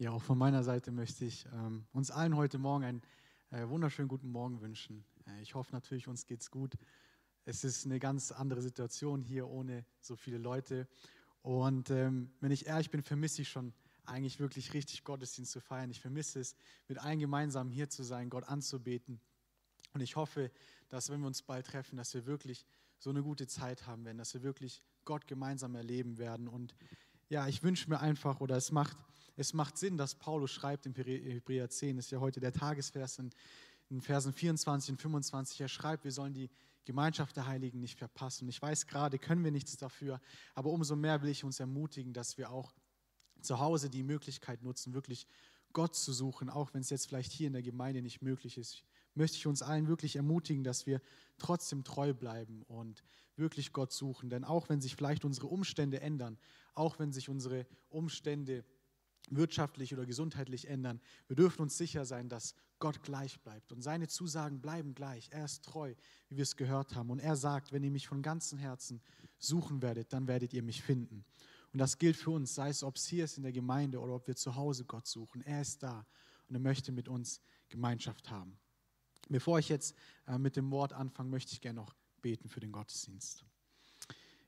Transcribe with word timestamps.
Ja, 0.00 0.12
auch 0.12 0.22
von 0.22 0.38
meiner 0.38 0.62
Seite 0.62 0.92
möchte 0.92 1.24
ich 1.24 1.44
ähm, 1.52 1.84
uns 1.92 2.12
allen 2.12 2.36
heute 2.36 2.56
Morgen 2.56 2.84
einen 2.84 3.02
äh, 3.50 3.68
wunderschönen 3.68 4.06
guten 4.06 4.28
Morgen 4.28 4.60
wünschen. 4.60 5.04
Äh, 5.26 5.42
ich 5.42 5.56
hoffe 5.56 5.72
natürlich, 5.72 6.06
uns 6.06 6.24
geht's 6.24 6.52
gut. 6.52 6.74
Es 7.44 7.64
ist 7.64 7.84
eine 7.84 7.98
ganz 7.98 8.30
andere 8.30 8.62
Situation 8.62 9.24
hier 9.24 9.48
ohne 9.48 9.84
so 10.00 10.14
viele 10.14 10.38
Leute. 10.38 10.86
Und 11.42 11.90
ähm, 11.90 12.30
wenn 12.40 12.52
ich 12.52 12.66
ehrlich 12.66 12.90
bin, 12.90 13.02
vermisse 13.02 13.42
ich 13.42 13.48
schon 13.48 13.72
eigentlich 14.04 14.38
wirklich 14.38 14.72
richtig 14.72 15.02
Gottesdienst 15.02 15.50
zu 15.50 15.60
feiern. 15.60 15.90
Ich 15.90 16.00
vermisse 16.00 16.38
es, 16.38 16.54
mit 16.86 16.98
allen 16.98 17.18
gemeinsam 17.18 17.68
hier 17.68 17.88
zu 17.88 18.04
sein, 18.04 18.30
Gott 18.30 18.44
anzubeten. 18.44 19.20
Und 19.94 20.00
ich 20.00 20.14
hoffe, 20.14 20.52
dass 20.90 21.10
wenn 21.10 21.18
wir 21.22 21.26
uns 21.26 21.42
bald 21.42 21.66
treffen, 21.66 21.96
dass 21.96 22.14
wir 22.14 22.24
wirklich 22.24 22.66
so 23.00 23.10
eine 23.10 23.24
gute 23.24 23.48
Zeit 23.48 23.88
haben 23.88 24.04
werden, 24.04 24.18
dass 24.18 24.32
wir 24.32 24.44
wirklich 24.44 24.80
Gott 25.04 25.26
gemeinsam 25.26 25.74
erleben 25.74 26.18
werden. 26.18 26.46
Und 26.46 26.76
ja, 27.28 27.46
ich 27.48 27.62
wünsche 27.62 27.88
mir 27.90 28.00
einfach, 28.00 28.40
oder 28.40 28.56
es 28.56 28.70
macht 28.72 28.96
es 29.38 29.54
macht 29.54 29.78
Sinn, 29.78 29.96
dass 29.96 30.16
Paulus 30.16 30.50
schreibt 30.50 30.84
in 30.86 30.94
Hebräer 30.94 31.70
10, 31.70 31.96
das 31.96 32.06
ist 32.06 32.10
ja 32.10 32.18
heute 32.18 32.40
der 32.40 32.52
Tagesvers 32.52 33.20
in, 33.20 33.30
in 33.88 34.00
Versen 34.00 34.32
24 34.32 34.90
und 34.90 35.00
25, 35.00 35.60
er 35.60 35.68
schreibt, 35.68 36.02
wir 36.02 36.10
sollen 36.10 36.34
die 36.34 36.50
Gemeinschaft 36.84 37.36
der 37.36 37.46
Heiligen 37.46 37.78
nicht 37.78 37.96
verpassen. 37.96 38.44
Und 38.44 38.48
ich 38.48 38.60
weiß 38.60 38.88
gerade, 38.88 39.16
können 39.16 39.44
wir 39.44 39.52
nichts 39.52 39.76
dafür, 39.76 40.20
aber 40.56 40.70
umso 40.70 40.96
mehr 40.96 41.22
will 41.22 41.28
ich 41.28 41.44
uns 41.44 41.60
ermutigen, 41.60 42.12
dass 42.12 42.36
wir 42.36 42.50
auch 42.50 42.74
zu 43.40 43.60
Hause 43.60 43.88
die 43.88 44.02
Möglichkeit 44.02 44.64
nutzen, 44.64 44.92
wirklich 44.92 45.28
Gott 45.72 45.94
zu 45.94 46.12
suchen, 46.12 46.50
auch 46.50 46.74
wenn 46.74 46.80
es 46.80 46.90
jetzt 46.90 47.06
vielleicht 47.06 47.30
hier 47.30 47.46
in 47.46 47.52
der 47.52 47.62
Gemeinde 47.62 48.02
nicht 48.02 48.22
möglich 48.22 48.58
ist. 48.58 48.82
Möchte 49.18 49.36
ich 49.36 49.46
uns 49.46 49.62
allen 49.62 49.88
wirklich 49.88 50.16
ermutigen, 50.16 50.64
dass 50.64 50.86
wir 50.86 51.02
trotzdem 51.38 51.84
treu 51.84 52.14
bleiben 52.14 52.62
und 52.62 53.04
wirklich 53.36 53.72
Gott 53.72 53.92
suchen. 53.92 54.30
Denn 54.30 54.44
auch 54.44 54.68
wenn 54.68 54.80
sich 54.80 54.96
vielleicht 54.96 55.24
unsere 55.24 55.48
Umstände 55.48 56.00
ändern, 56.00 56.38
auch 56.74 56.98
wenn 56.98 57.12
sich 57.12 57.28
unsere 57.28 57.66
Umstände 57.90 58.64
wirtschaftlich 59.30 59.92
oder 59.92 60.06
gesundheitlich 60.06 60.68
ändern. 60.68 61.00
Wir 61.26 61.36
dürfen 61.36 61.62
uns 61.62 61.76
sicher 61.76 62.04
sein, 62.04 62.28
dass 62.28 62.54
Gott 62.78 63.02
gleich 63.02 63.40
bleibt 63.40 63.72
und 63.72 63.82
seine 63.82 64.08
Zusagen 64.08 64.60
bleiben 64.60 64.94
gleich. 64.94 65.28
Er 65.32 65.44
ist 65.44 65.64
treu, 65.64 65.94
wie 66.28 66.36
wir 66.36 66.42
es 66.42 66.56
gehört 66.56 66.94
haben. 66.94 67.10
Und 67.10 67.18
er 67.18 67.36
sagt, 67.36 67.72
wenn 67.72 67.82
ihr 67.82 67.90
mich 67.90 68.06
von 68.06 68.22
ganzem 68.22 68.58
Herzen 68.58 69.02
suchen 69.38 69.82
werdet, 69.82 70.12
dann 70.12 70.28
werdet 70.28 70.54
ihr 70.54 70.62
mich 70.62 70.82
finden. 70.82 71.24
Und 71.72 71.78
das 71.78 71.98
gilt 71.98 72.16
für 72.16 72.30
uns, 72.30 72.54
sei 72.54 72.70
es, 72.70 72.82
ob 72.82 72.96
es 72.96 73.06
hier 73.06 73.24
ist 73.24 73.36
in 73.36 73.42
der 73.42 73.52
Gemeinde 73.52 74.00
oder 74.00 74.14
ob 74.14 74.26
wir 74.26 74.36
zu 74.36 74.54
Hause 74.54 74.84
Gott 74.84 75.06
suchen. 75.06 75.42
Er 75.42 75.60
ist 75.60 75.82
da 75.82 76.06
und 76.48 76.54
er 76.54 76.60
möchte 76.60 76.92
mit 76.92 77.08
uns 77.08 77.40
Gemeinschaft 77.68 78.30
haben. 78.30 78.58
Bevor 79.28 79.58
ich 79.58 79.68
jetzt 79.68 79.94
äh, 80.26 80.38
mit 80.38 80.56
dem 80.56 80.70
Wort 80.70 80.92
anfange, 80.92 81.30
möchte 81.30 81.52
ich 81.52 81.60
gerne 81.60 81.80
noch 81.80 81.94
beten 82.22 82.48
für 82.48 82.60
den 82.60 82.72
Gottesdienst. 82.72 83.44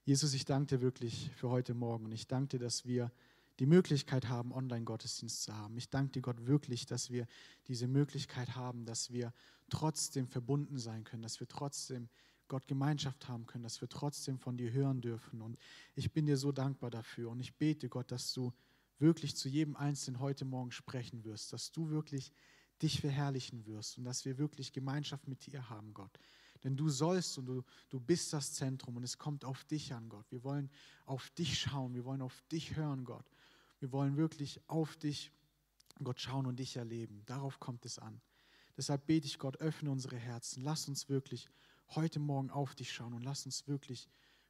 Jesus, 0.05 0.33
ich 0.33 0.45
danke 0.45 0.77
dir 0.77 0.83
wirklich 0.83 1.31
für 1.37 1.51
heute 1.51 1.75
Morgen 1.75 2.07
und 2.07 2.13
ich 2.13 2.27
danke 2.27 2.59
dir, 2.59 2.65
dass 2.65 2.87
wir 2.87 3.13
die 3.59 3.67
Möglichkeit 3.67 4.29
haben, 4.29 4.53
Online-Gottesdienst 4.53 5.43
zu 5.43 5.55
haben. 5.55 5.77
Ich 5.77 5.91
danke 5.91 6.13
dir 6.13 6.23
Gott 6.23 6.47
wirklich, 6.47 6.87
dass 6.87 7.11
wir 7.11 7.27
diese 7.69 7.87
Möglichkeit 7.87 8.57
haben, 8.57 8.87
dass 8.87 9.13
wir 9.13 9.35
trotzdem 9.69 10.27
verbunden 10.27 10.79
sein 10.79 11.05
können, 11.05 11.23
dass 11.23 11.41
wir 11.41 11.47
trotzdem 11.47 12.09
Gott 12.49 12.67
Gemeinschaft 12.67 13.29
haben 13.29 13.47
können, 13.47 13.63
dass 13.63 13.83
wir 13.83 13.89
trotzdem 13.89 14.39
von 14.39 14.57
dir 14.57 14.73
hören 14.73 15.03
dürfen. 15.03 15.43
Und 15.43 15.59
ich 15.95 16.11
bin 16.11 16.25
dir 16.25 16.39
so 16.39 16.53
dankbar 16.53 16.91
dafür. 16.91 17.31
Und 17.31 17.39
ich 17.39 17.55
bete 17.55 17.91
Gott, 17.91 18.11
dass 18.11 18.33
du 18.33 18.53
wirklich 18.99 19.37
zu 19.37 19.49
jedem 19.49 19.77
Einzelnen 19.77 20.21
heute 20.21 20.47
Morgen 20.47 20.73
sprechen 20.73 21.25
wirst, 21.25 21.53
dass 21.53 21.71
du 21.71 21.91
wirklich 21.91 22.33
dich 22.83 23.01
verherrlichen 23.01 23.67
wirst 23.67 23.99
und 23.99 24.05
dass 24.05 24.25
wir 24.25 24.39
wirklich 24.39 24.73
Gemeinschaft 24.73 25.29
mit 25.29 25.47
dir 25.47 25.69
haben, 25.69 25.95
Gott. 25.95 26.19
Denn 26.65 26.77
du 26.77 26.89
sollst 26.89 27.39
und 27.39 27.47
du, 27.47 27.63
du 27.89 28.01
bist 28.01 28.33
das 28.33 28.53
Zentrum 28.53 28.97
und 28.97 29.03
es 29.03 29.19
kommt 29.19 29.45
auf 29.45 29.65
dich 29.65 29.93
an, 29.95 30.09
Gott. 30.09 30.31
Wir 30.31 30.45
wollen 30.45 30.71
auf 31.07 31.31
dich 31.31 31.59
schauen, 31.59 31.95
wir 31.95 32.05
wollen 32.05 32.23
auf 32.23 32.43
dich 32.53 32.77
hören, 32.77 33.05
Gott. 33.05 33.25
Wir 33.79 33.93
wollen 33.93 34.17
wirklich 34.17 34.61
auf 34.69 34.97
dich, 34.97 35.33
Gott, 36.03 36.21
schauen 36.21 36.47
und 36.47 36.59
dich 36.59 36.77
erleben. 36.77 37.23
Darauf 37.25 37.61
kommt 37.61 37.87
es 37.87 37.99
an. 37.99 38.21
Deshalb 38.77 39.07
bete 39.07 39.27
ich 39.27 39.39
Gott, 39.39 39.59
öffne 39.59 39.91
unsere 39.91 40.17
Herzen. 40.17 40.63
Lass 40.63 40.89
uns 40.89 41.09
wirklich 41.09 41.49
heute 41.95 42.21
Morgen 42.21 42.51
auf 42.51 42.75
dich 42.75 42.93
schauen 42.93 43.15
und 43.15 43.23
lass 43.23 43.47
uns 43.47 43.67
wirklich 43.67 44.09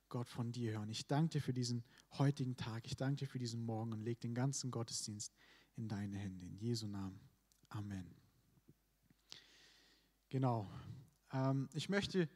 Gott 0.09 0.29
von 0.29 0.53
dir 0.53 0.73
hören. 0.73 0.91
Ich 0.91 1.07
danke 1.07 1.39
dir 1.39 1.41
für 1.41 1.53
diesen 1.53 1.85
heutigen 2.19 2.57
Tag. 2.57 2.87
Ich 2.87 2.97
danke 2.97 3.21
dir 3.21 3.27
für 3.27 3.39
diesen 3.39 3.65
Morgen 3.65 3.93
und 3.93 4.03
leg 4.03 4.21
den 4.21 4.35
ganzen 4.35 4.71
Gottesdienst 4.71 5.33
in 5.77 5.89
deine 5.89 6.19
Hände. 6.19 6.47
In 6.47 6.57
Jesu 6.57 6.89
Namen. 6.89 7.21
Amen. 7.69 8.20
Genau. 10.31 10.71
Ähm, 11.33 11.69
ich 11.75 11.89
möchte 11.89 12.29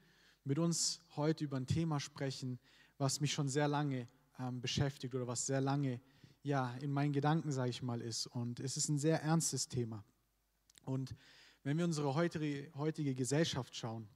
mit 0.42 0.58
uns 0.58 1.00
heute 1.14 1.44
über 1.44 1.56
ein 1.56 1.68
Thema 1.68 2.00
sprechen, 2.00 2.58
was 2.98 3.20
mich 3.20 3.32
schon 3.32 3.48
sehr 3.48 3.68
lange 3.68 4.08
ähm, 4.40 4.60
beschäftigt 4.60 5.14
oder 5.14 5.28
was 5.28 5.46
sehr 5.46 5.60
lange 5.60 6.00
ja, 6.42 6.74
in 6.78 6.90
meinen 6.90 7.12
Gedanken, 7.12 7.52
sage 7.52 7.70
ich 7.70 7.82
mal, 7.82 8.00
ist. 8.00 8.26
Und 8.26 8.58
es 8.58 8.76
ist 8.76 8.88
ein 8.88 8.98
sehr 8.98 9.22
ernstes 9.22 9.68
Thema. 9.68 10.04
Und 10.82 11.14
wenn 11.62 11.78
wir 11.78 11.84
unsere 11.84 12.16
heutige, 12.16 12.68
heutige 12.74 13.14
Gesellschaft 13.14 13.76
schauen, 13.76 14.08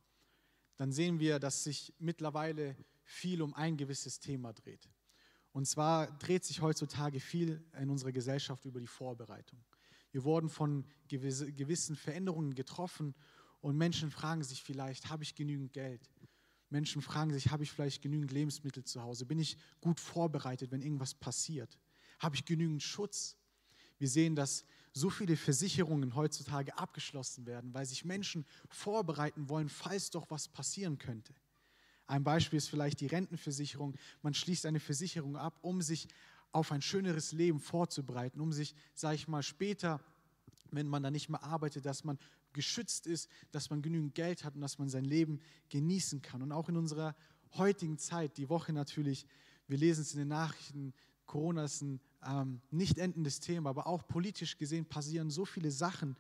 dann 0.77 0.91
sehen 0.91 1.21
wir, 1.21 1.39
dass 1.39 1.62
sich 1.62 1.95
mittlerweile 2.00 2.77
viel 3.05 3.41
um 3.41 3.55
ein 3.55 3.77
gewisses 3.77 4.19
Thema 4.19 4.53
dreht. 4.53 4.91
Und 5.53 5.66
zwar 5.66 6.19
dreht 6.19 6.45
sich 6.45 6.60
heutzutage 6.62 7.21
viel 7.21 7.65
in 7.81 7.91
unserer 7.91 8.12
Gesellschaft 8.12 8.65
über 8.65 8.81
die 8.81 8.89
Vorbereitung. 8.89 9.65
Wir 10.10 10.25
wurden 10.25 10.49
von 10.49 10.84
gewissen 11.06 11.95
Veränderungen 11.95 12.55
getroffen 12.55 13.15
und 13.61 13.77
Menschen 13.77 14.11
fragen 14.11 14.43
sich 14.43 14.63
vielleicht, 14.63 15.11
habe 15.11 15.23
ich 15.23 15.35
genügend 15.35 15.73
Geld? 15.73 16.11
Menschen 16.71 17.03
fragen 17.03 17.33
sich, 17.33 17.51
habe 17.51 17.63
ich 17.63 17.73
vielleicht 17.73 18.03
genügend 18.03 18.31
Lebensmittel 18.31 18.85
zu 18.85 19.03
Hause? 19.03 19.25
Bin 19.25 19.39
ich 19.39 19.57
gut 19.81 20.01
vorbereitet, 20.01 20.71
wenn 20.71 20.83
irgendwas 20.83 21.15
passiert? 21.15 21.79
Habe 22.19 22.37
ich 22.37 22.45
genügend 22.45 22.83
Schutz? 22.83 23.37
Wir 23.99 24.09
sehen, 24.09 24.37
dass 24.37 24.65
so 24.93 25.11
viele 25.11 25.37
Versicherungen 25.37 26.15
heutzutage 26.15 26.77
abgeschlossen 26.77 27.47
werden, 27.47 27.73
weil 27.75 27.87
sich 27.87 28.05
Menschen 28.05 28.45
vorbereiten 28.69 29.49
wollen, 29.49 29.69
falls 29.69 30.11
doch 30.11 30.31
was 30.31 30.49
passieren 30.49 30.99
könnte. 30.99 31.35
Ein 32.07 32.25
Beispiel 32.25 32.57
ist 32.57 32.69
vielleicht 32.69 33.01
die 33.01 33.07
Rentenversicherung. 33.07 33.95
Man 34.23 34.35
schließt 34.35 34.67
eine 34.67 34.81
Versicherung 34.81 35.37
ab, 35.37 35.59
um 35.63 35.83
sich 35.83 36.09
auf 36.53 36.73
ein 36.73 36.81
schöneres 36.81 37.33
Leben 37.33 37.61
vorzubereiten, 37.61 38.41
um 38.41 38.53
sich, 38.53 38.75
sage 38.95 39.17
ich 39.17 39.29
mal, 39.29 39.43
später, 39.43 40.01
wenn 40.71 40.87
man 40.87 41.03
da 41.03 41.11
nicht 41.11 41.29
mehr 41.29 41.43
arbeitet, 41.43 41.85
dass 41.85 42.05
man 42.05 42.19
geschützt 42.53 43.06
ist, 43.06 43.28
dass 43.50 43.70
man 43.70 43.82
genügend 43.82 44.14
Geld 44.14 44.44
hat 44.44 44.54
und 44.54 44.60
dass 44.60 44.78
man 44.78 44.88
sein 44.88 45.04
Leben 45.04 45.41
genießen 45.69 46.22
kann. 46.22 46.42
Und 46.42 46.53
auch 46.53 46.69
in 46.69 46.76
unserer 46.76 47.14
heutigen 47.54 47.98
Zeit, 47.98 48.36
die 48.36 48.48
Woche 48.48 48.72
natürlich, 48.72 49.26
wir 49.66 49.78
lesen 49.78 50.03
es 50.03 50.12
in 50.12 50.20
den 50.20 50.28
Nachrichten, 50.28 50.94
Corona 51.26 51.64
ist 51.64 51.82
ein 51.82 52.00
ähm, 52.26 52.60
nicht 52.70 52.98
endendes 52.98 53.41
Thema, 53.41 53.70
aber 53.70 53.86
auch 53.86 54.06
politisch 54.06 54.59
gesehen 54.59 54.86
passieren 54.86 55.31
so 55.31 55.44
viele 55.44 55.70
Sachen. 55.70 56.16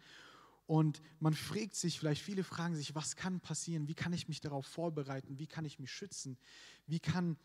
Und 0.66 1.00
man 1.18 1.34
fragt 1.34 1.74
sich, 1.74 1.98
vielleicht 1.98 2.22
viele 2.22 2.44
fragen 2.44 2.76
sich, 2.76 2.94
was 2.94 3.16
kann 3.16 3.40
passieren? 3.40 3.88
Wie 3.88 3.94
kann 3.94 4.12
ich 4.12 4.28
mich 4.28 4.40
darauf 4.40 4.66
vorbereiten? 4.66 5.38
Wie 5.38 5.46
kann 5.46 5.64
ich 5.64 5.78
mich 5.78 5.90
schützen? 5.90 6.36
Wie 6.86 7.00
kann 7.00 7.38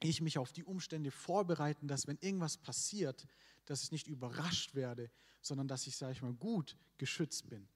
ich 0.00 0.20
mich 0.20 0.38
auf 0.38 0.52
die 0.52 0.64
Umstände 0.64 1.10
vorbereiten, 1.10 1.88
dass 1.88 2.06
wenn 2.06 2.18
irgendwas 2.20 2.56
passiert, 2.56 3.26
dass 3.66 3.82
ich 3.82 3.92
nicht 3.92 4.06
überrascht 4.06 4.74
werde, 4.74 5.10
sondern 5.40 5.68
dass 5.68 5.86
ich, 5.86 5.96
sage 5.96 6.12
ich 6.12 6.22
mal, 6.22 6.34
gut 6.34 6.76
geschützt 6.98 7.48
bin. 7.48 7.66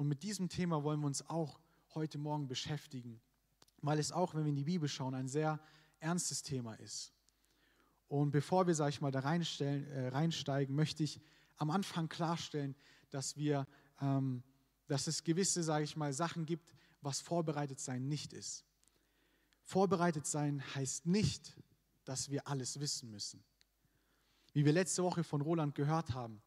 Und 0.00 0.08
mit 0.08 0.22
diesem 0.22 0.48
Thema 0.48 0.82
wollen 0.82 1.00
wir 1.00 1.08
uns 1.08 1.28
auch 1.28 1.60
heute 1.94 2.16
Morgen 2.16 2.48
beschäftigen, 2.48 3.20
weil 3.82 3.98
es 3.98 4.12
auch, 4.12 4.34
wenn 4.34 4.44
wir 4.44 4.48
in 4.48 4.56
die 4.56 4.64
Bibel 4.64 4.88
schauen, 4.88 5.14
ein 5.14 5.28
sehr 5.28 5.60
ernstes 5.98 6.42
Thema 6.42 6.72
ist. 6.76 7.12
Und 8.08 8.30
bevor 8.30 8.66
wir, 8.66 8.74
sage 8.74 8.88
ich 8.88 9.02
mal, 9.02 9.10
da 9.10 9.20
äh, 9.20 10.08
reinsteigen, 10.08 10.74
möchte 10.74 11.02
ich 11.02 11.20
am 11.58 11.70
Anfang 11.70 12.08
klarstellen, 12.08 12.74
dass 13.10 13.36
wir, 13.36 13.66
ähm, 14.00 14.42
dass 14.86 15.06
es 15.06 15.22
gewisse, 15.22 15.62
sage 15.62 15.84
ich 15.84 15.96
mal, 15.96 16.14
Sachen 16.14 16.46
gibt, 16.46 16.72
was 17.02 17.20
vorbereitet 17.20 17.78
sein 17.78 18.08
nicht 18.08 18.32
ist. 18.32 18.64
Vorbereitet 19.60 20.26
sein 20.26 20.62
heißt 20.74 21.04
nicht, 21.04 21.60
dass 22.06 22.30
wir 22.30 22.48
alles 22.48 22.80
wissen 22.80 23.10
müssen. 23.10 23.44
Wie 24.54 24.64
wir 24.64 24.72
letzte 24.72 25.02
Woche 25.02 25.24
von 25.24 25.42
Roland 25.42 25.74
gehört 25.74 26.14
haben, 26.14 26.40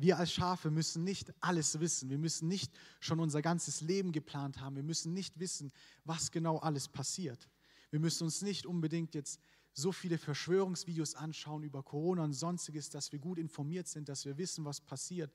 wir 0.00 0.18
als 0.18 0.32
Schafe 0.32 0.70
müssen 0.70 1.04
nicht 1.04 1.30
alles 1.40 1.78
wissen. 1.78 2.08
Wir 2.08 2.16
müssen 2.16 2.48
nicht 2.48 2.72
schon 3.00 3.20
unser 3.20 3.42
ganzes 3.42 3.82
Leben 3.82 4.12
geplant 4.12 4.58
haben. 4.58 4.76
Wir 4.76 4.82
müssen 4.82 5.12
nicht 5.12 5.38
wissen, 5.38 5.70
was 6.04 6.30
genau 6.30 6.56
alles 6.58 6.88
passiert. 6.88 7.50
Wir 7.90 8.00
müssen 8.00 8.24
uns 8.24 8.40
nicht 8.40 8.64
unbedingt 8.64 9.14
jetzt 9.14 9.40
so 9.74 9.92
viele 9.92 10.16
Verschwörungsvideos 10.16 11.16
anschauen 11.16 11.64
über 11.64 11.82
Corona 11.82 12.24
und 12.24 12.32
sonstiges, 12.32 12.88
dass 12.88 13.12
wir 13.12 13.18
gut 13.18 13.38
informiert 13.38 13.88
sind, 13.88 14.08
dass 14.08 14.24
wir 14.24 14.38
wissen, 14.38 14.64
was 14.64 14.80
passiert. 14.80 15.34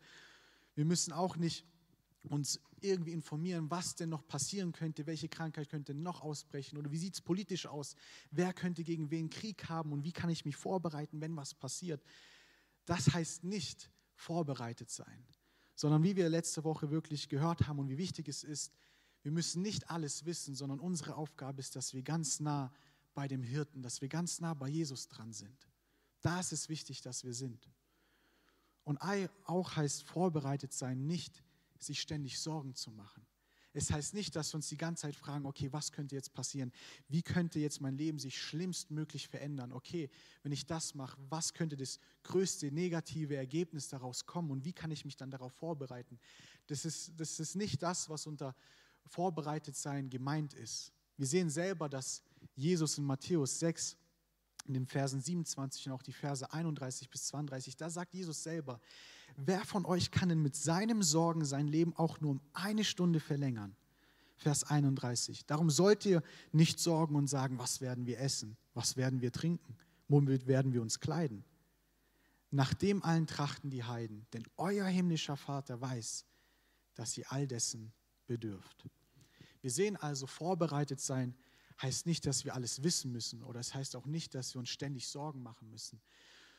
Wir 0.74 0.86
müssen 0.86 1.14
auch 1.14 1.36
nicht 1.36 1.64
uns 2.24 2.60
irgendwie 2.82 3.12
informieren, 3.14 3.70
was 3.70 3.94
denn 3.94 4.10
noch 4.10 4.26
passieren 4.28 4.72
könnte, 4.72 5.06
welche 5.06 5.30
Krankheit 5.30 5.70
könnte 5.70 5.94
noch 5.94 6.22
ausbrechen 6.22 6.80
oder 6.80 6.92
wie 6.92 6.98
sieht 6.98 7.14
es 7.14 7.22
politisch 7.22 7.68
aus, 7.68 7.96
wer 8.32 8.52
könnte 8.52 8.84
gegen 8.84 9.12
wen 9.12 9.30
Krieg 9.30 9.70
haben 9.70 9.92
und 9.92 10.04
wie 10.04 10.12
kann 10.12 10.32
ich 10.32 10.44
mich 10.44 10.56
vorbereiten, 10.56 11.22
wenn 11.22 11.36
was 11.36 11.54
passiert. 11.54 12.04
Das 12.86 13.14
heißt 13.14 13.44
nicht 13.44 13.92
vorbereitet 14.16 14.90
sein, 14.90 15.26
sondern 15.76 16.04
wie 16.04 16.16
wir 16.16 16.30
letzte 16.30 16.64
Woche 16.64 16.90
wirklich 16.90 17.30
gehört 17.30 17.68
haben 17.68 17.80
und 17.80 17.90
wie 17.90 17.98
wichtig 17.98 18.28
es 18.28 18.44
ist, 18.44 18.74
wir 19.24 19.32
müssen 19.32 19.62
nicht 19.62 19.90
alles 19.90 20.26
wissen, 20.26 20.54
sondern 20.56 20.80
unsere 20.80 21.16
Aufgabe 21.16 21.60
ist, 21.60 21.76
dass 21.76 21.94
wir 21.94 22.04
ganz 22.04 22.40
nah 22.40 22.72
bei 23.16 23.28
dem 23.28 23.42
Hirten, 23.42 23.82
dass 23.82 24.02
wir 24.02 24.08
ganz 24.08 24.40
nah 24.40 24.54
bei 24.54 24.68
Jesus 24.68 25.08
dran 25.08 25.34
sind. 25.34 25.68
Da 26.22 26.40
ist 26.40 26.52
es 26.52 26.70
wichtig, 26.70 27.02
dass 27.02 27.24
wir 27.24 27.34
sind. 27.34 27.70
Und 28.84 29.02
auch 29.02 29.76
heißt 29.76 30.04
vorbereitet 30.04 30.74
sein, 30.74 31.08
nicht 31.08 31.44
sich 31.80 32.02
ständig 32.02 32.40
Sorgen 32.40 32.76
zu 32.76 32.92
machen. 32.92 33.26
Es 33.78 33.92
heißt 33.92 34.14
nicht, 34.14 34.36
dass 34.38 34.54
wir 34.54 34.56
uns 34.56 34.70
die 34.70 34.78
ganze 34.78 35.02
Zeit 35.02 35.18
fragen, 35.18 35.46
okay, 35.46 35.68
was 35.74 35.92
könnte 35.92 36.16
jetzt 36.16 36.34
passieren? 36.34 36.72
Wie 37.10 37.22
könnte 37.22 37.60
jetzt 37.60 37.82
mein 37.82 37.98
Leben 37.98 38.20
sich 38.20 38.42
schlimmstmöglich 38.42 39.28
verändern? 39.28 39.74
Okay, 39.74 40.10
wenn 40.44 40.54
ich 40.54 40.66
das 40.66 40.96
mache, 40.96 41.18
was 41.30 41.54
könnte 41.54 41.76
das 41.76 42.00
größte 42.24 42.72
negative 42.72 43.36
Ergebnis 43.36 43.90
daraus 43.90 44.26
kommen 44.26 44.50
und 44.52 44.64
wie 44.64 44.72
kann 44.72 44.92
ich 44.92 45.04
mich 45.04 45.18
dann 45.18 45.30
darauf 45.30 45.52
vorbereiten? 45.54 46.20
Das 46.68 46.86
ist, 46.86 47.12
das 47.18 47.38
ist 47.42 47.56
nicht 47.56 47.84
das, 47.84 48.10
was 48.10 48.26
unter 48.28 48.56
vorbereitet 49.08 49.76
sein 49.76 50.10
gemeint 50.10 50.54
ist. 50.54 50.94
Wir 51.18 51.28
sehen 51.28 51.50
selber, 51.50 51.90
dass 51.90 52.24
Jesus 52.56 52.98
in 52.98 53.04
Matthäus 53.04 53.60
6 53.60 53.98
in 54.68 54.74
den 54.74 54.86
Versen 54.86 55.20
27 55.20 55.88
und 55.88 55.92
auch 55.92 56.02
die 56.02 56.14
Verse 56.14 56.50
31 56.50 57.10
bis 57.10 57.28
32, 57.28 57.76
da 57.76 57.90
sagt 57.90 58.14
Jesus 58.14 58.42
selber, 58.42 58.80
wer 59.38 59.64
von 59.66 59.86
euch 59.86 60.12
kann 60.12 60.30
denn 60.30 60.42
mit 60.42 60.56
seinem 60.56 61.04
Sorgen 61.04 61.46
sein 61.46 61.68
Leben 61.68 61.96
auch 61.96 62.20
nur 62.22 62.32
um 62.32 62.42
eine 62.54 62.84
Stunde 62.84 63.20
verlängern? 63.20 63.76
Vers 64.38 64.64
31. 64.66 65.46
Darum 65.46 65.70
sollt 65.70 66.06
ihr 66.06 66.22
nicht 66.52 66.80
sorgen 66.80 67.16
und 67.16 67.28
sagen, 67.28 67.58
was 67.58 67.82
werden 67.82 68.06
wir 68.06 68.20
essen, 68.20 68.58
was 68.74 68.98
werden 68.98 69.22
wir 69.22 69.32
trinken, 69.32 69.78
womit 70.08 70.48
werden 70.48 70.74
wir 70.74 70.82
uns 70.82 71.00
kleiden. 71.00 71.46
Nach 72.52 72.74
dem 72.74 73.04
allen 73.04 73.28
trachten 73.28 73.70
die 73.70 73.84
Heiden, 73.84 74.28
denn 74.34 74.44
euer 74.58 74.86
himmlischer 74.86 75.38
Vater 75.38 75.80
weiß, 75.80 76.26
dass 76.96 77.18
ihr 77.18 77.32
all 77.32 77.48
dessen 77.48 77.94
bedürft. 78.28 78.88
Wir 79.62 79.72
sehen 79.72 79.98
also, 79.98 80.28
vorbereitet 80.28 81.00
sein 81.00 81.36
heißt 81.82 82.06
nicht, 82.06 82.26
dass 82.26 82.46
wir 82.46 82.54
alles 82.56 82.84
wissen 82.84 83.12
müssen 83.12 83.44
oder 83.44 83.60
es 83.60 83.74
heißt 83.74 83.96
auch 83.96 84.06
nicht, 84.06 84.36
dass 84.36 84.54
wir 84.54 84.60
uns 84.60 84.70
ständig 84.70 85.08
Sorgen 85.08 85.44
machen 85.44 85.70
müssen, 85.70 86.02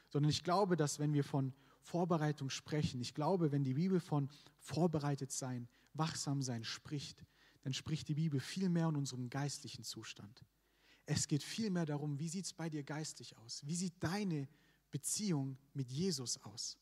sondern 0.09 0.31
ich 0.31 0.45
glaube, 0.45 0.77
dass 0.77 0.99
wenn 0.99 1.15
wir 1.15 1.25
von 1.25 1.55
Vorbereitung 1.87 2.51
sprechen, 2.51 3.01
ich 3.01 3.15
glaube, 3.15 3.53
wenn 3.53 3.63
die 3.63 3.75
Bibel 3.75 4.01
von 4.01 4.29
vorbereitet 4.59 5.31
sein, 5.31 5.69
wachsam 5.95 6.43
sein 6.43 6.65
spricht, 6.65 7.25
dann 7.63 7.73
spricht 7.73 8.09
die 8.09 8.15
Bibel 8.15 8.41
viel 8.41 8.69
mehr 8.69 8.89
in 8.89 8.97
unserem 8.97 9.31
geistlichen 9.31 9.85
Zustand. 9.85 10.45
Es 11.07 11.29
geht 11.29 11.45
viel 11.45 11.71
mehr 11.71 11.87
darum, 11.87 12.19
wie 12.19 12.29
sieht 12.29 12.47
es 12.47 12.53
bei 12.53 12.69
dir 12.69 12.83
geistig 12.83 13.37
aus? 13.39 13.63
Wie 13.65 13.77
sieht 13.77 13.95
deine 14.01 14.49
Beziehung 14.91 15.57
mit 15.75 15.89
Jesus 15.93 16.43
aus? 16.43 16.77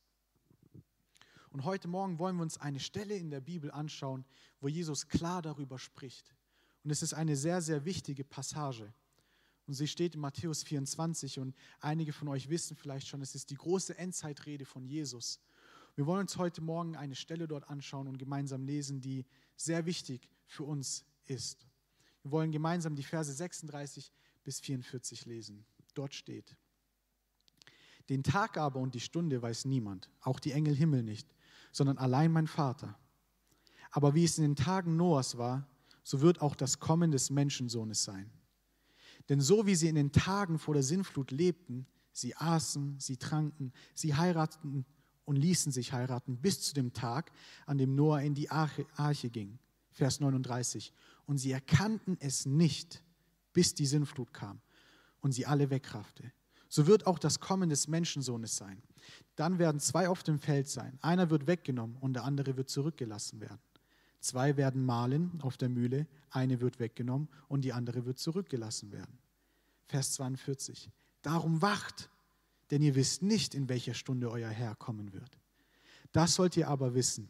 Und 1.51 1.65
heute 1.65 1.87
Morgen 1.87 2.19
wollen 2.19 2.37
wir 2.37 2.43
uns 2.43 2.57
eine 2.57 2.81
Stelle 2.81 3.15
in 3.15 3.29
der 3.29 3.43
Bibel 3.43 3.71
anschauen, 3.71 4.25
wo 4.61 4.69
Jesus 4.69 5.07
klar 5.07 5.43
darüber 5.43 5.79
spricht. 5.79 6.35
Und 6.83 6.91
es 6.91 7.03
ist 7.03 7.13
eine 7.13 7.37
sehr, 7.37 7.61
sehr 7.61 7.85
wichtige 7.85 8.25
Passage. 8.25 8.91
Und 9.67 9.75
sie 9.75 9.89
steht 9.89 10.15
in 10.15 10.21
Matthäus 10.21 10.63
24 10.63 11.39
und 11.39 11.55
einige 11.81 12.13
von 12.13 12.29
euch 12.29 12.51
wissen 12.51 12.77
vielleicht 12.77 13.09
schon, 13.09 13.23
es 13.23 13.35
ist 13.35 13.51
die 13.51 13.57
große 13.57 13.97
Endzeitrede 13.97 14.65
von 14.65 14.85
Jesus. 14.85 15.41
Wir 15.95 16.07
wollen 16.07 16.23
uns 16.23 16.37
heute 16.37 16.61
Morgen 16.61 16.97
eine 16.97 17.15
Stelle 17.15 17.49
dort 17.49 17.69
anschauen 17.69 18.09
und 18.09 18.19
gemeinsam 18.19 18.65
lesen, 18.65 19.01
die 19.01 19.25
sehr 19.57 19.87
wichtig 19.87 20.29
für 20.47 20.65
uns 20.65 21.05
ist. 21.27 21.67
Wir 22.23 22.31
wollen 22.31 22.53
gemeinsam 22.53 22.97
die 22.97 23.03
Verse 23.03 23.33
36 23.33 24.13
bis 24.43 24.61
44 24.61 25.25
lesen. 25.25 25.65
Dort 25.95 26.15
steht, 26.15 26.57
den 28.09 28.23
Tag 28.23 28.59
aber 28.59 28.81
und 28.81 28.95
die 28.95 29.01
Stunde 29.01 29.41
weiß 29.41 29.65
niemand, 29.65 30.11
auch 30.21 30.39
die 30.39 30.53
Engel 30.53 30.75
Himmel 30.75 31.03
nicht, 31.03 31.27
sondern 31.73 31.97
allein 31.97 32.33
mein 32.33 32.47
Vater. 32.47 32.99
Aber 33.91 34.15
wie 34.15 34.25
es 34.25 34.39
in 34.39 34.45
den 34.45 34.57
Tagen 34.57 34.97
Noahs 34.97 35.39
war, 35.39 35.67
so 36.03 36.21
wird 36.21 36.43
auch 36.43 36.55
das 36.55 36.81
Kommen 36.81 37.13
des 37.13 37.31
Menschensohnes 37.31 38.05
sein. 38.05 38.31
Denn 39.29 39.41
so 39.41 39.67
wie 39.67 39.75
sie 39.75 39.89
in 39.89 39.95
den 39.95 40.13
Tagen 40.13 40.59
vor 40.59 40.75
der 40.75 40.83
Sinnflut 40.83 41.31
lebten, 41.31 41.87
sie 42.13 42.37
aßen, 42.37 42.99
sie 43.01 43.17
tranken, 43.17 43.73
sie 43.95 44.15
heirateten 44.15 44.85
und 45.25 45.37
ließen 45.37 45.73
sich 45.73 45.93
heiraten, 45.93 46.37
bis 46.37 46.61
zu 46.61 46.75
dem 46.75 46.93
Tag, 46.93 47.33
an 47.67 47.79
dem 47.79 47.95
Noah 47.95 48.21
in 48.21 48.35
die 48.35 48.51
Arche, 48.51 48.87
Arche 48.97 49.31
ging. 49.31 49.59
Vers 49.91 50.21
39. 50.21 50.93
Und 51.27 51.39
sie 51.39 51.53
erkannten 51.53 52.17
es 52.21 52.47
nicht, 52.47 53.03
bis 53.53 53.75
die 53.75 53.87
Sinnflut 53.87 54.35
kam 54.35 54.61
und 55.21 55.33
sie 55.33 55.47
alle 55.47 55.71
wegraffte. 55.71 56.33
So 56.69 56.87
wird 56.87 57.07
auch 57.07 57.19
das 57.19 57.39
Kommen 57.39 57.71
des 57.71 57.87
Menschensohnes 57.89 58.57
sein. 58.57 58.83
Dann 59.37 59.59
werden 59.59 59.81
zwei 59.81 60.09
auf 60.09 60.23
dem 60.23 60.39
Feld 60.39 60.69
sein. 60.69 60.99
Einer 61.01 61.31
wird 61.31 61.47
weggenommen 61.47 61.97
und 61.99 62.15
der 62.15 62.25
andere 62.25 62.57
wird 62.57 62.69
zurückgelassen 62.69 63.41
werden. 63.41 63.61
Zwei 64.25 64.57
werden 64.57 64.87
mahlen 64.87 65.39
auf 65.43 65.59
der 65.59 65.69
Mühle, 65.69 66.07
eine 66.31 66.63
wird 66.63 66.81
weggenommen 66.81 67.29
und 67.47 67.61
die 67.61 67.75
andere 67.75 68.07
wird 68.07 68.19
zurückgelassen 68.19 68.91
werden. 68.91 69.19
Vers 69.85 70.15
42. 70.15 70.91
Darum 71.21 71.61
wacht, 71.61 72.09
denn 72.71 72.81
ihr 72.81 72.95
wisst 72.95 73.21
nicht, 73.23 73.55
in 73.55 73.69
welcher 73.69 73.93
Stunde 73.93 74.31
euer 74.31 74.49
Herr 74.49 74.77
kommen 74.77 75.13
wird. 75.13 75.39
Das 76.13 76.37
sollt 76.37 76.57
ihr 76.57 76.69
aber 76.69 76.95
wissen. 76.95 77.29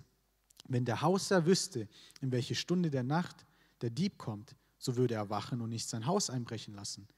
Wenn 0.68 0.84
der 0.84 1.00
Hausherr 1.00 1.46
wüsste, 1.46 1.88
in 2.20 2.30
welche 2.30 2.54
Stunde 2.54 2.92
der 2.92 3.02
Nacht 3.02 3.44
der 3.80 3.90
Dieb 3.90 4.16
kommt, 4.16 4.54
so 4.78 4.94
würde 4.94 5.14
er 5.14 5.30
wachen 5.30 5.60
und 5.62 5.70
nicht 5.70 5.88
sein 5.88 6.06
Haus 6.06 6.30
einbrechen 6.30 6.74
lassen. 6.74 7.08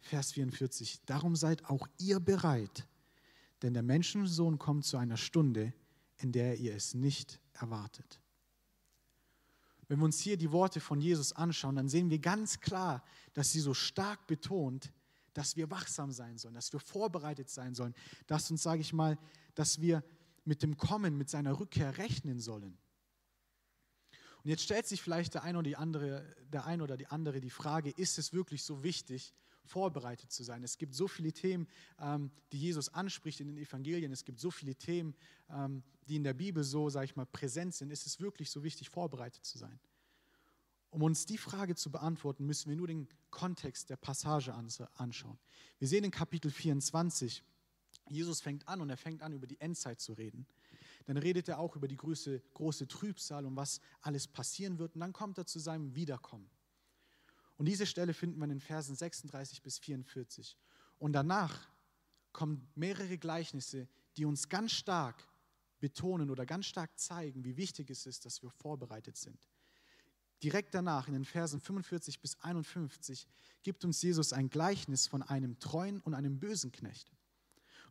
Vers 0.00 0.32
44. 0.32 1.02
Darum 1.06 1.36
seid 1.36 1.70
auch 1.70 1.86
ihr 1.98 2.18
bereit, 2.18 2.84
denn 3.62 3.74
der 3.74 3.84
Menschensohn 3.84 4.58
kommt 4.58 4.86
zu 4.86 4.96
einer 4.96 5.16
Stunde, 5.16 5.72
in 6.16 6.32
der 6.32 6.58
ihr 6.58 6.74
es 6.74 6.94
nicht 6.94 7.38
erwartet. 7.52 8.19
Wenn 9.90 9.98
wir 9.98 10.04
uns 10.04 10.20
hier 10.20 10.36
die 10.36 10.52
Worte 10.52 10.78
von 10.78 11.00
Jesus 11.00 11.32
anschauen, 11.32 11.74
dann 11.74 11.88
sehen 11.88 12.10
wir 12.10 12.20
ganz 12.20 12.60
klar, 12.60 13.02
dass 13.32 13.50
sie 13.50 13.58
so 13.58 13.74
stark 13.74 14.28
betont, 14.28 14.92
dass 15.32 15.56
wir 15.56 15.68
wachsam 15.68 16.12
sein 16.12 16.38
sollen, 16.38 16.54
dass 16.54 16.72
wir 16.72 16.78
vorbereitet 16.78 17.50
sein 17.50 17.74
sollen, 17.74 17.92
dass 18.28 18.48
uns, 18.52 18.62
sage 18.62 18.82
ich 18.82 18.92
mal, 18.92 19.18
dass 19.56 19.80
wir 19.80 20.04
mit 20.44 20.62
dem 20.62 20.76
Kommen, 20.76 21.18
mit 21.18 21.28
seiner 21.28 21.58
Rückkehr 21.58 21.98
rechnen 21.98 22.38
sollen. 22.38 22.78
Und 24.44 24.50
jetzt 24.50 24.62
stellt 24.62 24.86
sich 24.86 25.02
vielleicht 25.02 25.34
der 25.34 25.42
eine 25.42 25.58
oder 25.58 25.68
die 25.68 25.76
andere, 25.76 26.36
der 26.52 26.66
eine 26.66 26.84
oder 26.84 26.96
die 26.96 27.08
andere 27.08 27.40
die 27.40 27.50
Frage, 27.50 27.90
ist 27.90 28.16
es 28.16 28.32
wirklich 28.32 28.62
so 28.62 28.84
wichtig, 28.84 29.34
vorbereitet 29.70 30.30
zu 30.32 30.42
sein? 30.42 30.62
Es 30.64 30.78
gibt 30.78 30.94
so 30.94 31.08
viele 31.08 31.32
Themen, 31.32 31.66
ähm, 31.98 32.30
die 32.52 32.58
Jesus 32.58 32.88
anspricht 32.88 33.40
in 33.40 33.48
den 33.48 33.56
Evangelien. 33.56 34.12
Es 34.12 34.24
gibt 34.24 34.40
so 34.40 34.50
viele 34.50 34.74
Themen, 34.74 35.14
ähm, 35.48 35.82
die 36.08 36.16
in 36.16 36.24
der 36.24 36.34
Bibel 36.34 36.64
so, 36.64 36.90
sage 36.90 37.06
ich 37.06 37.16
mal, 37.16 37.26
präsent 37.26 37.74
sind. 37.74 37.90
Ist 37.90 38.06
es 38.06 38.20
wirklich 38.20 38.50
so 38.50 38.62
wichtig, 38.62 38.90
vorbereitet 38.90 39.44
zu 39.44 39.58
sein? 39.58 39.78
Um 40.90 41.02
uns 41.02 41.24
die 41.24 41.38
Frage 41.38 41.76
zu 41.76 41.90
beantworten, 41.90 42.44
müssen 42.44 42.68
wir 42.68 42.76
nur 42.76 42.88
den 42.88 43.06
Kontext 43.30 43.90
der 43.90 43.96
Passage 43.96 44.52
anschauen. 44.94 45.38
Wir 45.78 45.86
sehen 45.86 46.02
in 46.02 46.10
Kapitel 46.10 46.50
24, 46.50 47.44
Jesus 48.08 48.40
fängt 48.40 48.66
an 48.66 48.80
und 48.80 48.90
er 48.90 48.96
fängt 48.96 49.22
an, 49.22 49.32
über 49.32 49.46
die 49.46 49.60
Endzeit 49.60 50.00
zu 50.00 50.14
reden. 50.14 50.46
Dann 51.06 51.16
redet 51.16 51.48
er 51.48 51.58
auch 51.58 51.76
über 51.76 51.88
die 51.88 51.96
große, 51.96 52.42
große 52.54 52.88
Trübsal 52.88 53.46
und 53.46 53.56
was 53.56 53.80
alles 54.00 54.26
passieren 54.26 54.78
wird. 54.78 54.94
Und 54.94 55.00
dann 55.00 55.12
kommt 55.12 55.38
er 55.38 55.46
zu 55.46 55.58
seinem 55.58 55.94
Wiederkommen. 55.94 56.50
Und 57.60 57.66
diese 57.66 57.84
Stelle 57.84 58.14
finden 58.14 58.38
wir 58.38 58.44
in 58.44 58.48
den 58.48 58.60
Versen 58.60 58.96
36 58.96 59.60
bis 59.60 59.78
44. 59.78 60.56
Und 60.98 61.12
danach 61.12 61.68
kommen 62.32 62.66
mehrere 62.74 63.18
Gleichnisse, 63.18 63.86
die 64.16 64.24
uns 64.24 64.48
ganz 64.48 64.72
stark 64.72 65.28
betonen 65.78 66.30
oder 66.30 66.46
ganz 66.46 66.64
stark 66.64 66.98
zeigen, 66.98 67.44
wie 67.44 67.58
wichtig 67.58 67.90
es 67.90 68.06
ist, 68.06 68.24
dass 68.24 68.42
wir 68.42 68.48
vorbereitet 68.48 69.18
sind. 69.18 69.46
Direkt 70.42 70.74
danach, 70.74 71.06
in 71.06 71.12
den 71.12 71.26
Versen 71.26 71.60
45 71.60 72.22
bis 72.22 72.40
51, 72.40 73.28
gibt 73.62 73.84
uns 73.84 74.00
Jesus 74.00 74.32
ein 74.32 74.48
Gleichnis 74.48 75.06
von 75.06 75.22
einem 75.22 75.58
treuen 75.58 76.00
und 76.00 76.14
einem 76.14 76.40
bösen 76.40 76.72
Knecht. 76.72 77.12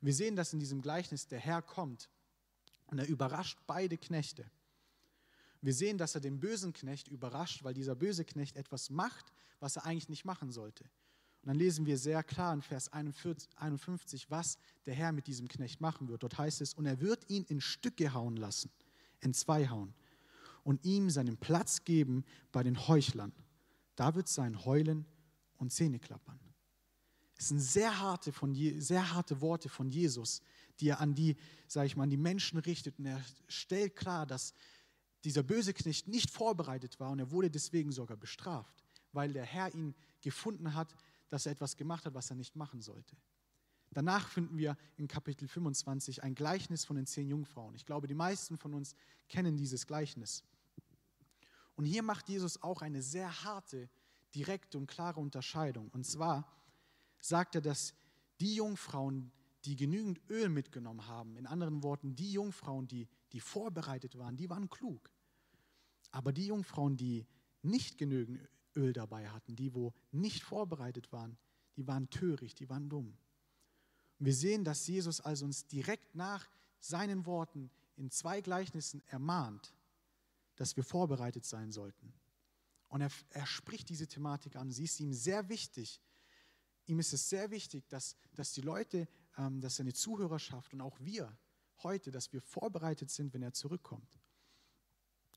Und 0.01 0.07
wir 0.07 0.15
sehen, 0.15 0.35
dass 0.35 0.51
in 0.51 0.59
diesem 0.59 0.81
Gleichnis 0.81 1.27
der 1.27 1.37
Herr 1.37 1.61
kommt 1.61 2.09
und 2.87 2.97
er 2.97 3.07
überrascht 3.07 3.59
beide 3.67 3.99
Knechte. 3.99 4.49
Wir 5.61 5.73
sehen, 5.73 5.97
dass 5.97 6.15
er 6.15 6.21
den 6.21 6.39
bösen 6.39 6.73
Knecht 6.73 7.07
überrascht, 7.07 7.63
weil 7.63 7.73
dieser 7.73 7.95
böse 7.95 8.23
Knecht 8.23 8.55
etwas 8.55 8.89
macht, 8.89 9.33
was 9.59 9.75
er 9.75 9.85
eigentlich 9.85 10.09
nicht 10.09 10.25
machen 10.25 10.51
sollte. 10.51 10.85
Und 11.41 11.47
dann 11.47 11.57
lesen 11.57 11.85
wir 11.85 11.97
sehr 11.97 12.23
klar 12.23 12.53
in 12.53 12.61
Vers 12.61 12.91
51, 12.91 14.29
was 14.29 14.57
der 14.85 14.93
Herr 14.93 15.11
mit 15.11 15.27
diesem 15.27 15.47
Knecht 15.47 15.79
machen 15.79 16.09
wird. 16.09 16.23
Dort 16.23 16.37
heißt 16.37 16.61
es, 16.61 16.73
und 16.73 16.85
er 16.85 16.99
wird 16.99 17.29
ihn 17.29 17.43
in 17.45 17.61
Stücke 17.61 18.13
hauen 18.13 18.35
lassen, 18.35 18.71
in 19.21 19.33
zwei 19.33 19.67
hauen, 19.69 19.93
und 20.63 20.83
ihm 20.83 21.09
seinen 21.09 21.37
Platz 21.37 21.83
geben 21.85 22.25
bei 22.51 22.63
den 22.63 22.87
Heuchlern. 22.87 23.33
Da 23.95 24.15
wird 24.15 24.27
sein 24.27 24.65
Heulen 24.65 25.05
und 25.57 25.71
Zähneklappern. 25.71 26.39
Es 27.37 27.47
sind 27.47 27.61
sehr 27.61 27.99
harte, 27.99 28.33
von, 28.33 28.53
sehr 28.81 29.13
harte 29.13 29.39
Worte 29.39 29.69
von 29.69 29.89
Jesus, 29.89 30.41
die 30.81 30.89
er 30.89 30.99
an 30.99 31.15
die, 31.15 31.37
sage 31.67 31.87
ich 31.87 31.95
mal, 31.95 32.03
an 32.03 32.09
die 32.09 32.17
Menschen 32.17 32.59
richtet. 32.59 32.99
Und 32.99 33.05
er 33.05 33.23
stellt 33.47 33.95
klar, 33.95 34.25
dass 34.25 34.53
dieser 35.23 35.43
böse 35.43 35.73
Knecht 35.73 36.07
nicht 36.07 36.31
vorbereitet 36.31 36.99
war 36.99 37.11
und 37.11 37.19
er 37.19 37.31
wurde 37.31 37.49
deswegen 37.49 37.91
sogar 37.91 38.17
bestraft, 38.17 38.83
weil 39.11 39.33
der 39.33 39.45
Herr 39.45 39.73
ihn 39.73 39.95
gefunden 40.21 40.73
hat, 40.73 40.95
dass 41.29 41.45
er 41.45 41.51
etwas 41.51 41.75
gemacht 41.75 42.05
hat, 42.05 42.13
was 42.13 42.29
er 42.29 42.35
nicht 42.35 42.55
machen 42.55 42.81
sollte. 42.81 43.15
Danach 43.91 44.27
finden 44.29 44.57
wir 44.57 44.77
in 44.97 45.07
Kapitel 45.07 45.47
25 45.47 46.23
ein 46.23 46.35
Gleichnis 46.35 46.85
von 46.85 46.95
den 46.95 47.07
zehn 47.07 47.27
Jungfrauen. 47.27 47.75
Ich 47.75 47.85
glaube, 47.85 48.07
die 48.07 48.13
meisten 48.13 48.57
von 48.57 48.73
uns 48.73 48.95
kennen 49.27 49.57
dieses 49.57 49.87
Gleichnis. 49.87 50.43
Und 51.75 51.85
hier 51.85 52.03
macht 52.03 52.29
Jesus 52.29 52.61
auch 52.61 52.81
eine 52.81 53.01
sehr 53.01 53.43
harte, 53.43 53.89
direkte 54.35 54.77
und 54.77 54.87
klare 54.87 55.19
Unterscheidung. 55.19 55.89
Und 55.89 56.05
zwar 56.05 56.47
sagt 57.19 57.55
er, 57.55 57.61
dass 57.61 57.95
die 58.39 58.55
Jungfrauen, 58.55 59.31
die 59.65 59.75
genügend 59.75 60.21
Öl 60.29 60.49
mitgenommen 60.49 61.07
haben, 61.07 61.35
in 61.35 61.47
anderen 61.47 61.81
Worten, 61.81 62.15
die 62.15 62.33
Jungfrauen, 62.33 62.87
die, 62.87 63.07
die 63.31 63.39
vorbereitet 63.39 64.17
waren, 64.17 64.37
die 64.37 64.49
waren 64.49 64.69
klug. 64.69 65.11
Aber 66.11 66.33
die 66.33 66.47
Jungfrauen, 66.47 66.97
die 66.97 67.25
nicht 67.61 67.97
genügend 67.97 68.47
Öl 68.75 68.93
dabei 68.93 69.29
hatten, 69.29 69.55
die 69.55 69.73
wo 69.73 69.93
nicht 70.11 70.43
vorbereitet 70.43 71.11
waren, 71.11 71.37
die 71.75 71.87
waren 71.87 72.09
töricht, 72.09 72.59
die 72.59 72.69
waren 72.69 72.89
dumm. 72.89 73.17
Und 74.17 74.25
wir 74.25 74.33
sehen, 74.33 74.63
dass 74.63 74.85
Jesus 74.87 75.21
also 75.21 75.45
uns 75.45 75.65
direkt 75.67 76.15
nach 76.15 76.49
seinen 76.79 77.25
Worten 77.25 77.69
in 77.95 78.09
zwei 78.11 78.41
Gleichnissen 78.41 79.01
ermahnt, 79.07 79.73
dass 80.55 80.75
wir 80.75 80.83
vorbereitet 80.83 81.45
sein 81.45 81.71
sollten. 81.71 82.13
Und 82.89 83.01
er, 83.01 83.11
er 83.29 83.45
spricht 83.45 83.89
diese 83.89 84.07
Thematik 84.07 84.55
an. 84.55 84.71
Sie 84.71 84.85
ist 84.85 84.99
ihm 84.99 85.13
sehr 85.13 85.47
wichtig. 85.47 86.01
Ihm 86.85 86.99
ist 86.99 87.13
es 87.13 87.29
sehr 87.29 87.51
wichtig, 87.51 87.87
dass, 87.87 88.15
dass 88.33 88.51
die 88.53 88.61
Leute, 88.61 89.07
ähm, 89.37 89.61
dass 89.61 89.75
seine 89.75 89.93
Zuhörerschaft 89.93 90.73
und 90.73 90.81
auch 90.81 90.99
wir 90.99 91.37
heute, 91.83 92.11
dass 92.11 92.33
wir 92.33 92.41
vorbereitet 92.41 93.09
sind, 93.09 93.33
wenn 93.33 93.41
er 93.41 93.53
zurückkommt. 93.53 94.19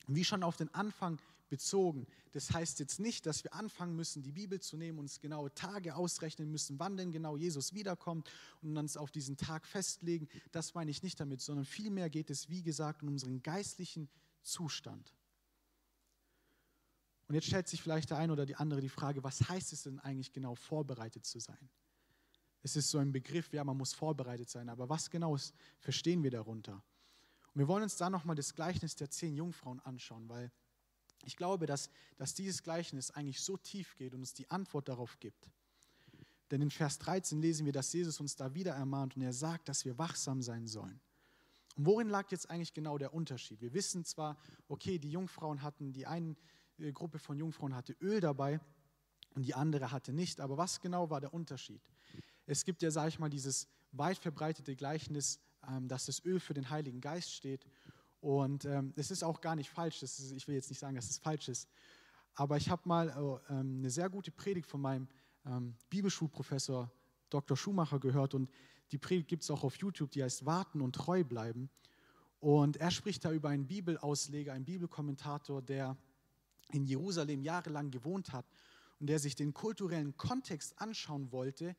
Wie 0.07 0.25
schon 0.25 0.43
auf 0.43 0.57
den 0.57 0.73
Anfang 0.75 1.21
bezogen. 1.53 2.07
Das 2.33 2.51
heißt 2.51 2.81
jetzt 2.81 2.99
nicht, 2.99 3.27
dass 3.27 3.45
wir 3.45 3.53
anfangen 3.53 3.95
müssen, 3.95 4.23
die 4.23 4.33
Bibel 4.33 4.59
zu 4.59 4.79
nehmen, 4.79 4.99
uns 4.99 5.21
genaue 5.21 5.53
Tage 5.53 5.95
ausrechnen 5.95 6.51
müssen, 6.51 6.79
wann 6.79 6.97
denn 6.97 7.13
genau 7.13 7.37
Jesus 7.37 7.75
wiederkommt 7.75 8.31
und 8.63 8.75
uns 8.79 8.97
auf 8.97 9.11
diesen 9.11 9.37
Tag 9.37 9.67
festlegen. 9.67 10.29
Das 10.51 10.73
meine 10.73 10.91
ich 10.91 11.03
nicht 11.03 11.21
damit, 11.21 11.43
sondern 11.43 11.67
vielmehr 11.67 12.09
geht 12.09 12.31
es, 12.31 12.49
wie 12.49 12.63
gesagt, 12.63 13.03
um 13.03 13.09
unseren 13.09 13.43
geistlichen 13.43 14.09
Zustand. 14.41 15.15
Und 17.29 17.35
jetzt 17.35 17.49
stellt 17.49 17.69
sich 17.69 17.83
vielleicht 17.83 18.09
der 18.09 18.17
eine 18.17 18.33
oder 18.33 18.47
die 18.47 18.57
andere 18.57 18.81
die 18.81 18.89
Frage, 18.89 19.23
was 19.23 19.47
heißt 19.47 19.75
es 19.75 19.83
denn 19.83 19.99
eigentlich 19.99 20.33
genau, 20.33 20.55
vorbereitet 20.55 21.27
zu 21.27 21.39
sein? 21.39 21.69
Es 22.63 22.77
ist 22.77 22.91
so 22.91 22.99
ein 22.99 23.13
Begriff, 23.13 23.53
ja, 23.53 23.65
man 23.65 23.77
muss 23.77 23.93
vorbereitet 23.93 24.49
sein, 24.49 24.69
aber 24.69 24.89
was 24.89 25.11
genau 25.11 25.35
ist, 25.35 25.55
verstehen 25.81 26.23
wir 26.23 26.31
darunter? 26.31 26.83
Und 27.55 27.59
wir 27.59 27.69
wollen 27.69 27.83
uns 27.83 27.97
da 27.97 28.09
nochmal 28.09 28.37
das 28.37 28.55
Gleichnis 28.55 28.95
der 28.95 29.11
zehn 29.11 29.35
Jungfrauen 29.35 29.81
anschauen, 29.81 30.29
weil 30.29 30.51
ich 31.25 31.37
glaube, 31.37 31.67
dass, 31.67 31.91
dass 32.17 32.35
dieses 32.35 32.63
Gleichnis 32.63 33.11
eigentlich 33.11 33.41
so 33.41 33.57
tief 33.57 33.97
geht 33.97 34.15
und 34.15 34.21
uns 34.21 34.35
die 34.35 34.51
Antwort 34.51 34.89
darauf 34.89 35.19
gibt. 35.21 35.51
Denn 36.51 36.61
in 36.61 36.71
Vers 36.71 36.99
13 36.99 37.41
lesen 37.41 37.67
wir, 37.67 37.73
dass 37.73 37.93
Jesus 37.93 38.21
uns 38.21 38.37
da 38.37 38.55
wieder 38.55 38.73
ermahnt 38.73 39.17
und 39.17 39.23
er 39.23 39.33
sagt, 39.33 39.69
dass 39.69 39.85
wir 39.85 39.99
wachsam 39.99 40.43
sein 40.43 40.67
sollen. 40.67 41.01
Und 41.77 41.87
worin 41.87 42.09
lag 42.09 42.31
jetzt 42.31 42.51
eigentlich 42.51 42.75
genau 42.75 42.99
der 42.99 43.15
Unterschied? 43.15 43.61
Wir 43.61 43.73
wissen 43.73 44.05
zwar, 44.05 44.37
okay, 44.69 44.99
die 44.99 45.11
Jungfrauen 45.11 45.63
hatten, 45.63 45.93
die 45.93 46.07
eine 46.07 46.37
äh, 46.79 46.93
Gruppe 46.93 47.19
von 47.19 47.39
Jungfrauen 47.39 47.75
hatte 47.75 47.95
Öl 48.01 48.21
dabei 48.21 48.61
und 49.35 49.45
die 49.47 49.55
andere 49.55 49.91
hatte 49.91 50.13
nicht, 50.13 50.41
aber 50.41 50.57
was 50.59 50.81
genau 50.81 51.09
war 51.11 51.21
der 51.21 51.33
Unterschied? 51.33 51.81
Es 52.53 52.65
gibt 52.65 52.83
ja, 52.83 52.91
sage 52.91 53.09
ich 53.09 53.19
mal, 53.19 53.31
dieses 53.31 53.67
weit 53.93 54.19
verbreitete 54.19 54.77
Gleichnis, 54.77 55.41
ähm, 55.69 55.89
dass 55.89 56.05
das 56.05 56.23
Öl 56.25 56.39
für 56.39 56.53
den 56.53 56.69
Heiligen 56.69 57.01
Geist 57.01 57.33
steht. 57.33 57.65
Und 58.21 58.67
ähm, 58.67 58.93
es 58.97 59.11
ist 59.11 59.25
auch 59.25 59.41
gar 59.41 59.57
nicht 59.57 59.71
falsch, 59.71 60.03
ist, 60.03 60.33
ich 60.33 60.47
will 60.47 60.55
jetzt 60.55 60.69
nicht 60.69 60.79
sagen, 60.79 60.95
dass 60.95 61.09
es 61.09 61.19
falsch 61.19 61.49
ist, 61.49 61.69
aber 62.35 62.57
ich 62.57 62.71
habe 62.71 62.83
mal 62.85 63.09
äh, 63.09 63.53
ähm, 63.53 63.79
eine 63.79 63.91
sehr 63.91 64.09
gute 64.09 64.31
Predigt 64.31 64.67
von 64.67 64.81
meinem 64.81 65.09
Bibelschulprofessor 65.91 66.89
Dr. 67.29 67.57
Schumacher 67.57 67.99
gehört 67.99 68.35
und 68.35 68.49
die 68.93 68.99
Predigt 68.99 69.27
gibt 69.27 69.43
es 69.43 69.51
auch 69.51 69.65
auf 69.65 69.75
YouTube, 69.75 70.13
die 70.13 70.23
heißt 70.23 70.47
Warten 70.47 70.81
und 70.81 70.95
treu 70.95 71.25
bleiben. 71.25 71.69
Und 72.39 72.77
er 72.77 72.93
spricht 72.93 73.25
da 73.25 73.33
über 73.33 73.49
einen 73.49 73.67
Bibelausleger, 73.67 74.53
einen 74.53 74.65
Bibelkommentator, 74.65 75.61
der 75.61 75.97
in 76.71 76.85
Jerusalem 76.85 77.43
jahrelang 77.43 77.91
gewohnt 77.91 78.33
hat 78.33 78.47
und 79.01 79.09
der 79.09 79.19
sich 79.19 79.35
den 79.35 79.53
kulturellen 79.53 80.17
Kontext 80.17 80.81
anschauen 80.81 81.33
wollte, 81.33 81.75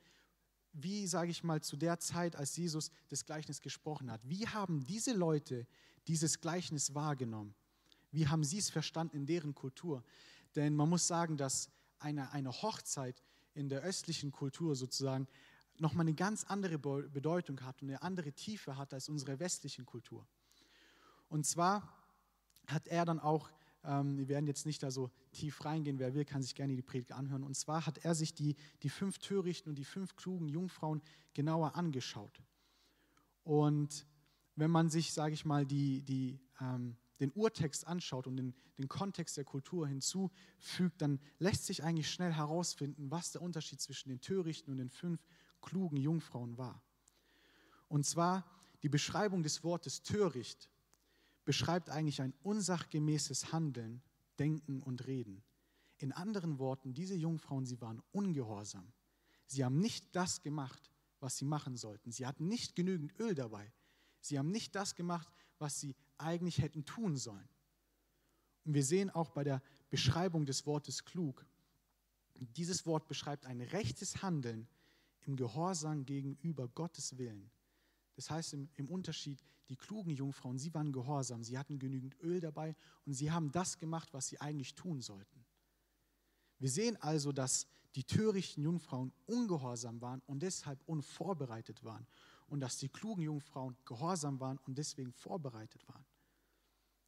wie, 0.74 1.08
sage 1.08 1.32
ich 1.32 1.44
mal, 1.44 1.62
zu 1.62 1.78
der 1.78 2.00
Zeit, 2.00 2.36
als 2.36 2.58
Jesus 2.58 2.92
das 3.10 3.26
Gleichnis 3.26 3.62
gesprochen 3.62 4.12
hat. 4.12 4.22
Wie 4.28 4.48
haben 4.48 4.86
diese 4.86 5.14
Leute 5.14 5.68
dieses 6.08 6.42
Gleichnis 6.42 6.94
wahrgenommen? 6.94 7.54
Wie 8.12 8.28
haben 8.28 8.44
sie 8.44 8.58
es 8.58 8.70
verstanden 8.70 9.18
in 9.18 9.26
deren 9.26 9.56
Kultur? 9.56 10.04
Denn 10.56 10.76
man 10.76 10.90
muss 10.90 11.08
sagen, 11.08 11.38
dass 11.38 11.70
eine, 12.00 12.32
eine 12.32 12.52
Hochzeit 12.52 13.24
in 13.54 13.70
der 13.70 13.82
östlichen 13.82 14.32
Kultur 14.32 14.76
sozusagen 14.76 15.28
nochmal 15.78 16.06
eine 16.06 16.14
ganz 16.14 16.44
andere 16.44 16.78
Bedeutung 16.78 17.62
hat 17.62 17.82
und 17.82 17.90
eine 17.90 18.02
andere 18.02 18.32
Tiefe 18.34 18.78
hat 18.78 18.94
als 18.94 19.10
unsere 19.10 19.40
westlichen 19.40 19.86
Kultur. 19.86 20.28
Und 21.30 21.46
zwar 21.46 21.92
hat 22.68 22.88
er 22.88 23.06
dann 23.06 23.20
auch, 23.20 23.50
ähm, 23.84 24.18
wir 24.18 24.28
werden 24.28 24.48
jetzt 24.48 24.66
nicht 24.66 24.84
da 24.84 24.92
so 24.92 25.12
tief 25.32 25.64
reingehen, 25.66 26.00
wer 26.00 26.14
will, 26.14 26.26
kann 26.26 26.42
sich 26.42 26.56
gerne 26.56 26.76
die 26.76 26.82
Predigt 26.82 27.12
anhören. 27.12 27.44
Und 27.44 27.56
zwar 27.56 27.86
hat 27.86 28.00
er 28.00 28.16
sich 28.16 28.34
die, 28.34 28.56
die 28.82 28.90
fünf 28.90 29.20
törichten 29.20 29.70
und 29.70 29.76
die 29.76 29.86
fünf 29.86 30.16
klugen 30.16 30.48
Jungfrauen 30.48 31.02
genauer 31.34 31.76
angeschaut. 31.76 32.42
Und 33.44 34.06
wenn 34.56 34.72
man 34.72 34.90
sich, 34.90 35.14
sage 35.14 35.34
ich 35.34 35.46
mal, 35.46 35.66
die, 35.66 36.02
die, 36.02 36.40
ähm, 36.62 36.96
den 37.20 37.32
Urtext 37.32 37.88
anschaut 37.88 38.28
und 38.28 38.38
den, 38.38 38.54
den 38.78 38.88
Kontext 38.88 39.38
der 39.38 39.44
Kultur 39.44 39.88
hinzufügt, 39.88 41.02
dann 41.02 41.20
lässt 41.40 41.66
sich 41.66 41.84
eigentlich 41.84 42.10
schnell 42.10 42.34
herausfinden, 42.34 43.12
was 43.12 43.32
der 43.32 43.42
Unterschied 43.42 43.82
zwischen 43.82 44.10
den 44.10 44.22
törichten 44.22 44.72
und 44.72 44.78
den 44.78 44.90
fünf 44.90 45.26
klugen 45.62 45.98
Jungfrauen 45.98 46.58
war. 46.58 46.82
Und 47.88 48.06
zwar 48.06 48.46
die 48.82 48.90
Beschreibung 48.90 49.44
des 49.44 49.64
Wortes 49.64 50.02
töricht 50.02 50.70
beschreibt 51.46 51.90
eigentlich 51.90 52.22
ein 52.22 52.34
unsachgemäßes 52.44 53.52
Handeln, 53.52 54.02
Denken 54.40 54.82
und 54.82 55.06
Reden. 55.08 55.44
In 55.98 56.12
anderen 56.12 56.60
Worten, 56.60 56.94
diese 56.94 57.16
Jungfrauen, 57.16 57.66
sie 57.66 57.80
waren 57.82 58.02
ungehorsam. 58.12 58.92
Sie 59.46 59.64
haben 59.64 59.80
nicht 59.80 60.16
das 60.16 60.42
gemacht, 60.42 60.92
was 61.20 61.38
sie 61.38 61.46
machen 61.46 61.78
sollten. 61.78 62.12
Sie 62.12 62.26
hatten 62.26 62.48
nicht 62.48 62.76
genügend 62.76 63.18
Öl 63.20 63.36
dabei. 63.36 63.72
Sie 64.22 64.40
haben 64.40 64.52
nicht 64.52 64.76
das 64.76 64.96
gemacht, 64.96 65.28
was 65.60 65.80
sie 65.80 65.96
eigentlich 66.18 66.60
hätten 66.60 66.86
tun 66.86 67.18
sollen. 67.18 67.48
Und 68.66 68.74
wir 68.74 68.84
sehen 68.84 69.10
auch 69.10 69.30
bei 69.30 69.44
der 69.44 69.62
Beschreibung 69.90 70.46
des 70.46 70.66
Wortes 70.66 71.06
klug, 71.06 71.46
dieses 72.36 72.86
Wort 72.86 73.08
beschreibt 73.08 73.46
ein 73.46 73.62
rechtes 73.62 74.22
Handeln 74.22 74.68
im 75.22 75.36
Gehorsam 75.36 76.06
gegenüber 76.06 76.68
Gottes 76.68 77.18
Willen. 77.18 77.50
Das 78.16 78.30
heißt 78.30 78.54
im, 78.54 78.70
im, 78.76 78.90
Unterschied, 78.90 79.44
die 79.70 79.76
klugen 79.76 80.12
Jungfrauen, 80.12 80.60
sie 80.60 80.74
waren 80.74 80.92
gehorsam, 80.92 81.44
sie 81.44 81.58
hatten 81.58 81.80
genügend 81.80 82.16
Öl 82.22 82.40
dabei 82.40 82.76
und 83.06 83.14
sie 83.14 83.32
haben 83.32 83.52
das 83.52 83.80
gemacht, 83.80 84.14
was 84.14 84.28
sie 84.28 84.40
eigentlich 84.40 84.76
tun 84.76 85.02
sollten. 85.02 85.46
Wir 86.60 86.70
sehen 86.70 86.96
also, 87.02 87.32
dass 87.32 87.68
die 87.96 88.04
törichten 88.04 88.64
Jungfrauen 88.64 89.12
ungehorsam 89.26 90.02
waren 90.02 90.22
und 90.26 90.42
deshalb 90.42 90.82
unvorbereitet 90.86 91.84
waren 91.84 92.08
und 92.48 92.60
dass 92.60 92.78
die 92.78 92.90
klugen 92.90 93.24
Jungfrauen 93.24 93.76
gehorsam 93.86 94.40
waren 94.40 94.58
und 94.60 94.78
deswegen 94.78 95.12
vorbereitet 95.12 95.88
waren. 95.88 96.06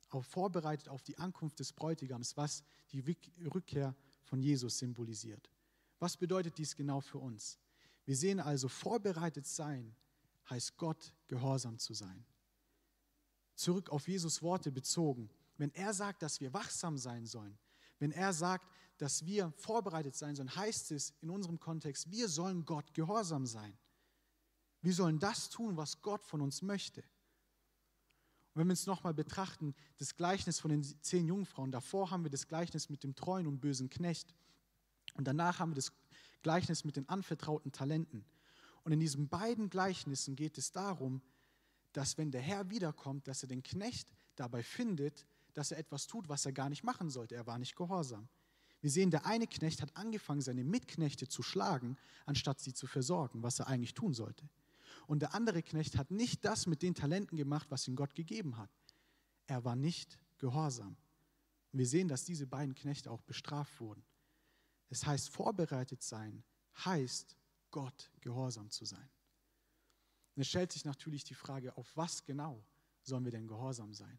Auch 0.10 0.24
vorbereitet 0.24 0.90
auf 0.90 1.02
die 1.02 1.18
Ankunft 1.18 1.60
des 1.60 1.74
Bräutigams, 1.74 2.38
was 2.38 2.64
die 2.92 3.02
Rückkehr 3.54 3.96
von 4.24 4.42
Jesus 4.42 4.78
symbolisiert. 4.78 5.50
Was 6.00 6.18
bedeutet 6.18 6.58
dies 6.58 6.76
genau 6.76 7.02
für 7.02 7.18
uns? 7.18 7.60
Wir 8.06 8.16
sehen 8.16 8.40
also, 8.40 8.68
vorbereitet 8.68 9.48
sein 9.48 9.96
heißt 10.50 10.78
Gott 10.78 11.14
gehorsam 11.28 11.78
zu 11.80 11.94
sein. 11.94 12.26
Zurück 13.56 13.90
auf 13.90 14.08
Jesus 14.08 14.42
Worte 14.42 14.72
bezogen. 14.72 15.30
Wenn 15.58 15.74
er 15.74 15.94
sagt, 15.94 16.22
dass 16.22 16.42
wir 16.42 16.54
wachsam 16.54 16.98
sein 16.98 17.26
sollen, 17.26 17.58
wenn 18.00 18.12
er 18.12 18.34
sagt, 18.34 18.68
dass 18.98 19.26
wir 19.26 19.52
vorbereitet 19.58 20.16
sein 20.16 20.36
sollen, 20.36 20.54
heißt 20.54 20.92
es 20.92 21.14
in 21.22 21.30
unserem 21.30 21.60
Kontext, 21.60 22.12
wir 22.12 22.28
sollen 22.28 22.66
Gott 22.66 22.94
gehorsam 22.94 23.46
sein. 23.46 23.78
Wir 24.82 24.94
sollen 24.94 25.20
das 25.20 25.50
tun, 25.50 25.78
was 25.78 26.02
Gott 26.02 26.24
von 26.24 26.42
uns 26.42 26.62
möchte. 26.62 27.02
Und 28.54 28.62
wenn 28.62 28.68
wir 28.68 28.74
uns 28.74 28.86
nochmal 28.86 29.14
betrachten, 29.14 29.74
das 29.98 30.16
Gleichnis 30.16 30.60
von 30.60 30.72
den 30.72 30.84
zehn 31.02 31.28
Jungfrauen, 31.28 31.72
davor 31.72 32.12
haben 32.12 32.24
wir 32.24 32.30
das 32.30 32.48
Gleichnis 32.48 32.90
mit 32.90 33.04
dem 33.04 33.16
treuen 33.16 33.48
und 33.48 33.60
bösen 33.60 33.90
Knecht. 33.90 34.34
Und 35.16 35.26
danach 35.26 35.60
haben 35.60 35.72
wir 35.72 35.76
das 35.76 35.92
Gleichnis 36.42 36.84
mit 36.84 36.96
den 36.96 37.10
anvertrauten 37.10 37.72
Talenten. 37.72 38.26
Und 38.86 38.92
in 38.92 39.00
diesen 39.00 39.28
beiden 39.28 39.70
Gleichnissen 39.70 40.36
geht 40.36 40.60
es 40.60 40.72
darum, 40.72 41.22
dass 41.92 42.20
wenn 42.20 42.30
der 42.30 42.42
Herr 42.42 42.70
wiederkommt, 42.70 43.28
dass 43.28 43.42
er 43.42 43.50
den 43.50 43.64
Knecht 43.64 44.14
dabei 44.36 44.62
findet, 44.62 45.26
dass 45.54 45.72
er 45.72 45.80
etwas 45.80 46.06
tut, 46.06 46.30
was 46.30 46.46
er 46.46 46.54
gar 46.54 46.70
nicht 46.70 46.84
machen 46.84 47.10
sollte. 47.10 47.36
Er 47.36 47.48
war 47.48 47.58
nicht 47.58 47.76
gehorsam. 47.76 48.30
Wir 48.82 48.92
sehen, 48.92 49.10
der 49.10 49.26
eine 49.26 49.48
Knecht 49.48 49.82
hat 49.82 49.98
angefangen, 49.98 50.42
seine 50.42 50.64
Mitknechte 50.64 51.28
zu 51.28 51.42
schlagen, 51.42 51.98
anstatt 52.28 52.60
sie 52.60 52.74
zu 52.74 52.86
versorgen, 52.86 53.42
was 53.42 53.58
er 53.58 53.68
eigentlich 53.68 53.96
tun 53.96 54.14
sollte. 54.14 54.48
Und 55.08 55.24
der 55.24 55.34
andere 55.34 55.64
Knecht 55.64 55.98
hat 55.98 56.12
nicht 56.12 56.46
das 56.46 56.68
mit 56.68 56.84
den 56.84 56.94
Talenten 56.94 57.38
gemacht, 57.38 57.72
was 57.72 57.88
ihm 57.88 57.96
Gott 57.96 58.14
gegeben 58.14 58.58
hat. 58.58 58.70
Er 59.48 59.66
war 59.66 59.76
nicht 59.76 60.20
gehorsam. 60.38 60.96
wir 61.72 61.88
sehen, 61.88 62.08
dass 62.08 62.24
diese 62.24 62.46
beiden 62.46 62.76
Knechte 62.76 63.10
auch 63.10 63.22
bestraft 63.24 63.80
wurden. 63.80 64.04
Es 64.90 65.08
heißt, 65.08 65.30
vorbereitet 65.30 66.04
sein 66.04 66.44
heißt, 66.86 67.36
Gott 67.76 68.10
gehorsam 68.22 68.70
zu 68.72 68.86
sein. 68.86 69.10
Und 70.34 70.44
es 70.44 70.48
stellt 70.48 70.72
sich 70.72 70.86
natürlich 70.86 71.26
die 71.26 71.34
Frage, 71.34 71.76
auf 71.76 71.92
was 71.98 72.24
genau 72.24 72.64
sollen 73.02 73.26
wir 73.26 73.34
denn 73.34 73.48
gehorsam 73.48 73.94
sein? 73.94 74.18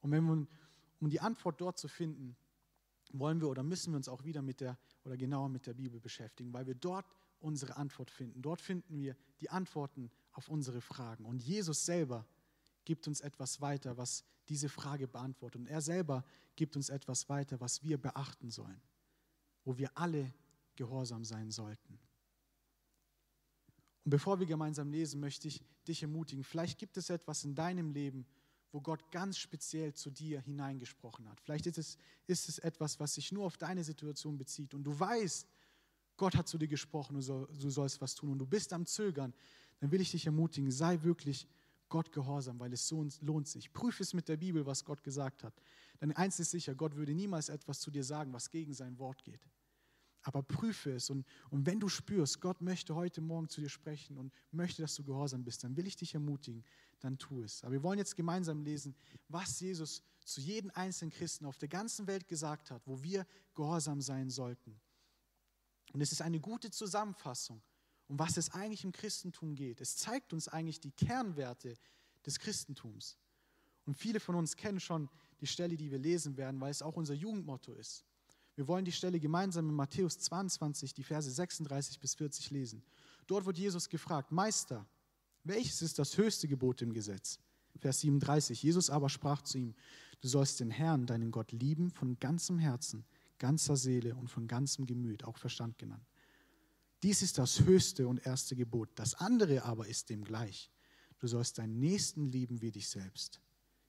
Und 0.00 0.10
wenn 0.10 0.24
wir, 0.24 0.46
um 1.00 1.08
die 1.08 1.20
Antwort 1.20 1.58
dort 1.58 1.78
zu 1.78 1.88
finden, 1.88 2.36
wollen 3.12 3.40
wir 3.40 3.48
oder 3.48 3.62
müssen 3.62 3.94
wir 3.94 3.96
uns 3.96 4.10
auch 4.10 4.24
wieder 4.24 4.42
mit 4.42 4.60
der 4.60 4.78
oder 5.04 5.16
genauer 5.16 5.48
mit 5.48 5.66
der 5.66 5.72
Bibel 5.72 6.00
beschäftigen, 6.00 6.52
weil 6.52 6.66
wir 6.66 6.74
dort 6.74 7.06
unsere 7.38 7.76
Antwort 7.76 8.10
finden. 8.10 8.42
Dort 8.42 8.60
finden 8.60 8.98
wir 8.98 9.16
die 9.40 9.48
Antworten 9.48 10.10
auf 10.32 10.50
unsere 10.50 10.82
Fragen. 10.82 11.24
Und 11.24 11.42
Jesus 11.42 11.86
selber 11.86 12.26
gibt 12.84 13.08
uns 13.08 13.22
etwas 13.22 13.62
weiter, 13.62 13.96
was 13.96 14.22
diese 14.50 14.68
Frage 14.68 15.08
beantwortet. 15.08 15.62
Und 15.62 15.66
er 15.66 15.80
selber 15.80 16.24
gibt 16.56 16.76
uns 16.76 16.90
etwas 16.90 17.30
weiter, 17.30 17.58
was 17.58 17.82
wir 17.82 17.96
beachten 17.96 18.50
sollen, 18.50 18.82
wo 19.64 19.78
wir 19.78 19.96
alle 19.96 20.30
gehorsam 20.80 21.24
sein 21.24 21.50
sollten. 21.50 21.98
Und 24.04 24.10
bevor 24.10 24.40
wir 24.40 24.46
gemeinsam 24.46 24.90
lesen, 24.90 25.20
möchte 25.20 25.46
ich 25.46 25.62
dich 25.86 26.02
ermutigen, 26.02 26.42
vielleicht 26.42 26.78
gibt 26.78 26.96
es 26.96 27.10
etwas 27.10 27.44
in 27.44 27.54
deinem 27.54 27.90
Leben, 27.90 28.26
wo 28.72 28.80
Gott 28.80 29.10
ganz 29.10 29.36
speziell 29.36 29.92
zu 29.92 30.10
dir 30.10 30.40
hineingesprochen 30.40 31.28
hat. 31.28 31.38
Vielleicht 31.40 31.66
ist 31.66 31.76
es, 31.76 31.98
ist 32.26 32.48
es 32.48 32.58
etwas, 32.60 32.98
was 32.98 33.14
sich 33.14 33.30
nur 33.30 33.44
auf 33.44 33.58
deine 33.58 33.84
Situation 33.84 34.38
bezieht 34.38 34.72
und 34.72 34.84
du 34.84 34.98
weißt, 34.98 35.46
Gott 36.16 36.34
hat 36.34 36.48
zu 36.48 36.56
dir 36.56 36.68
gesprochen, 36.68 37.14
du, 37.16 37.20
soll, 37.20 37.46
du 37.46 37.68
sollst 37.68 38.00
was 38.00 38.14
tun 38.14 38.30
und 38.30 38.38
du 38.38 38.46
bist 38.46 38.72
am 38.72 38.86
Zögern, 38.86 39.34
dann 39.80 39.90
will 39.90 40.00
ich 40.00 40.12
dich 40.12 40.24
ermutigen, 40.24 40.70
sei 40.70 41.02
wirklich 41.02 41.46
Gott 41.90 42.10
gehorsam, 42.10 42.58
weil 42.58 42.72
es 42.72 42.88
so 42.88 43.06
lohnt 43.20 43.48
sich. 43.48 43.70
Prüfe 43.72 44.02
es 44.02 44.14
mit 44.14 44.28
der 44.28 44.36
Bibel, 44.38 44.64
was 44.64 44.84
Gott 44.84 45.02
gesagt 45.02 45.44
hat. 45.44 45.54
Denn 46.00 46.12
eins 46.12 46.40
ist 46.40 46.52
sicher, 46.52 46.74
Gott 46.74 46.94
würde 46.94 47.12
niemals 47.12 47.48
etwas 47.50 47.80
zu 47.80 47.90
dir 47.90 48.04
sagen, 48.04 48.32
was 48.32 48.50
gegen 48.50 48.72
sein 48.72 48.98
Wort 48.98 49.24
geht. 49.24 49.40
Aber 50.22 50.42
prüfe 50.42 50.92
es 50.92 51.08
und, 51.08 51.26
und 51.48 51.64
wenn 51.64 51.80
du 51.80 51.88
spürst, 51.88 52.40
Gott 52.40 52.60
möchte 52.60 52.94
heute 52.94 53.20
Morgen 53.20 53.48
zu 53.48 53.60
dir 53.60 53.70
sprechen 53.70 54.18
und 54.18 54.32
möchte, 54.50 54.82
dass 54.82 54.94
du 54.94 55.04
gehorsam 55.04 55.44
bist, 55.44 55.64
dann 55.64 55.76
will 55.76 55.86
ich 55.86 55.96
dich 55.96 56.14
ermutigen, 56.14 56.62
dann 57.00 57.16
tu 57.16 57.42
es. 57.42 57.64
Aber 57.64 57.72
wir 57.72 57.82
wollen 57.82 57.98
jetzt 57.98 58.16
gemeinsam 58.16 58.62
lesen, 58.62 58.94
was 59.28 59.60
Jesus 59.60 60.02
zu 60.24 60.40
jedem 60.40 60.70
einzelnen 60.74 61.10
Christen 61.10 61.46
auf 61.46 61.56
der 61.56 61.68
ganzen 61.68 62.06
Welt 62.06 62.28
gesagt 62.28 62.70
hat, 62.70 62.86
wo 62.86 63.02
wir 63.02 63.26
gehorsam 63.54 64.02
sein 64.02 64.28
sollten. 64.28 64.78
Und 65.92 66.00
es 66.02 66.12
ist 66.12 66.22
eine 66.22 66.38
gute 66.38 66.70
Zusammenfassung, 66.70 67.62
um 68.06 68.18
was 68.18 68.36
es 68.36 68.50
eigentlich 68.50 68.84
im 68.84 68.92
Christentum 68.92 69.54
geht. 69.54 69.80
Es 69.80 69.96
zeigt 69.96 70.32
uns 70.32 70.48
eigentlich 70.48 70.80
die 70.80 70.92
Kernwerte 70.92 71.76
des 72.26 72.38
Christentums. 72.38 73.16
Und 73.86 73.94
viele 73.94 74.20
von 74.20 74.34
uns 74.34 74.56
kennen 74.56 74.80
schon 74.80 75.08
die 75.40 75.46
Stelle, 75.46 75.76
die 75.76 75.90
wir 75.90 75.98
lesen 75.98 76.36
werden, 76.36 76.60
weil 76.60 76.70
es 76.70 76.82
auch 76.82 76.96
unser 76.96 77.14
Jugendmotto 77.14 77.72
ist. 77.72 78.04
Wir 78.56 78.68
wollen 78.68 78.84
die 78.84 78.92
Stelle 78.92 79.20
gemeinsam 79.20 79.68
in 79.68 79.74
Matthäus 79.74 80.18
22, 80.18 80.92
die 80.94 81.02
Verse 81.02 81.30
36 81.30 82.00
bis 82.00 82.14
40 82.14 82.50
lesen. 82.50 82.82
Dort 83.26 83.46
wird 83.46 83.58
Jesus 83.58 83.88
gefragt, 83.88 84.32
Meister, 84.32 84.86
welches 85.44 85.82
ist 85.82 85.98
das 85.98 86.16
höchste 86.16 86.48
Gebot 86.48 86.82
im 86.82 86.92
Gesetz? 86.92 87.38
Vers 87.78 88.00
37. 88.00 88.62
Jesus 88.62 88.90
aber 88.90 89.08
sprach 89.08 89.42
zu 89.42 89.58
ihm, 89.58 89.74
du 90.20 90.28
sollst 90.28 90.60
den 90.60 90.70
Herrn, 90.70 91.06
deinen 91.06 91.30
Gott, 91.30 91.52
lieben 91.52 91.90
von 91.90 92.18
ganzem 92.18 92.58
Herzen, 92.58 93.04
ganzer 93.38 93.76
Seele 93.76 94.14
und 94.14 94.28
von 94.28 94.46
ganzem 94.46 94.86
Gemüt, 94.86 95.24
auch 95.24 95.38
Verstand 95.38 95.78
genannt. 95.78 96.04
Dies 97.02 97.22
ist 97.22 97.38
das 97.38 97.60
höchste 97.60 98.06
und 98.06 98.26
erste 98.26 98.54
Gebot. 98.54 98.90
Das 98.96 99.14
andere 99.14 99.64
aber 99.64 99.86
ist 99.86 100.10
dem 100.10 100.24
gleich. 100.24 100.70
Du 101.18 101.26
sollst 101.26 101.58
deinen 101.58 101.78
Nächsten 101.78 102.26
lieben 102.26 102.60
wie 102.60 102.70
dich 102.70 102.88
selbst. 102.88 103.40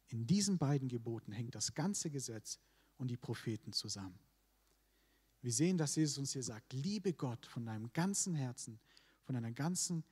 In 0.08 0.26
diesen 0.26 0.58
beiden 0.58 0.88
Geboten 0.88 1.32
hängt 1.32 1.56
das 1.56 1.74
ganze 1.74 2.10
Gesetz 2.10 2.60
und 2.98 3.10
die 3.10 3.18
Propheten 3.18 3.74
zusammen. 3.74 4.18
Wir 5.42 5.52
sehen, 5.52 5.78
dass 5.78 5.96
Jesus 5.96 6.18
uns 6.18 6.34
hier 6.34 6.44
sagt, 6.44 6.74
liebe 6.74 7.14
Gott 7.14 7.46
von 7.46 7.66
deinem 7.66 7.92
ganzen 7.94 8.36
Herzen, 8.36 8.80
von 9.24 9.34
deiner 9.34 9.52
ganzen 9.52 10.04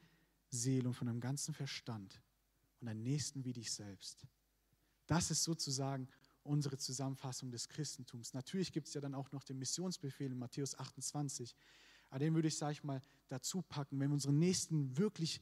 Seele 0.50 0.88
und 0.88 0.96
von 0.96 1.08
deinem 1.08 1.20
ganzen 1.20 1.54
Verstand 1.54 2.22
und 2.80 2.88
deinen 2.88 3.04
Nächsten 3.04 3.46
wie 3.46 3.54
dich 3.54 3.72
selbst. 3.72 4.26
Das 5.06 5.30
ist 5.30 5.44
sozusagen 5.44 6.08
unsere 6.44 6.78
Zusammenfassung 6.78 7.52
des 7.52 7.68
Christentums. 7.68 8.34
Natürlich 8.34 8.72
gibt 8.72 8.88
es 8.88 8.94
ja 8.94 9.02
dann 9.02 9.14
auch 9.14 9.32
noch 9.32 9.44
den 9.44 9.60
Missionsbefehl 9.60 10.32
in 10.32 10.38
Matthäus 10.38 10.78
28, 10.78 11.56
aber 12.10 12.20
den 12.20 12.34
würde 12.34 12.48
ich, 12.48 12.58
sage 12.58 12.74
ich 12.74 12.84
mal, 12.84 13.02
dazu 13.28 13.62
packen. 13.62 14.00
Wenn 14.00 14.10
wir 14.10 14.16
unseren 14.16 14.40
Nächsten 14.40 14.98
wirklich 14.98 15.42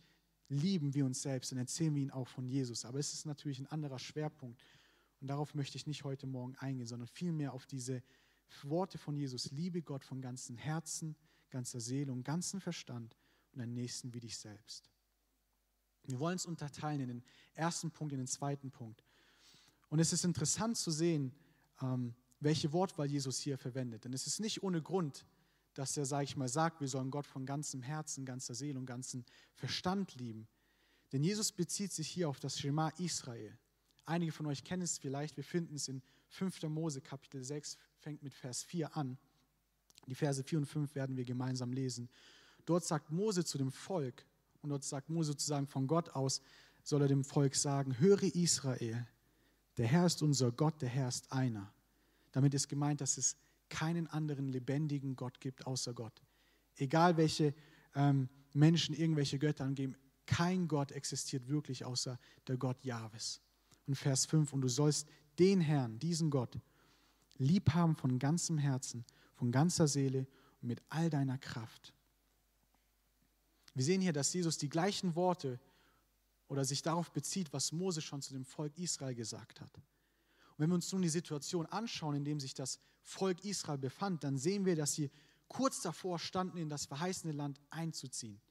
lieben 0.49 0.93
wie 0.93 1.01
uns 1.01 1.21
selbst, 1.21 1.51
dann 1.51 1.59
erzählen 1.59 1.95
wir 1.95 2.01
ihn 2.01 2.11
auch 2.11 2.27
von 2.27 2.47
Jesus. 2.47 2.83
Aber 2.83 2.99
es 2.99 3.13
ist 3.13 3.25
natürlich 3.25 3.59
ein 3.59 3.67
anderer 3.67 3.99
Schwerpunkt. 3.99 4.61
Und 5.21 5.27
darauf 5.27 5.55
möchte 5.55 5.77
ich 5.77 5.87
nicht 5.87 6.03
heute 6.03 6.27
Morgen 6.27 6.55
eingehen, 6.57 6.87
sondern 6.87 7.07
vielmehr 7.07 7.53
auf 7.53 7.65
diese 7.65 8.03
Worte 8.63 8.97
von 8.97 9.15
Jesus. 9.15 9.51
Liebe 9.51 9.81
Gott 9.81 10.03
von 10.03 10.21
ganzem 10.21 10.57
Herzen, 10.57 11.15
ganzer 11.49 11.79
Seele 11.79 12.11
und 12.11 12.23
ganzem 12.23 12.61
Verstand 12.61 13.17
und 13.51 13.59
deinen 13.59 13.73
Nächsten 13.73 14.13
wie 14.13 14.19
dich 14.19 14.37
selbst. 14.37 14.89
Wir 16.05 16.19
wollen 16.19 16.35
es 16.35 16.45
unterteilen 16.45 17.01
in 17.01 17.07
den 17.07 17.23
ersten 17.53 17.91
Punkt, 17.91 18.13
in 18.13 18.19
den 18.19 18.27
zweiten 18.27 18.71
Punkt. 18.71 19.03
Und 19.89 19.99
es 19.99 20.13
ist 20.13 20.25
interessant 20.25 20.77
zu 20.77 20.91
sehen, 20.91 21.33
ähm, 21.81 22.15
welche 22.39 22.71
Wortwahl 22.71 23.07
Jesus 23.07 23.39
hier 23.39 23.57
verwendet. 23.57 24.05
Denn 24.05 24.13
es 24.13 24.27
ist 24.27 24.39
nicht 24.39 24.63
ohne 24.63 24.81
Grund, 24.81 25.25
dass 25.73 25.95
er, 25.97 26.05
sage 26.05 26.23
ich 26.23 26.37
mal, 26.37 26.49
sagt, 26.49 26.81
wir 26.81 26.87
sollen 26.87 27.11
Gott 27.11 27.27
von 27.27 27.45
ganzem 27.45 27.81
Herzen, 27.81 28.25
ganzer 28.25 28.55
Seele 28.55 28.79
und 28.79 28.85
ganzem 28.85 29.23
Verstand 29.53 30.15
lieben. 30.15 30.47
Denn 31.11 31.23
Jesus 31.23 31.51
bezieht 31.51 31.91
sich 31.91 32.07
hier 32.07 32.29
auf 32.29 32.39
das 32.39 32.59
Schema 32.59 32.89
Israel. 32.97 33.57
Einige 34.07 34.31
von 34.31 34.45
euch 34.45 34.63
kennen 34.63 34.83
es 34.83 34.97
vielleicht, 34.97 35.35
wir 35.35 35.43
finden 35.43 35.75
es 35.75 35.89
in 35.89 36.01
5. 36.29 36.63
Mose 36.63 37.01
Kapitel 37.01 37.43
6, 37.43 37.77
fängt 37.97 38.23
mit 38.23 38.33
Vers 38.33 38.63
4 38.63 38.95
an. 38.95 39.17
Die 40.07 40.15
Verse 40.15 40.41
4 40.41 40.59
und 40.59 40.65
5 40.65 40.95
werden 40.95 41.17
wir 41.17 41.25
gemeinsam 41.25 41.73
lesen. 41.73 42.09
Dort 42.65 42.85
sagt 42.85 43.11
Mose 43.11 43.43
zu 43.43 43.57
dem 43.57 43.69
Volk, 43.69 44.25
und 44.61 44.69
dort 44.69 44.85
sagt 44.85 45.09
Mose 45.09 45.31
sozusagen 45.31 45.67
von 45.67 45.87
Gott 45.87 46.09
aus, 46.11 46.41
soll 46.83 47.01
er 47.01 47.09
dem 47.09 47.25
Volk 47.25 47.53
sagen, 47.53 47.99
höre 47.99 48.23
Israel, 48.23 49.05
der 49.75 49.87
Herr 49.87 50.05
ist 50.05 50.23
unser 50.23 50.53
Gott, 50.53 50.81
der 50.81 50.89
Herr 50.89 51.09
ist 51.09 51.31
einer. 51.33 51.73
Damit 52.31 52.53
ist 52.53 52.69
gemeint, 52.69 53.01
dass 53.01 53.17
es 53.17 53.35
keinen 53.67 54.07
anderen 54.07 54.47
lebendigen 54.47 55.17
Gott 55.17 55.41
gibt 55.41 55.67
außer 55.67 55.93
Gott. 55.93 56.21
Egal 56.77 57.17
welche 57.17 57.53
ähm, 57.93 58.29
Menschen 58.53 58.95
irgendwelche 58.95 59.37
Götter 59.37 59.65
angeben, 59.65 59.97
kein 60.25 60.69
Gott 60.69 60.93
existiert 60.93 61.49
wirklich 61.49 61.83
außer 61.83 62.17
der 62.47 62.55
Gott 62.55 62.85
Jahwes. 62.85 63.41
Und 63.87 63.95
Vers 63.95 64.25
5, 64.25 64.53
und 64.53 64.61
du 64.61 64.67
sollst 64.67 65.07
den 65.39 65.61
Herrn, 65.61 65.97
diesen 65.99 66.29
Gott, 66.29 66.59
lieb 67.37 67.73
haben 67.73 67.95
von 67.95 68.19
ganzem 68.19 68.57
Herzen, 68.57 69.05
von 69.35 69.51
ganzer 69.51 69.87
Seele 69.87 70.27
und 70.61 70.67
mit 70.67 70.81
all 70.89 71.09
deiner 71.09 71.37
Kraft. 71.37 71.93
Wir 73.73 73.83
sehen 73.83 74.01
hier, 74.01 74.13
dass 74.13 74.33
Jesus 74.33 74.57
die 74.57 74.69
gleichen 74.69 75.15
Worte 75.15 75.59
oder 76.47 76.65
sich 76.65 76.81
darauf 76.81 77.11
bezieht, 77.11 77.53
was 77.53 77.71
Mose 77.71 78.01
schon 78.01 78.21
zu 78.21 78.33
dem 78.33 78.45
Volk 78.45 78.77
Israel 78.77 79.15
gesagt 79.15 79.61
hat. 79.61 79.75
Und 79.75 79.83
wenn 80.57 80.69
wir 80.69 80.75
uns 80.75 80.91
nun 80.91 81.03
die 81.03 81.09
Situation 81.09 81.65
anschauen, 81.67 82.15
in 82.15 82.25
dem 82.25 82.39
sich 82.39 82.53
das 82.53 82.79
Volk 83.03 83.45
Israel 83.45 83.77
befand, 83.77 84.23
dann 84.23 84.37
sehen 84.37 84.65
wir, 84.65 84.75
dass 84.75 84.93
sie 84.93 85.11
kurz 85.47 85.81
davor 85.81 86.19
standen, 86.19 86.57
in 86.57 86.69
das 86.69 86.85
verheißene 86.85 87.33
Land 87.33 87.59
einzuziehen. 87.69 88.41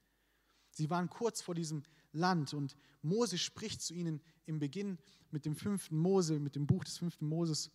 Sie 0.70 0.90
waren 0.90 1.10
kurz 1.10 1.42
vor 1.42 1.54
diesem 1.54 1.82
Land 2.16 2.54
und 2.54 2.76
Mose 3.02 3.38
spricht 3.38 3.82
zu 3.82 3.94
ihnen 3.94 4.20
im 4.46 4.58
Beginn 4.58 4.98
mit 5.30 5.44
dem 5.44 5.54
fünften 5.54 5.96
Mose, 5.96 6.38
mit 6.38 6.56
dem 6.56 6.66
Buch 6.66 6.84
des 6.84 6.98
fünften 6.98 7.28
Moses 7.28 7.70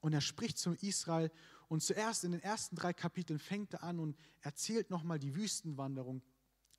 und 0.00 0.12
er 0.12 0.20
spricht 0.20 0.58
zu 0.58 0.72
Israel 0.74 1.30
und 1.68 1.82
zuerst 1.82 2.24
in 2.24 2.32
den 2.32 2.42
ersten 2.42 2.76
drei 2.76 2.92
Kapiteln 2.92 3.38
fängt 3.38 3.74
er 3.74 3.82
an 3.82 3.98
und 3.98 4.16
erzählt 4.40 4.90
nochmal 4.90 5.18
die 5.18 5.34
Wüstenwanderung 5.34 6.22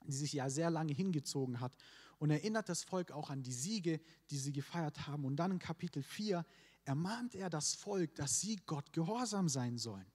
die 0.07 0.15
sich 0.15 0.33
ja 0.33 0.49
sehr 0.49 0.69
lange 0.69 0.93
hingezogen 0.93 1.59
hat. 1.59 1.73
Und 2.17 2.29
erinnert 2.29 2.69
das 2.69 2.83
Volk 2.83 3.11
auch 3.11 3.29
an 3.29 3.43
die 3.43 3.53
Siege, 3.53 3.99
die 4.29 4.37
sie 4.37 4.53
gefeiert 4.53 5.07
haben. 5.07 5.25
Und 5.25 5.35
dann 5.35 5.51
in 5.51 5.59
Kapitel 5.59 6.01
4 6.01 6.45
ermahnt 6.85 7.35
er 7.35 7.49
das 7.49 7.73
Volk, 7.73 8.15
dass 8.15 8.39
sie 8.39 8.57
Gott 8.65 8.93
gehorsam 8.93 9.49
sein 9.49 9.77
sollen. 9.77 10.05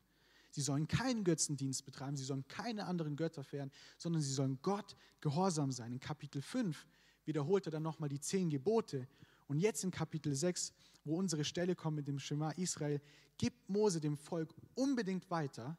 Sie 0.51 0.63
sollen 0.63 0.89
keinen 0.89 1.25
Götzendienst 1.25 1.85
betreiben, 1.85 2.17
sie 2.17 2.25
sollen 2.25 2.47
keine 2.49 2.87
anderen 2.87 3.17
Götter 3.17 3.45
fähren, 3.45 3.71
sondern 3.97 4.21
sie 4.21 4.33
sollen 4.33 4.59
Gott 4.63 4.97
gehorsam 5.21 5.71
sein. 5.71 5.93
In 5.93 6.01
Kapitel 6.01 6.43
5 6.43 6.87
wiederholt 7.25 7.67
er 7.67 7.73
dann 7.73 7.83
nochmal 7.83 8.09
die 8.09 8.21
zehn 8.21 8.51
Gebote. 8.51 9.07
Und 9.47 9.59
jetzt 9.59 9.85
in 9.85 9.91
Kapitel 9.91 10.35
6, 10.35 10.73
wo 11.05 11.17
unsere 11.17 11.45
Stelle 11.45 11.75
kommt 11.77 11.97
mit 11.97 12.09
dem 12.09 12.19
Schema 12.19 12.51
Israel, 12.53 13.01
gibt 13.39 13.69
Mose 13.69 14.01
dem 14.01 14.17
Volk 14.17 14.55
unbedingt 14.75 15.31
weiter, 15.31 15.79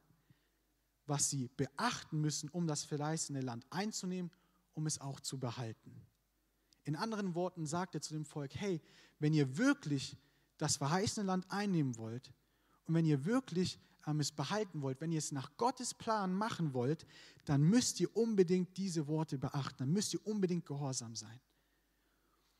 was 1.06 1.30
sie 1.30 1.48
beachten 1.56 2.20
müssen, 2.20 2.48
um 2.48 2.66
das 2.66 2.84
verheißene 2.84 3.40
Land 3.40 3.66
einzunehmen, 3.70 4.30
um 4.74 4.86
es 4.86 5.00
auch 5.00 5.20
zu 5.20 5.38
behalten. 5.38 6.06
In 6.84 6.96
anderen 6.96 7.34
Worten 7.34 7.66
sagt 7.66 7.94
er 7.94 8.00
zu 8.00 8.14
dem 8.14 8.24
Volk, 8.24 8.54
hey, 8.54 8.80
wenn 9.18 9.34
ihr 9.34 9.56
wirklich 9.56 10.16
das 10.56 10.76
verheißene 10.76 11.26
Land 11.26 11.50
einnehmen 11.50 11.96
wollt 11.96 12.32
und 12.84 12.94
wenn 12.94 13.04
ihr 13.04 13.24
wirklich 13.24 13.78
ähm, 14.06 14.20
es 14.20 14.32
behalten 14.32 14.82
wollt, 14.82 15.00
wenn 15.00 15.12
ihr 15.12 15.18
es 15.18 15.32
nach 15.32 15.56
Gottes 15.56 15.94
Plan 15.94 16.32
machen 16.32 16.74
wollt, 16.74 17.06
dann 17.44 17.62
müsst 17.62 18.00
ihr 18.00 18.14
unbedingt 18.16 18.76
diese 18.76 19.06
Worte 19.06 19.38
beachten, 19.38 19.76
dann 19.78 19.92
müsst 19.92 20.14
ihr 20.14 20.26
unbedingt 20.26 20.66
gehorsam 20.66 21.14
sein. 21.14 21.40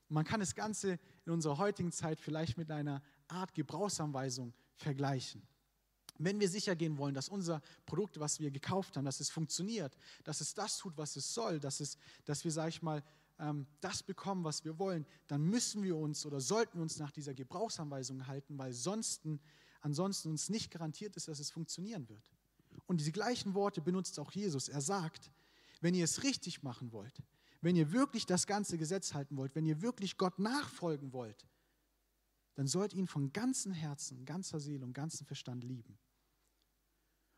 man 0.09 0.25
kann 0.25 0.41
das 0.41 0.55
Ganze 0.55 0.99
in 1.25 1.33
unserer 1.33 1.59
heutigen 1.59 1.91
Zeit 1.93 2.21
vielleicht 2.21 2.59
mit 2.59 2.71
einer 2.71 3.03
Art 3.29 3.55
Gebrauchsanweisung 3.55 4.53
vergleichen. 4.77 5.43
Wenn 6.19 6.39
wir 6.39 6.49
sicher 6.49 6.77
gehen 6.77 6.99
wollen, 6.99 7.15
dass 7.15 7.29
unser 7.29 7.63
Produkt, 7.87 8.21
was 8.21 8.39
wir 8.39 8.51
gekauft 8.51 8.97
haben, 8.97 9.05
dass 9.05 9.21
es 9.21 9.31
funktioniert, 9.31 9.97
dass 10.25 10.41
es 10.41 10.55
das 10.55 10.77
tut, 10.79 10.97
was 10.97 11.17
es 11.17 11.33
soll, 11.33 11.59
dass, 11.59 11.81
es, 11.81 11.97
dass 12.25 12.45
wir, 12.45 12.53
sage 12.53 12.69
ich 12.69 12.83
mal, 12.83 13.03
ähm, 13.39 13.67
das 13.81 14.03
bekommen, 14.03 14.45
was 14.45 14.65
wir 14.65 14.79
wollen, 14.79 15.07
dann 15.27 15.43
müssen 15.43 15.83
wir 15.83 15.97
uns 15.97 16.25
oder 16.27 16.41
sollten 16.41 16.79
wir 16.79 16.83
uns 16.83 16.99
nach 16.99 17.11
dieser 17.11 17.35
Gebrauchsanweisung 17.35 18.27
halten, 18.27 18.59
weil 18.59 18.73
sonst, 18.73 19.25
ansonsten 19.83 20.31
uns 20.31 20.49
nicht 20.49 20.71
garantiert 20.71 21.17
ist, 21.17 21.29
dass 21.29 21.39
es 21.39 21.51
funktionieren 21.51 22.09
wird. 22.09 22.31
Und 22.87 23.01
diese 23.01 23.13
gleichen 23.13 23.55
Worte 23.55 23.81
benutzt 23.81 24.19
auch 24.19 24.33
Jesus. 24.33 24.69
Er 24.69 24.81
sagt, 24.81 25.31
wenn 25.81 25.95
ihr 25.95 26.05
es 26.05 26.23
richtig 26.23 26.63
machen 26.63 26.93
wollt, 26.93 27.23
wenn 27.61 27.77
ihr 27.77 27.93
wirklich 27.93 28.27
das 28.27 28.47
ganze 28.47 28.79
Gesetz 28.79 29.15
halten 29.15 29.37
wollt, 29.37 29.55
wenn 29.55 29.67
ihr 29.67 29.83
wirklich 29.83 30.17
Gott 30.17 30.39
nachfolgen 30.39 31.13
wollt, 31.13 31.47
dann 32.55 32.67
sollt 32.67 32.93
ihr 32.93 33.01
ihn 33.01 33.07
von 33.07 33.33
ganzem 33.33 33.73
Herzen, 33.73 34.25
ganzer 34.25 34.61
Seele 34.61 34.85
und 34.85 34.93
ganzem 34.93 35.27
Verstand 35.27 35.65
lieben. 35.65 35.99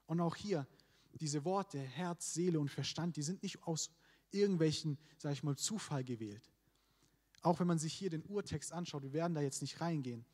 Und 0.06 0.20
auch 0.20 0.36
hier, 0.36 0.66
diese 1.14 1.44
Worte 1.44 1.78
Herz, 1.78 2.34
Seele 2.34 2.58
und 2.58 2.70
Verstand, 2.70 3.16
die 3.16 3.22
sind 3.22 3.42
nicht 3.42 3.62
aus 3.62 3.90
irgendwelchen, 4.30 4.98
sage 5.18 5.34
ich 5.34 5.42
mal, 5.42 5.56
Zufall 5.56 6.04
gewählt. 6.04 6.50
Auch 7.42 7.60
wenn 7.60 7.66
man 7.66 7.78
sich 7.78 7.92
hier 7.92 8.10
den 8.10 8.24
Urtext 8.24 8.72
anschaut, 8.72 9.02
wir 9.02 9.12
werden 9.12 9.34
da 9.34 9.40
jetzt 9.40 9.62
nicht 9.62 9.80
reingehen. 9.80 10.24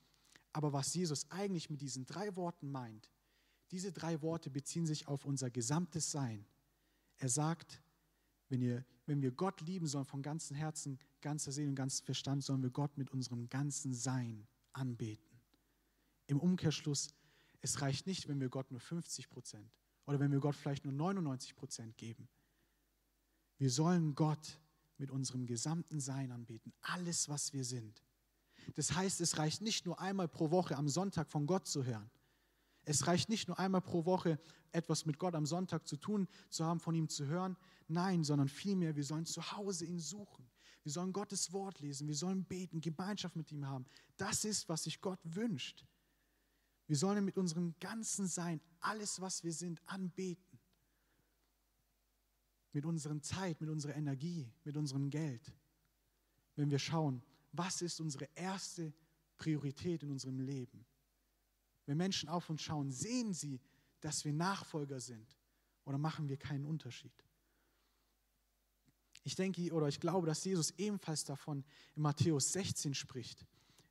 Aber 0.52 0.72
was 0.72 0.94
Jesus 0.94 1.30
eigentlich 1.30 1.70
mit 1.70 1.80
diesen 1.80 2.06
drei 2.06 2.34
Worten 2.36 2.70
meint, 2.70 3.10
diese 3.70 3.92
drei 3.92 4.20
Worte 4.20 4.50
beziehen 4.50 4.86
sich 4.86 5.06
auf 5.06 5.24
unser 5.24 5.50
gesamtes 5.50 6.10
Sein. 6.10 6.44
Er 7.18 7.28
sagt, 7.28 7.80
wenn, 8.48 8.60
ihr, 8.62 8.84
wenn 9.06 9.22
wir 9.22 9.30
Gott 9.30 9.60
lieben 9.60 9.86
sollen 9.86 10.04
von 10.04 10.22
ganzem 10.22 10.56
Herzen, 10.56 10.98
ganzer 11.20 11.52
Seele 11.52 11.68
und 11.68 11.76
ganzem 11.76 12.04
Verstand, 12.04 12.42
sollen 12.42 12.62
wir 12.62 12.70
Gott 12.70 12.96
mit 12.98 13.10
unserem 13.10 13.48
ganzen 13.48 13.94
Sein 13.94 14.46
anbeten. 14.72 15.40
Im 16.26 16.40
Umkehrschluss, 16.40 17.14
es 17.60 17.80
reicht 17.80 18.06
nicht, 18.06 18.28
wenn 18.28 18.40
wir 18.40 18.48
Gott 18.48 18.70
nur 18.70 18.80
50 18.80 19.28
Prozent 19.28 19.70
oder 20.06 20.18
wenn 20.18 20.32
wir 20.32 20.40
Gott 20.40 20.56
vielleicht 20.56 20.84
nur 20.84 20.94
99 20.94 21.54
Prozent 21.54 21.96
geben. 21.96 22.28
Wir 23.58 23.70
sollen 23.70 24.14
Gott 24.14 24.58
mit 24.98 25.10
unserem 25.10 25.46
gesamten 25.46 26.00
Sein 26.00 26.32
anbeten, 26.32 26.72
alles, 26.80 27.28
was 27.28 27.52
wir 27.52 27.64
sind. 27.64 28.02
Das 28.74 28.94
heißt, 28.94 29.20
es 29.20 29.38
reicht 29.38 29.62
nicht 29.62 29.86
nur 29.86 30.00
einmal 30.00 30.28
pro 30.28 30.50
Woche 30.50 30.76
am 30.76 30.88
Sonntag 30.88 31.28
von 31.30 31.46
Gott 31.46 31.66
zu 31.66 31.84
hören. 31.84 32.10
Es 32.84 33.06
reicht 33.06 33.28
nicht 33.28 33.48
nur 33.48 33.58
einmal 33.58 33.82
pro 33.82 34.04
Woche 34.04 34.38
etwas 34.72 35.06
mit 35.06 35.18
Gott 35.18 35.34
am 35.34 35.46
Sonntag 35.46 35.86
zu 35.86 35.96
tun, 35.96 36.28
zu 36.48 36.64
haben, 36.64 36.80
von 36.80 36.94
ihm 36.94 37.08
zu 37.08 37.26
hören. 37.26 37.56
Nein, 37.88 38.24
sondern 38.24 38.48
vielmehr, 38.48 38.96
wir 38.96 39.04
sollen 39.04 39.26
zu 39.26 39.52
Hause 39.52 39.84
ihn 39.84 39.98
suchen. 39.98 40.48
Wir 40.82 40.92
sollen 40.92 41.12
Gottes 41.12 41.52
Wort 41.52 41.80
lesen. 41.80 42.08
Wir 42.08 42.14
sollen 42.14 42.44
beten, 42.44 42.80
Gemeinschaft 42.80 43.36
mit 43.36 43.52
ihm 43.52 43.66
haben. 43.66 43.84
Das 44.16 44.44
ist, 44.44 44.68
was 44.68 44.84
sich 44.84 45.00
Gott 45.00 45.20
wünscht. 45.24 45.84
Wir 46.86 46.96
sollen 46.96 47.24
mit 47.24 47.36
unserem 47.36 47.74
ganzen 47.78 48.26
Sein, 48.26 48.60
alles, 48.80 49.20
was 49.20 49.44
wir 49.44 49.52
sind, 49.52 49.80
anbeten. 49.86 50.58
Mit 52.72 52.84
unserer 52.84 53.20
Zeit, 53.20 53.60
mit 53.60 53.70
unserer 53.70 53.94
Energie, 53.94 54.50
mit 54.64 54.76
unserem 54.76 55.10
Geld. 55.10 55.52
Wenn 56.56 56.70
wir 56.70 56.78
schauen, 56.78 57.22
was 57.52 57.82
ist 57.82 58.00
unsere 58.00 58.28
erste 58.34 58.92
Priorität 59.36 60.02
in 60.02 60.10
unserem 60.10 60.38
Leben? 60.40 60.84
Wenn 61.86 61.96
Menschen 61.96 62.28
auf 62.28 62.48
uns 62.50 62.62
schauen, 62.62 62.90
sehen 62.90 63.32
sie, 63.32 63.60
dass 64.00 64.24
wir 64.24 64.32
Nachfolger 64.32 65.00
sind 65.00 65.36
oder 65.84 65.98
machen 65.98 66.28
wir 66.28 66.36
keinen 66.36 66.64
Unterschied? 66.64 67.12
Ich 69.22 69.34
denke 69.34 69.72
oder 69.72 69.88
ich 69.88 70.00
glaube, 70.00 70.26
dass 70.26 70.44
Jesus 70.44 70.70
ebenfalls 70.78 71.24
davon 71.24 71.64
in 71.94 72.02
Matthäus 72.02 72.52
16 72.52 72.94
spricht. 72.94 73.44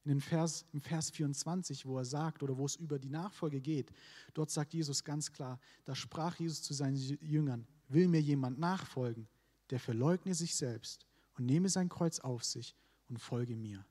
In 0.05 0.11
den 0.11 0.21
Vers, 0.21 0.65
Im 0.71 0.81
Vers 0.81 1.11
24, 1.11 1.85
wo 1.85 1.97
er 1.97 2.05
sagt 2.05 2.41
oder 2.41 2.57
wo 2.57 2.65
es 2.65 2.77
über 2.77 2.97
die 2.97 3.09
Nachfolge 3.09 3.59
geht, 3.59 3.91
dort 4.33 4.49
sagt 4.49 4.73
Jesus 4.73 5.03
ganz 5.03 5.31
klar, 5.31 5.59
da 5.83 5.93
sprach 5.93 6.39
Jesus 6.39 6.63
zu 6.63 6.73
seinen 6.73 6.95
Jüngern, 6.95 7.67
will 7.89 8.07
mir 8.07 8.21
jemand 8.21 8.57
nachfolgen, 8.57 9.27
der 9.69 9.79
verleugne 9.79 10.33
sich 10.33 10.55
selbst 10.55 11.05
und 11.37 11.45
nehme 11.45 11.69
sein 11.69 11.89
Kreuz 11.89 12.19
auf 12.19 12.43
sich 12.43 12.75
und 13.09 13.17
folge 13.17 13.55
mir. 13.55 13.85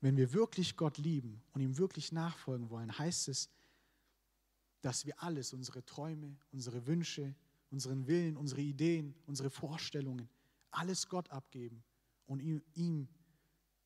Wenn 0.00 0.16
wir 0.16 0.32
wirklich 0.32 0.76
Gott 0.76 0.98
lieben 0.98 1.42
und 1.52 1.60
ihm 1.60 1.78
wirklich 1.78 2.10
nachfolgen 2.10 2.70
wollen, 2.70 2.98
heißt 2.98 3.28
es, 3.28 3.48
dass 4.80 5.06
wir 5.06 5.22
alles, 5.22 5.52
unsere 5.52 5.84
Träume, 5.84 6.36
unsere 6.50 6.86
Wünsche, 6.86 7.34
unseren 7.70 8.06
Willen, 8.06 8.36
unsere 8.36 8.60
Ideen, 8.60 9.14
unsere 9.26 9.48
Vorstellungen, 9.48 10.28
alles 10.70 11.08
Gott 11.08 11.30
abgeben 11.30 11.84
und 12.26 12.40
ihm, 12.40 12.62
ihm 12.74 13.08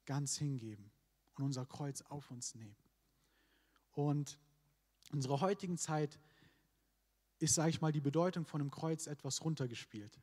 ganz 0.07 0.39
hingeben 0.39 0.91
und 1.35 1.45
unser 1.45 1.67
Kreuz 1.67 2.01
auf 2.03 2.31
uns 2.31 2.55
nehmen. 2.55 2.77
Und 3.93 4.39
in 5.11 5.17
unserer 5.17 5.41
heutigen 5.41 5.77
Zeit 5.77 6.19
ist, 7.39 7.55
sage 7.55 7.71
ich 7.71 7.81
mal, 7.81 7.93
die 7.93 8.01
Bedeutung 8.01 8.47
von 8.47 8.61
einem 8.61 8.71
Kreuz 8.71 9.07
etwas 9.07 9.45
runtergespielt. 9.45 10.19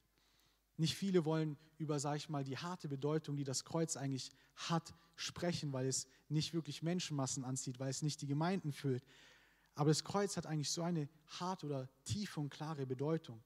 Nicht 0.78 0.96
viele 0.96 1.26
wollen 1.26 1.58
über, 1.78 2.00
sage 2.00 2.18
ich 2.18 2.30
mal, 2.30 2.44
die 2.44 2.58
harte 2.58 2.88
Bedeutung, 2.88 3.36
die 3.36 3.44
das 3.44 3.64
Kreuz 3.64 3.96
eigentlich 3.96 4.32
hat, 4.56 4.96
sprechen, 5.16 5.74
weil 5.74 5.88
es 5.88 6.08
nicht 6.30 6.54
wirklich 6.54 6.82
Menschenmassen 6.82 7.44
anzieht, 7.44 7.80
weil 7.80 7.90
es 7.90 8.02
nicht 8.02 8.22
die 8.22 8.28
Gemeinden 8.28 8.72
füllt. 8.72 9.04
Aber 9.76 9.90
das 9.90 10.04
Kreuz 10.04 10.38
hat 10.38 10.46
eigentlich 10.46 10.72
so 10.72 10.82
eine 10.82 11.10
harte 11.28 11.66
oder 11.66 11.90
tiefe 12.04 12.40
und 12.40 12.50
klare 12.50 12.86
Bedeutung. 12.86 13.44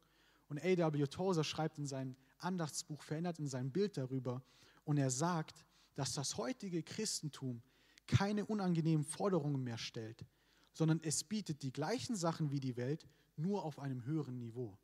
Und 0.50 0.62
A.W. 0.64 1.06
Tozer 1.08 1.44
schreibt 1.44 1.78
in 1.78 1.88
seinem 1.88 2.16
Andachtsbuch, 2.40 3.02
verändert 3.02 3.40
in 3.40 3.48
seinem 3.48 3.72
Bild 3.72 3.98
darüber, 3.98 4.42
und 4.86 4.98
er 4.98 5.10
sagt, 5.10 5.66
dass 5.96 6.14
das 6.14 6.38
heutige 6.38 6.82
Christentum 6.82 7.62
keine 8.08 8.46
unangenehmen 8.46 9.04
Forderungen 9.04 9.64
mehr 9.64 9.78
stellt, 9.78 10.26
sondern 10.72 11.02
es 11.04 11.26
bietet 11.26 11.62
die 11.62 11.74
gleichen 11.74 12.16
Sachen 12.16 12.52
wie 12.52 12.62
die 12.62 12.78
Welt, 12.78 13.06
nur 13.36 13.66
auf 13.66 13.80
einem 13.80 14.06
höheren 14.06 14.38
Niveau. 14.38 14.78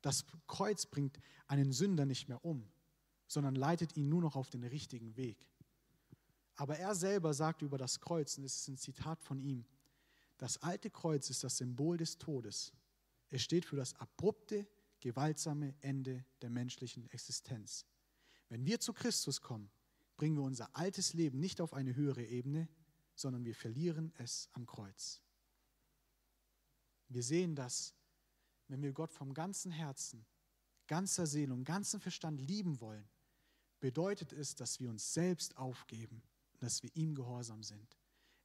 Das 0.00 0.24
Kreuz 0.46 0.86
bringt 0.86 1.18
einen 1.46 1.72
Sünder 1.72 2.06
nicht 2.06 2.28
mehr 2.28 2.44
um, 2.44 2.68
sondern 3.26 3.54
leitet 3.54 3.96
ihn 3.96 4.08
nur 4.08 4.20
noch 4.20 4.36
auf 4.36 4.50
den 4.50 4.64
richtigen 4.64 5.16
Weg. 5.16 5.46
Aber 6.56 6.76
er 6.78 6.94
selber 6.94 7.34
sagt 7.34 7.62
über 7.62 7.78
das 7.78 8.00
Kreuz, 8.00 8.36
und 8.38 8.44
es 8.44 8.56
ist 8.56 8.68
ein 8.68 8.76
Zitat 8.76 9.22
von 9.22 9.40
ihm, 9.40 9.64
das 10.38 10.62
alte 10.62 10.90
Kreuz 10.90 11.30
ist 11.30 11.44
das 11.44 11.56
Symbol 11.56 11.96
des 11.96 12.18
Todes. 12.18 12.72
Es 13.28 13.42
steht 13.42 13.64
für 13.64 13.76
das 13.76 13.94
abrupte, 13.94 14.66
gewaltsame 15.00 15.74
Ende 15.80 16.24
der 16.42 16.50
menschlichen 16.50 17.08
Existenz. 17.10 17.86
Wenn 18.48 18.64
wir 18.64 18.80
zu 18.80 18.92
Christus 18.92 19.40
kommen, 19.40 19.70
bringen 20.16 20.36
wir 20.36 20.42
unser 20.42 20.74
altes 20.76 21.12
Leben 21.12 21.38
nicht 21.38 21.60
auf 21.60 21.74
eine 21.74 21.94
höhere 21.94 22.24
Ebene, 22.24 22.68
sondern 23.14 23.44
wir 23.44 23.54
verlieren 23.54 24.12
es 24.18 24.48
am 24.52 24.66
Kreuz. 24.66 25.20
Wir 27.08 27.22
sehen 27.22 27.54
das, 27.54 27.94
wenn 28.68 28.82
wir 28.82 28.92
Gott 28.92 29.12
vom 29.12 29.34
ganzen 29.34 29.72
Herzen, 29.72 30.24
ganzer 30.86 31.26
Seele 31.26 31.52
und 31.52 31.64
ganzem 31.64 32.00
Verstand 32.00 32.40
lieben 32.40 32.80
wollen, 32.80 33.08
bedeutet 33.80 34.32
es, 34.32 34.54
dass 34.54 34.80
wir 34.80 34.90
uns 34.90 35.12
selbst 35.12 35.56
aufgeben 35.56 36.22
und 36.52 36.62
dass 36.62 36.82
wir 36.82 36.94
ihm 36.94 37.14
gehorsam 37.14 37.62
sind. 37.62 37.96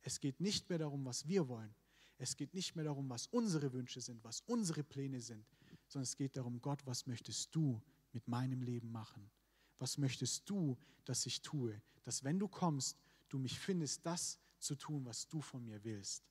Es 0.02 0.20
geht 0.20 0.40
nicht 0.40 0.70
mehr 0.70 0.80
darum, 0.80 1.06
was 1.06 1.28
wir 1.28 1.48
wollen. 1.48 1.74
Es 2.18 2.36
geht 2.36 2.54
nicht 2.54 2.76
mehr 2.76 2.86
darum, 2.86 3.10
was 3.10 3.28
unsere 3.28 3.74
Wünsche 3.74 4.02
sind, 4.02 4.24
was 4.24 4.42
unsere 4.42 4.84
Pläne 4.84 5.20
sind, 5.22 5.46
sondern 5.88 6.04
es 6.04 6.16
geht 6.16 6.38
darum, 6.38 6.62
Gott, 6.62 6.86
was 6.86 7.08
möchtest 7.08 7.54
du 7.56 7.82
mit 8.12 8.28
meinem 8.28 8.62
Leben 8.62 8.92
machen? 8.92 9.30
Was 9.80 9.98
möchtest 9.98 10.50
du, 10.50 10.78
dass 11.06 11.26
ich 11.26 11.42
tue? 11.42 11.82
Dass 12.04 12.24
wenn 12.24 12.40
du 12.40 12.48
kommst, 12.48 12.98
du 13.30 13.40
mich 13.40 13.60
findest, 13.60 14.06
das 14.06 14.40
zu 14.60 14.76
tun, 14.76 15.06
was 15.06 15.28
du 15.28 15.42
von 15.42 15.64
mir 15.64 15.84
willst. 15.84 16.24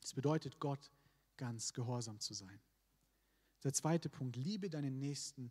Das 0.00 0.14
bedeutet, 0.14 0.58
Gott 0.60 0.90
ganz 1.40 1.72
gehorsam 1.72 2.20
zu 2.20 2.34
sein. 2.34 2.60
Der 3.64 3.72
zweite 3.72 4.10
Punkt, 4.10 4.36
liebe 4.36 4.68
deinen 4.68 4.98
Nächsten 4.98 5.50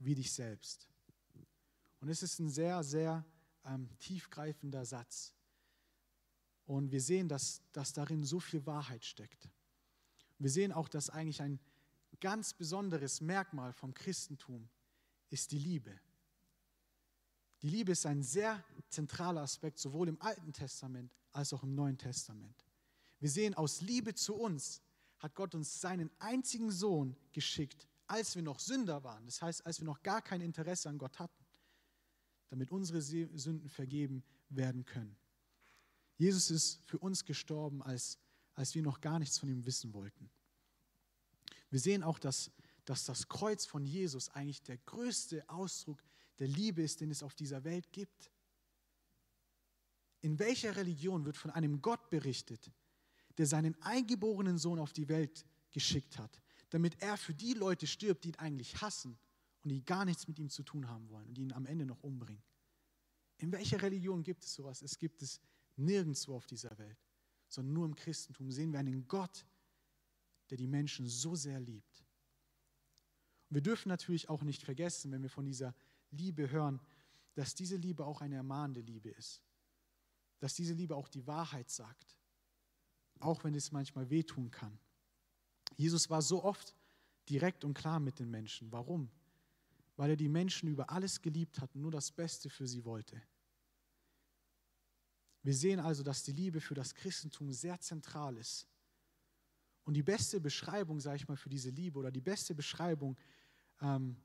wie 0.00 0.16
dich 0.16 0.32
selbst. 0.32 0.88
Und 2.00 2.08
es 2.08 2.22
ist 2.24 2.40
ein 2.40 2.50
sehr, 2.50 2.82
sehr 2.82 3.24
ähm, 3.64 3.88
tiefgreifender 3.98 4.84
Satz. 4.84 5.32
Und 6.66 6.90
wir 6.90 7.00
sehen, 7.00 7.28
dass, 7.28 7.62
dass 7.70 7.92
darin 7.92 8.24
so 8.24 8.40
viel 8.40 8.66
Wahrheit 8.66 9.04
steckt. 9.04 9.48
Wir 10.38 10.50
sehen 10.50 10.72
auch, 10.72 10.88
dass 10.88 11.10
eigentlich 11.10 11.42
ein 11.42 11.60
ganz 12.20 12.52
besonderes 12.52 13.20
Merkmal 13.20 13.72
vom 13.72 13.94
Christentum 13.94 14.68
ist 15.28 15.52
die 15.52 15.58
Liebe. 15.58 16.00
Die 17.62 17.68
Liebe 17.68 17.92
ist 17.92 18.04
ein 18.04 18.22
sehr 18.24 18.64
zentraler 18.88 19.42
Aspekt, 19.42 19.78
sowohl 19.78 20.08
im 20.08 20.20
Alten 20.20 20.52
Testament 20.52 21.14
als 21.30 21.52
auch 21.52 21.62
im 21.62 21.74
Neuen 21.76 21.98
Testament. 21.98 22.64
Wir 23.20 23.30
sehen, 23.30 23.54
aus 23.54 23.80
Liebe 23.80 24.14
zu 24.14 24.34
uns 24.34 24.82
hat 25.20 25.34
Gott 25.34 25.54
uns 25.54 25.80
seinen 25.80 26.10
einzigen 26.18 26.70
Sohn 26.70 27.16
geschickt, 27.32 27.86
als 28.06 28.34
wir 28.34 28.42
noch 28.42 28.58
Sünder 28.58 29.04
waren. 29.04 29.24
Das 29.26 29.40
heißt, 29.40 29.64
als 29.64 29.80
wir 29.80 29.86
noch 29.86 30.02
gar 30.02 30.20
kein 30.22 30.40
Interesse 30.40 30.88
an 30.88 30.98
Gott 30.98 31.18
hatten, 31.18 31.44
damit 32.48 32.72
unsere 32.72 33.00
Sünden 33.00 33.68
vergeben 33.68 34.24
werden 34.48 34.84
können. 34.84 35.16
Jesus 36.16 36.50
ist 36.50 36.82
für 36.86 36.98
uns 36.98 37.24
gestorben, 37.24 37.82
als, 37.82 38.18
als 38.54 38.74
wir 38.74 38.82
noch 38.82 39.00
gar 39.00 39.18
nichts 39.18 39.38
von 39.38 39.48
ihm 39.48 39.64
wissen 39.64 39.94
wollten. 39.94 40.28
Wir 41.70 41.78
sehen 41.78 42.02
auch, 42.02 42.18
dass, 42.18 42.50
dass 42.84 43.04
das 43.04 43.28
Kreuz 43.28 43.64
von 43.64 43.84
Jesus 43.84 44.28
eigentlich 44.30 44.62
der 44.62 44.78
größte 44.78 45.48
Ausdruck 45.48 46.02
der 46.38 46.48
Liebe 46.48 46.82
ist, 46.82 47.00
den 47.00 47.10
es 47.10 47.22
auf 47.22 47.34
dieser 47.34 47.62
Welt 47.64 47.92
gibt. 47.92 48.30
In 50.22 50.38
welcher 50.38 50.76
Religion 50.76 51.24
wird 51.24 51.36
von 51.36 51.50
einem 51.50 51.80
Gott 51.80 52.10
berichtet, 52.10 52.72
der 53.40 53.46
seinen 53.46 53.74
eingeborenen 53.80 54.58
Sohn 54.58 54.78
auf 54.78 54.92
die 54.92 55.08
Welt 55.08 55.46
geschickt 55.70 56.18
hat, 56.18 56.42
damit 56.68 57.00
er 57.00 57.16
für 57.16 57.32
die 57.32 57.54
Leute 57.54 57.86
stirbt, 57.86 58.24
die 58.24 58.28
ihn 58.28 58.34
eigentlich 58.34 58.78
hassen 58.82 59.18
und 59.62 59.70
die 59.70 59.82
gar 59.82 60.04
nichts 60.04 60.28
mit 60.28 60.38
ihm 60.38 60.50
zu 60.50 60.62
tun 60.62 60.90
haben 60.90 61.08
wollen 61.08 61.26
und 61.26 61.38
ihn 61.38 61.50
am 61.54 61.64
Ende 61.64 61.86
noch 61.86 62.02
umbringen. 62.02 62.42
In 63.38 63.50
welcher 63.50 63.80
Religion 63.80 64.22
gibt 64.22 64.44
es 64.44 64.52
sowas? 64.52 64.82
Es 64.82 64.98
gibt 64.98 65.22
es 65.22 65.40
nirgendwo 65.76 66.36
auf 66.36 66.46
dieser 66.46 66.76
Welt, 66.76 66.98
sondern 67.48 67.72
nur 67.72 67.86
im 67.86 67.94
Christentum 67.94 68.50
sehen 68.50 68.72
wir 68.72 68.78
einen 68.78 69.08
Gott, 69.08 69.46
der 70.50 70.58
die 70.58 70.66
Menschen 70.66 71.08
so 71.08 71.34
sehr 71.34 71.60
liebt. 71.60 72.04
Wir 73.48 73.62
dürfen 73.62 73.88
natürlich 73.88 74.28
auch 74.28 74.42
nicht 74.42 74.62
vergessen, 74.62 75.12
wenn 75.12 75.22
wir 75.22 75.30
von 75.30 75.46
dieser 75.46 75.74
Liebe 76.10 76.50
hören, 76.50 76.78
dass 77.36 77.54
diese 77.54 77.76
Liebe 77.76 78.04
auch 78.04 78.20
eine 78.20 78.34
ermahnende 78.34 78.82
Liebe 78.82 79.08
ist. 79.08 79.42
Dass 80.40 80.52
diese 80.52 80.74
Liebe 80.74 80.94
auch 80.94 81.08
die 81.08 81.26
Wahrheit 81.26 81.70
sagt, 81.70 82.19
auch 83.22 83.44
wenn 83.44 83.54
es 83.54 83.72
manchmal 83.72 84.10
wehtun 84.10 84.50
kann. 84.50 84.78
Jesus 85.76 86.10
war 86.10 86.22
so 86.22 86.44
oft 86.44 86.74
direkt 87.28 87.64
und 87.64 87.74
klar 87.74 88.00
mit 88.00 88.18
den 88.18 88.30
Menschen. 88.30 88.70
Warum? 88.72 89.10
Weil 89.96 90.10
er 90.10 90.16
die 90.16 90.28
Menschen 90.28 90.68
über 90.68 90.90
alles 90.90 91.20
geliebt 91.22 91.60
hat 91.60 91.74
und 91.74 91.82
nur 91.82 91.90
das 91.90 92.10
Beste 92.10 92.50
für 92.50 92.66
sie 92.66 92.84
wollte. 92.84 93.20
Wir 95.42 95.54
sehen 95.54 95.80
also, 95.80 96.02
dass 96.02 96.22
die 96.22 96.32
Liebe 96.32 96.60
für 96.60 96.74
das 96.74 96.94
Christentum 96.94 97.52
sehr 97.52 97.80
zentral 97.80 98.36
ist. 98.36 98.66
Und 99.84 99.94
die 99.94 100.02
beste 100.02 100.40
Beschreibung, 100.40 101.00
sage 101.00 101.16
ich 101.16 101.28
mal, 101.28 101.36
für 101.36 101.48
diese 101.48 101.70
Liebe 101.70 101.98
oder 101.98 102.10
die 102.10 102.20
beste 102.20 102.54
Beschreibung 102.54 103.16
ähm, 103.80 104.16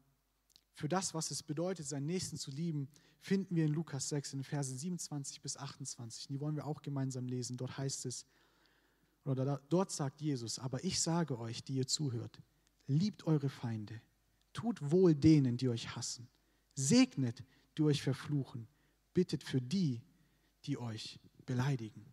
für 0.74 0.90
das, 0.90 1.14
was 1.14 1.32
es 1.32 1.42
bedeutet, 1.42 1.88
seinen 1.88 2.06
Nächsten 2.06 2.38
zu 2.38 2.52
lieben, 2.52 2.90
finden 3.22 3.56
wir 3.56 3.66
in 3.66 3.72
Lukas 3.72 4.10
6 4.10 4.34
in 4.34 4.44
Versen 4.44 4.78
27 4.78 5.42
bis 5.42 5.56
28. 5.56 6.28
Die 6.28 6.40
wollen 6.42 6.58
wir 6.58 6.66
auch 6.66 6.82
gemeinsam 6.82 7.28
lesen. 7.28 7.56
Dort 7.56 7.78
heißt 7.78 8.06
es, 8.06 8.26
oder 9.26 9.44
da, 9.44 9.62
dort 9.70 9.92
sagt 9.92 10.22
Jesus, 10.22 10.60
aber 10.60 10.84
ich 10.84 11.00
sage 11.00 11.38
euch, 11.38 11.64
die 11.64 11.76
ihr 11.76 11.88
zuhört, 11.88 12.42
liebt 12.88 13.26
eure 13.26 13.50
Feinde, 13.50 14.00
tut 14.54 14.92
wohl 14.92 15.16
denen, 15.16 15.58
die 15.58 15.68
euch 15.68 15.96
hassen, 15.96 16.28
segnet, 16.76 17.44
die 17.78 17.84
euch 17.84 18.02
verfluchen, 18.02 18.68
bittet 19.14 19.44
für 19.44 19.62
die, 19.62 20.02
die 20.66 20.78
euch 20.78 21.20
beleidigen. 21.46 22.06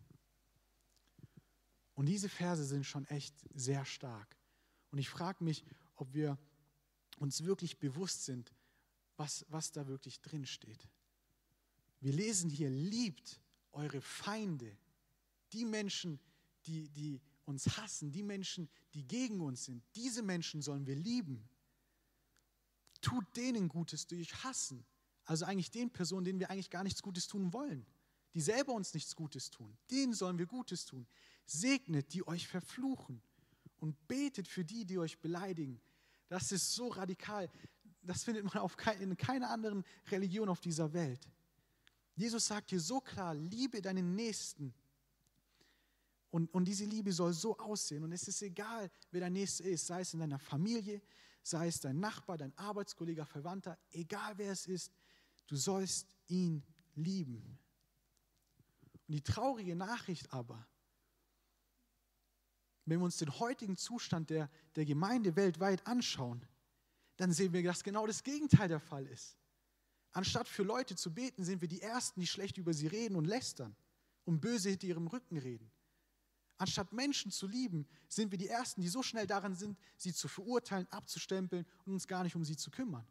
Und 1.93 2.07
diese 2.07 2.29
Verse 2.29 2.65
sind 2.65 2.85
schon 2.85 3.05
echt 3.05 3.35
sehr 3.53 3.85
stark. 3.85 4.35
Und 4.91 4.97
ich 4.97 5.09
frage 5.09 5.43
mich, 5.43 5.63
ob 5.95 6.13
wir 6.13 6.37
uns 7.19 7.43
wirklich 7.43 7.77
bewusst 7.79 8.25
sind, 8.25 8.51
was, 9.15 9.45
was 9.49 9.71
da 9.71 9.87
wirklich 9.87 10.21
drin 10.21 10.45
steht. 10.45 10.89
Wir 11.99 12.13
lesen 12.13 12.49
hier, 12.49 12.69
liebt 12.69 13.39
eure 13.71 14.01
Feinde, 14.01 14.75
die 15.53 15.65
Menschen, 15.65 16.19
die, 16.19 16.32
die 16.67 17.21
uns 17.45 17.77
hassen, 17.77 18.11
die 18.11 18.23
Menschen, 18.23 18.69
die 18.93 19.05
gegen 19.05 19.41
uns 19.41 19.65
sind. 19.65 19.83
Diese 19.95 20.21
Menschen 20.21 20.61
sollen 20.61 20.87
wir 20.87 20.95
lieben. 20.95 21.47
Tut 23.01 23.25
denen 23.35 23.67
Gutes 23.67 24.07
durch 24.07 24.43
Hassen. 24.43 24.85
Also 25.25 25.45
eigentlich 25.45 25.71
den 25.71 25.89
Personen, 25.89 26.25
denen 26.25 26.39
wir 26.39 26.49
eigentlich 26.49 26.69
gar 26.69 26.83
nichts 26.83 27.01
Gutes 27.01 27.27
tun 27.27 27.53
wollen, 27.53 27.85
die 28.33 28.41
selber 28.41 28.73
uns 28.73 28.93
nichts 28.93 29.15
Gutes 29.15 29.51
tun. 29.51 29.77
Denen 29.91 30.13
sollen 30.13 30.37
wir 30.37 30.45
Gutes 30.45 30.85
tun. 30.85 31.07
Segnet, 31.45 32.13
die 32.13 32.25
euch 32.27 32.47
verfluchen 32.47 33.21
und 33.77 34.07
betet 34.07 34.47
für 34.47 34.65
die, 34.65 34.85
die 34.85 34.97
euch 34.97 35.19
beleidigen. 35.19 35.81
Das 36.29 36.51
ist 36.51 36.73
so 36.73 36.87
radikal. 36.87 37.49
Das 38.01 38.23
findet 38.23 38.53
man 38.53 38.67
kein, 38.75 39.01
in 39.01 39.15
keiner 39.17 39.49
anderen 39.49 39.83
Religion 40.09 40.49
auf 40.49 40.59
dieser 40.59 40.91
Welt. 40.93 41.29
Jesus 42.15 42.45
sagt 42.47 42.69
hier 42.69 42.79
so 42.79 42.99
klar, 42.99 43.33
liebe 43.33 43.81
deinen 43.81 44.15
Nächsten. 44.15 44.73
Und, 46.33 46.51
und 46.51 46.65
diese 46.65 46.85
Liebe 46.85 47.13
soll 47.13 47.31
so 47.31 47.55
aussehen. 47.59 48.03
Und 48.03 48.11
es 48.11 48.27
ist 48.27 48.41
egal, 48.41 48.89
wer 49.11 49.21
dein 49.21 49.33
Nächster 49.33 49.65
ist, 49.65 49.85
sei 49.85 50.01
es 50.01 50.15
in 50.15 50.19
deiner 50.19 50.39
Familie, 50.39 50.99
sei 51.43 51.67
es 51.67 51.79
dein 51.79 51.99
Nachbar, 51.99 52.39
dein 52.39 52.57
Arbeitskollege, 52.57 53.23
Verwandter, 53.23 53.77
egal 53.91 54.35
wer 54.39 54.51
es 54.51 54.65
ist, 54.65 54.91
du 55.45 55.55
sollst 55.55 56.07
ihn 56.25 56.63
lieben. 56.95 57.59
Und 59.07 59.13
die 59.13 59.21
traurige 59.21 59.75
Nachricht 59.75 60.33
aber, 60.33 60.67
wenn 62.85 62.97
wir 62.97 63.05
uns 63.05 63.17
den 63.17 63.37
heutigen 63.37 63.77
Zustand 63.77 64.31
der, 64.31 64.49
der 64.75 64.85
Gemeinde 64.85 65.35
weltweit 65.35 65.85
anschauen, 65.85 66.43
dann 67.17 67.31
sehen 67.31 67.53
wir, 67.53 67.61
dass 67.61 67.83
genau 67.83 68.07
das 68.07 68.23
Gegenteil 68.23 68.69
der 68.69 68.79
Fall 68.79 69.05
ist. 69.05 69.37
Anstatt 70.13 70.47
für 70.47 70.63
Leute 70.63 70.95
zu 70.95 71.13
beten, 71.13 71.43
sind 71.43 71.61
wir 71.61 71.67
die 71.67 71.83
Ersten, 71.83 72.21
die 72.21 72.27
schlecht 72.27 72.57
über 72.57 72.73
sie 72.73 72.87
reden 72.87 73.17
und 73.17 73.25
lästern 73.25 73.75
und 74.25 74.41
böse 74.41 74.71
hinter 74.71 74.87
ihrem 74.87 75.05
Rücken 75.05 75.37
reden. 75.37 75.71
Anstatt 76.63 76.93
Menschen 76.93 77.29
zu 77.29 77.45
lieben, 77.45 77.85
sind 78.07 78.31
wir 78.31 78.37
die 78.37 78.47
Ersten, 78.47 78.79
die 78.79 78.87
so 78.87 79.03
schnell 79.03 79.27
daran 79.27 79.53
sind, 79.53 79.77
sie 79.97 80.13
zu 80.13 80.29
verurteilen, 80.29 80.89
abzustempeln 80.91 81.65
und 81.85 81.91
uns 81.91 82.07
gar 82.07 82.23
nicht 82.23 82.37
um 82.37 82.45
sie 82.45 82.55
zu 82.55 82.71
kümmern. 82.71 83.05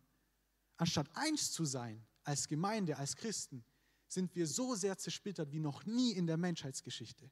Anstatt 0.79 1.15
eins 1.15 1.53
zu 1.53 1.67
sein 1.67 2.03
als 2.25 2.49
Gemeinde, 2.49 2.97
als 2.97 3.15
Christen, 3.15 3.62
sind 4.09 4.35
wir 4.35 4.47
so 4.47 4.75
sehr 4.75 4.97
zersplittert 4.97 5.53
wie 5.53 5.61
noch 5.61 5.85
nie 5.85 6.12
in 6.12 6.27
der 6.27 6.38
Menschheitsgeschichte. 6.38 7.31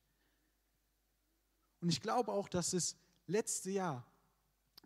Und 1.80 1.88
ich 1.88 2.02
glaube 2.02 2.32
auch, 2.32 2.50
dass 2.50 2.74
es 2.74 2.96
letzte 3.26 3.70
Jahr 3.70 4.06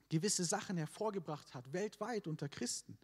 gewisse 0.08 0.44
Sachen 0.44 0.76
hervorgebracht 0.76 1.52
hat, 1.52 1.72
weltweit 1.72 2.28
unter 2.28 2.48
Christen. 2.48 2.96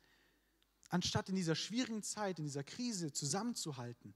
Anstatt 0.89 1.29
in 1.31 1.35
dieser 1.35 1.57
schwierigen 1.57 2.05
Zeit, 2.05 2.39
in 2.39 2.45
dieser 2.45 2.63
Krise 2.63 3.13
zusammenzuhalten, 3.13 4.15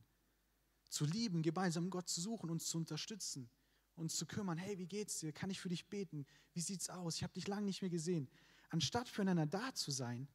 zu 0.88 1.04
lieben, 1.04 1.42
gemeinsam 1.42 1.90
Gott 1.90 2.08
zu 2.08 2.20
suchen, 2.20 2.48
uns 2.48 2.66
zu 2.66 2.78
unterstützen, 2.78 3.50
uns 3.96 4.16
zu 4.16 4.26
kümmern, 4.26 4.58
hey, 4.58 4.78
wie 4.78 4.86
geht's 4.86 5.20
dir? 5.20 5.32
Kann 5.32 5.50
ich 5.50 5.60
für 5.60 5.68
dich 5.68 5.86
beten? 5.88 6.26
Wie 6.52 6.60
sieht's 6.60 6.90
aus? 6.90 7.16
Ich 7.16 7.22
habe 7.22 7.32
dich 7.32 7.46
lange 7.46 7.66
nicht 7.66 7.82
mehr 7.82 7.90
gesehen. 7.90 8.28
Anstatt 8.70 9.08
füreinander 9.08 9.46
da 9.46 9.72
zu 9.74 9.90
sein, 9.90 10.28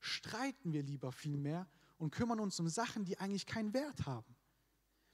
streiten 0.00 0.72
wir 0.72 0.82
lieber 0.82 1.12
viel 1.12 1.36
mehr 1.36 1.68
und 1.98 2.10
kümmern 2.10 2.40
uns 2.40 2.58
um 2.60 2.68
Sachen, 2.68 3.04
die 3.04 3.18
eigentlich 3.18 3.46
keinen 3.46 3.72
Wert 3.74 4.06
haben. 4.06 4.36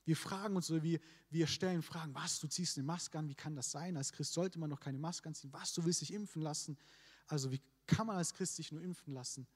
Wir 0.05 0.17
fragen 0.17 0.57
uns 0.57 0.71
oder 0.71 0.83
wir, 0.83 1.01
wir 1.29 1.47
stellen 1.47 1.83
Fragen, 1.83 2.15
was, 2.15 2.41
du 2.41 2.49
ziehst 2.49 2.79
eine 2.79 2.87
Maske 2.87 3.19
an, 3.19 3.29
wie 3.29 3.35
kann 3.35 3.55
das 3.55 3.71
sein? 3.71 3.97
Als 3.97 4.13
Christ 4.13 4.33
sollte 4.33 4.59
man 4.59 4.71
noch 4.71 4.81
keine 4.81 4.99
Maske 4.99 5.29
anziehen. 5.29 5.53
Was, 5.53 5.73
du 5.75 5.85
willst 5.85 6.01
dich 6.01 6.13
impfen 6.13 6.43
lassen? 6.43 6.77
Also 7.27 7.53
wie 7.53 7.61
kann 7.87 8.07
man 8.07 8.17
als 8.17 8.35
Christ 8.35 8.57
sich 8.57 8.73
nur 8.73 8.83
impfen 8.83 9.13
lassen? 9.13 9.47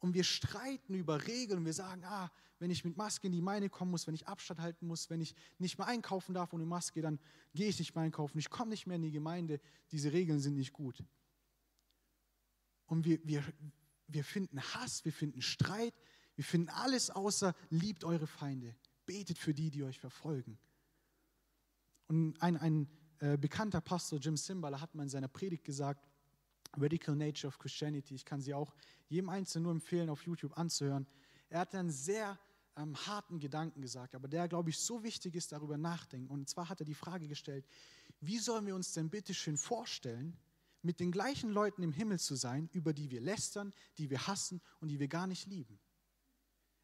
Und 0.00 0.14
wir 0.14 0.24
streiten 0.24 0.94
über 0.94 1.26
Regeln. 1.26 1.64
Wir 1.64 1.72
sagen, 1.72 2.04
ah, 2.04 2.30
wenn 2.58 2.70
ich 2.70 2.84
mit 2.84 2.96
Maske 2.96 3.26
in 3.26 3.32
die 3.32 3.40
Meine 3.40 3.68
kommen 3.68 3.90
muss, 3.90 4.06
wenn 4.06 4.14
ich 4.14 4.26
Abstand 4.26 4.60
halten 4.60 4.86
muss, 4.86 5.10
wenn 5.10 5.20
ich 5.20 5.34
nicht 5.58 5.78
mehr 5.78 5.86
einkaufen 5.86 6.34
darf 6.34 6.52
ohne 6.52 6.66
Maske, 6.66 7.02
dann 7.02 7.18
gehe 7.54 7.68
ich 7.68 7.78
nicht 7.78 7.94
mehr 7.94 8.04
einkaufen. 8.04 8.38
Ich 8.38 8.50
komme 8.50 8.70
nicht 8.70 8.86
mehr 8.86 8.96
in 8.96 9.02
die 9.02 9.10
Gemeinde. 9.10 9.60
Diese 9.90 10.12
Regeln 10.12 10.40
sind 10.40 10.54
nicht 10.54 10.72
gut. 10.72 11.04
Und 12.86 13.04
wir, 13.04 13.20
wir, 13.24 13.44
wir 14.06 14.24
finden 14.24 14.60
Hass, 14.60 15.04
wir 15.04 15.12
finden 15.12 15.42
Streit, 15.42 15.94
wir 16.36 16.44
finden 16.44 16.68
alles 16.70 17.10
außer 17.10 17.54
liebt 17.68 18.04
eure 18.04 18.26
Feinde, 18.26 18.74
betet 19.06 19.38
für 19.38 19.52
die, 19.52 19.70
die 19.70 19.82
euch 19.82 19.98
verfolgen. 19.98 20.58
Und 22.06 22.40
ein, 22.40 22.56
ein 22.56 22.88
äh, 23.18 23.36
bekannter 23.36 23.80
Pastor, 23.80 24.18
Jim 24.18 24.36
Simbala, 24.36 24.80
hat 24.80 24.94
mal 24.94 25.02
in 25.02 25.08
seiner 25.08 25.28
Predigt 25.28 25.64
gesagt, 25.64 26.07
Radical 26.76 27.16
Nature 27.16 27.48
of 27.48 27.58
Christianity, 27.58 28.14
ich 28.14 28.24
kann 28.24 28.40
sie 28.40 28.54
auch 28.54 28.74
jedem 29.08 29.28
Einzelnen 29.28 29.64
nur 29.64 29.72
empfehlen, 29.72 30.10
auf 30.10 30.22
YouTube 30.22 30.56
anzuhören. 30.56 31.06
Er 31.48 31.60
hat 31.60 31.74
einen 31.74 31.90
sehr 31.90 32.38
ähm, 32.76 32.94
harten 33.06 33.38
Gedanken 33.38 33.80
gesagt, 33.80 34.14
aber 34.14 34.28
der, 34.28 34.48
glaube 34.48 34.70
ich, 34.70 34.78
so 34.78 35.02
wichtig 35.02 35.34
ist, 35.34 35.52
darüber 35.52 35.76
nachdenken. 35.76 36.30
Und 36.30 36.48
zwar 36.48 36.68
hat 36.68 36.80
er 36.80 36.86
die 36.86 36.94
Frage 36.94 37.26
gestellt, 37.26 37.66
wie 38.20 38.38
sollen 38.38 38.66
wir 38.66 38.74
uns 38.74 38.92
denn 38.92 39.10
bitte 39.10 39.34
schön 39.34 39.56
vorstellen, 39.56 40.36
mit 40.82 41.00
den 41.00 41.10
gleichen 41.10 41.50
Leuten 41.50 41.82
im 41.82 41.92
Himmel 41.92 42.20
zu 42.20 42.36
sein, 42.36 42.68
über 42.72 42.92
die 42.92 43.10
wir 43.10 43.20
lästern, 43.20 43.74
die 43.98 44.10
wir 44.10 44.26
hassen 44.26 44.60
und 44.80 44.88
die 44.88 45.00
wir 45.00 45.08
gar 45.08 45.26
nicht 45.26 45.46
lieben. 45.46 45.78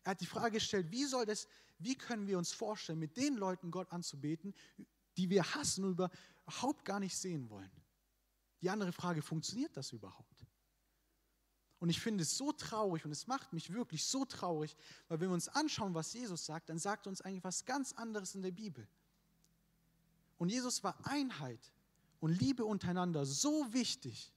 Er 0.03 0.11
hat 0.11 0.21
die 0.21 0.27
Frage 0.27 0.53
gestellt, 0.53 0.91
wie 0.91 1.05
soll 1.05 1.25
das, 1.25 1.47
wie 1.79 1.95
können 1.95 2.27
wir 2.27 2.39
uns 2.39 2.53
vorstellen, 2.53 2.99
mit 2.99 3.17
den 3.17 3.37
Leuten 3.37 3.71
Gott 3.71 3.91
anzubeten, 3.93 4.55
die 5.17 5.31
wir 5.31 5.55
hassen 5.55 5.85
und 5.85 5.93
überhaupt 5.93 6.85
gar 6.85 7.01
nicht 7.01 7.17
sehen 7.17 7.49
wollen? 7.51 7.71
Die 8.65 8.71
andere 8.71 8.93
Frage, 8.93 9.21
funktioniert 9.21 9.77
das 9.77 9.93
überhaupt? 9.93 10.47
Und 11.81 11.91
ich 11.91 12.01
finde 12.01 12.23
es 12.23 12.39
so 12.39 12.51
traurig 12.51 13.05
und 13.05 13.11
es 13.11 13.27
macht 13.27 13.53
mich 13.53 13.75
wirklich 13.75 14.07
so 14.07 14.25
traurig, 14.25 14.75
weil 15.07 15.21
wenn 15.21 15.29
wir 15.29 15.35
uns 15.35 15.49
anschauen, 15.49 15.93
was 15.93 16.15
Jesus 16.15 16.47
sagt, 16.47 16.71
dann 16.71 16.79
sagt 16.79 17.07
er 17.07 17.11
uns 17.11 17.21
eigentlich 17.21 17.45
was 17.45 17.67
ganz 17.67 17.93
anderes 17.93 18.35
in 18.35 18.41
der 18.41 18.53
Bibel. 18.53 18.89
Und 20.39 20.49
Jesus 20.49 20.83
war 20.83 20.97
Einheit 21.07 21.61
und 22.21 22.31
Liebe 22.41 22.65
untereinander 22.65 23.27
so 23.27 23.71
wichtig. 23.75 24.33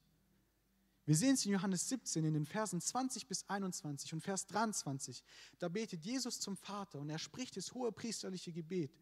Wir 1.06 1.16
sehen 1.16 1.36
es 1.36 1.46
in 1.46 1.54
Johannes 1.54 1.88
17 1.88 2.26
in 2.26 2.34
den 2.34 2.46
Versen 2.46 2.82
20 2.82 3.28
bis 3.28 3.48
21 3.48 4.12
und 4.12 4.20
Vers 4.20 4.46
23. 4.48 5.24
Da 5.58 5.70
betet 5.70 6.04
Jesus 6.04 6.42
zum 6.42 6.58
Vater 6.58 7.00
und 7.00 7.10
er 7.10 7.18
spricht 7.18 7.56
das 7.56 7.74
hohe 7.74 7.94
priesterliche 7.94 8.52
Gebet. 8.52 8.94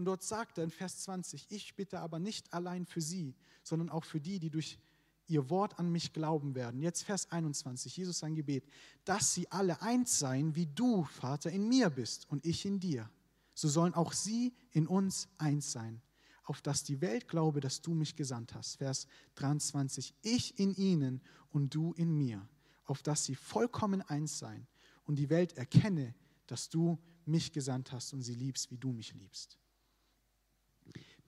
Und 0.00 0.06
dort 0.06 0.22
sagt 0.22 0.56
er 0.56 0.64
in 0.64 0.70
Vers 0.70 1.02
20, 1.02 1.48
ich 1.50 1.76
bitte 1.76 2.00
aber 2.00 2.18
nicht 2.18 2.54
allein 2.54 2.86
für 2.86 3.02
sie, 3.02 3.34
sondern 3.62 3.90
auch 3.90 4.04
für 4.04 4.18
die, 4.18 4.38
die 4.38 4.48
durch 4.48 4.78
ihr 5.26 5.50
Wort 5.50 5.78
an 5.78 5.92
mich 5.92 6.14
glauben 6.14 6.54
werden. 6.54 6.80
Jetzt 6.80 7.02
Vers 7.02 7.30
21, 7.30 7.98
Jesus 7.98 8.20
sein 8.20 8.34
Gebet, 8.34 8.64
dass 9.04 9.34
sie 9.34 9.52
alle 9.52 9.82
eins 9.82 10.18
seien, 10.18 10.54
wie 10.54 10.64
du, 10.64 11.04
Vater, 11.04 11.50
in 11.50 11.68
mir 11.68 11.90
bist 11.90 12.26
und 12.30 12.46
ich 12.46 12.64
in 12.64 12.80
dir. 12.80 13.10
So 13.54 13.68
sollen 13.68 13.92
auch 13.92 14.14
sie 14.14 14.54
in 14.70 14.86
uns 14.86 15.28
eins 15.36 15.70
sein 15.70 16.00
auf 16.44 16.62
dass 16.62 16.82
die 16.82 17.02
Welt 17.02 17.28
glaube, 17.28 17.60
dass 17.60 17.82
du 17.82 17.92
mich 17.92 18.16
gesandt 18.16 18.54
hast. 18.54 18.76
Vers 18.76 19.06
23, 19.34 20.14
ich 20.22 20.58
in 20.58 20.74
ihnen 20.74 21.20
und 21.50 21.74
du 21.74 21.92
in 21.92 22.16
mir, 22.16 22.48
auf 22.86 23.02
dass 23.02 23.26
sie 23.26 23.34
vollkommen 23.34 24.00
eins 24.00 24.38
seien 24.38 24.66
und 25.04 25.16
die 25.16 25.28
Welt 25.28 25.58
erkenne, 25.58 26.14
dass 26.46 26.70
du 26.70 26.98
mich 27.26 27.52
gesandt 27.52 27.92
hast 27.92 28.14
und 28.14 28.22
sie 28.22 28.34
liebst, 28.34 28.70
wie 28.70 28.78
du 28.78 28.92
mich 28.92 29.12
liebst. 29.12 29.59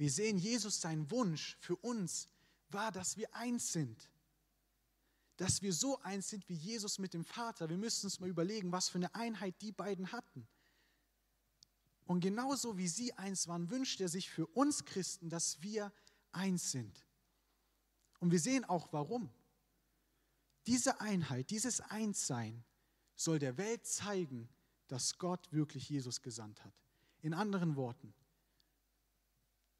Wir 0.02 0.10
sehen, 0.10 0.36
Jesus, 0.36 0.80
sein 0.80 1.08
Wunsch 1.12 1.56
für 1.60 1.76
uns 1.76 2.28
war, 2.70 2.90
dass 2.90 3.16
wir 3.16 3.32
eins 3.36 3.72
sind. 3.72 4.10
dass 5.36 5.62
wir 5.62 5.72
so 5.72 6.00
eins 6.00 6.28
sind 6.28 6.48
wie 6.48 6.54
Jesus 6.54 6.98
mit 6.98 7.14
dem 7.14 7.24
Vater. 7.24 7.68
Wir 7.68 7.78
müssen 7.78 8.06
uns 8.06 8.18
mal 8.18 8.28
überlegen, 8.28 8.72
was 8.72 8.88
für 8.88 8.98
eine 8.98 9.14
Einheit 9.14 9.54
die 9.60 9.70
beiden 9.70 10.10
hatten. 10.10 10.48
Und 12.04 12.18
genauso 12.18 12.76
wie 12.78 12.88
sie 12.88 13.12
eins 13.12 13.46
waren, 13.46 13.70
wünscht 13.70 14.00
er 14.00 14.08
sich 14.08 14.28
für 14.28 14.48
uns 14.48 14.84
Christen, 14.84 15.30
dass 15.30 15.62
wir 15.62 15.92
eins 16.32 16.72
sind. 16.72 17.06
Und 18.18 18.32
wir 18.32 18.40
sehen 18.40 18.64
auch 18.64 18.92
warum. 18.92 19.30
Diese 20.66 21.00
Einheit, 21.00 21.50
dieses 21.50 21.80
Einssein 21.80 22.64
soll 23.14 23.38
der 23.38 23.56
Welt 23.56 23.86
zeigen, 23.86 24.48
dass 24.88 25.18
Gott 25.18 25.52
wirklich 25.52 25.88
Jesus 25.88 26.22
gesandt 26.22 26.64
hat. 26.64 26.74
In 27.20 27.34
anderen 27.34 27.76
Worten, 27.76 28.12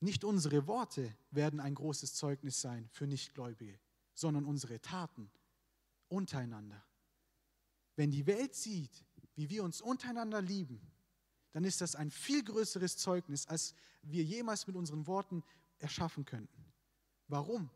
nicht 0.02 0.24
unsere 0.24 0.66
Worte 0.66 1.14
werden 1.30 1.60
ein 1.60 1.74
großes 1.74 2.14
Zeugnis 2.14 2.60
sein 2.60 2.88
für 2.90 3.06
Nichtgläubige, 3.06 3.78
sondern 4.14 4.44
unsere 4.44 4.80
Taten 4.80 5.30
untereinander. 6.08 6.84
Wenn 7.96 8.10
die 8.10 8.26
Welt 8.26 8.54
sieht, 8.54 9.04
wie 9.34 9.48
wir 9.48 9.64
uns 9.64 9.80
untereinander 9.80 10.42
lieben, 10.42 10.80
dann 11.52 11.64
ist 11.64 11.80
das 11.80 11.94
ein 11.94 12.10
viel 12.10 12.42
größeres 12.42 12.96
Zeugnis, 12.96 13.46
als 13.46 13.74
wir 14.02 14.24
jemals 14.24 14.66
mit 14.66 14.76
unseren 14.76 15.06
Worten 15.06 15.44
erschaffen 15.78 16.24
könnten. 16.24 16.64
Warum? 17.28 17.70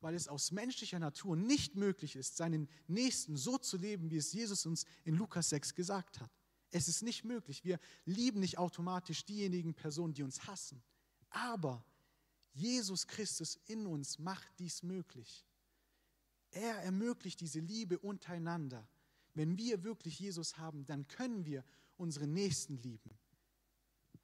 Weil 0.00 0.14
es 0.14 0.28
aus 0.28 0.52
menschlicher 0.52 0.98
Natur 0.98 1.36
nicht 1.36 1.74
möglich 1.74 2.16
ist, 2.16 2.36
seinen 2.36 2.68
Nächsten 2.86 3.36
so 3.36 3.58
zu 3.58 3.76
leben, 3.76 4.10
wie 4.10 4.16
es 4.16 4.32
Jesus 4.32 4.66
uns 4.66 4.84
in 5.04 5.16
Lukas 5.16 5.48
6 5.48 5.74
gesagt 5.74 6.20
hat. 6.20 6.30
Es 6.70 6.88
ist 6.88 7.02
nicht 7.02 7.24
möglich. 7.24 7.64
Wir 7.64 7.78
lieben 8.04 8.40
nicht 8.40 8.58
automatisch 8.58 9.24
diejenigen 9.24 9.74
Personen, 9.74 10.14
die 10.14 10.22
uns 10.22 10.46
hassen. 10.46 10.82
Aber 11.32 11.84
Jesus 12.52 13.06
Christus 13.06 13.58
in 13.66 13.86
uns 13.86 14.18
macht 14.18 14.48
dies 14.58 14.82
möglich. 14.82 15.44
Er 16.50 16.76
ermöglicht 16.82 17.40
diese 17.40 17.60
Liebe 17.60 17.98
untereinander. 17.98 18.86
Wenn 19.34 19.56
wir 19.56 19.82
wirklich 19.82 20.18
Jesus 20.20 20.58
haben, 20.58 20.84
dann 20.84 21.08
können 21.08 21.46
wir 21.46 21.64
unsere 21.96 22.26
Nächsten 22.26 22.76
lieben. 22.82 23.18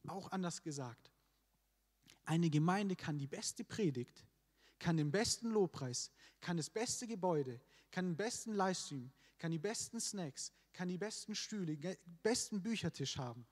Auch 0.07 0.31
anders 0.31 0.63
gesagt, 0.63 1.11
eine 2.25 2.51
Gemeinde 2.51 2.95
kann 2.95 3.19
die 3.19 3.27
beste 3.27 3.65
Predigt, 3.65 4.27
kann 4.79 4.99
den 4.99 5.11
besten 5.11 5.49
Lobpreis, 5.51 6.11
kann 6.41 6.59
das 6.59 6.69
beste 6.69 7.07
Gebäude, 7.07 7.59
kann 7.91 8.05
den 8.05 8.17
besten 8.17 8.53
Livestream, 8.53 9.11
kann 9.39 9.51
die 9.51 9.59
besten 9.59 9.99
Snacks, 9.99 10.53
kann 10.75 10.89
die 10.89 10.99
besten 10.99 11.35
Stühle, 11.35 11.77
besten 12.23 12.63
Büchertisch 12.63 13.17
haben. 13.17 13.47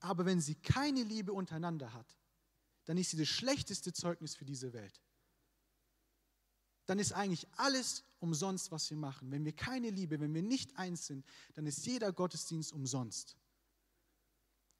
Aber 0.00 0.26
wenn 0.26 0.40
sie 0.40 0.56
keine 0.56 1.04
Liebe 1.04 1.32
untereinander 1.32 1.92
hat, 1.92 2.19
dann 2.90 2.98
ist 2.98 3.10
sie 3.10 3.18
das 3.18 3.28
schlechteste 3.28 3.92
Zeugnis 3.92 4.34
für 4.34 4.44
diese 4.44 4.72
Welt. 4.72 5.00
Dann 6.86 6.98
ist 6.98 7.12
eigentlich 7.12 7.46
alles 7.56 8.02
umsonst, 8.18 8.72
was 8.72 8.90
wir 8.90 8.96
machen. 8.96 9.30
Wenn 9.30 9.44
wir 9.44 9.52
keine 9.52 9.90
Liebe, 9.90 10.18
wenn 10.18 10.34
wir 10.34 10.42
nicht 10.42 10.76
eins 10.76 11.06
sind, 11.06 11.24
dann 11.54 11.66
ist 11.66 11.86
jeder 11.86 12.12
Gottesdienst 12.12 12.72
umsonst. 12.72 13.36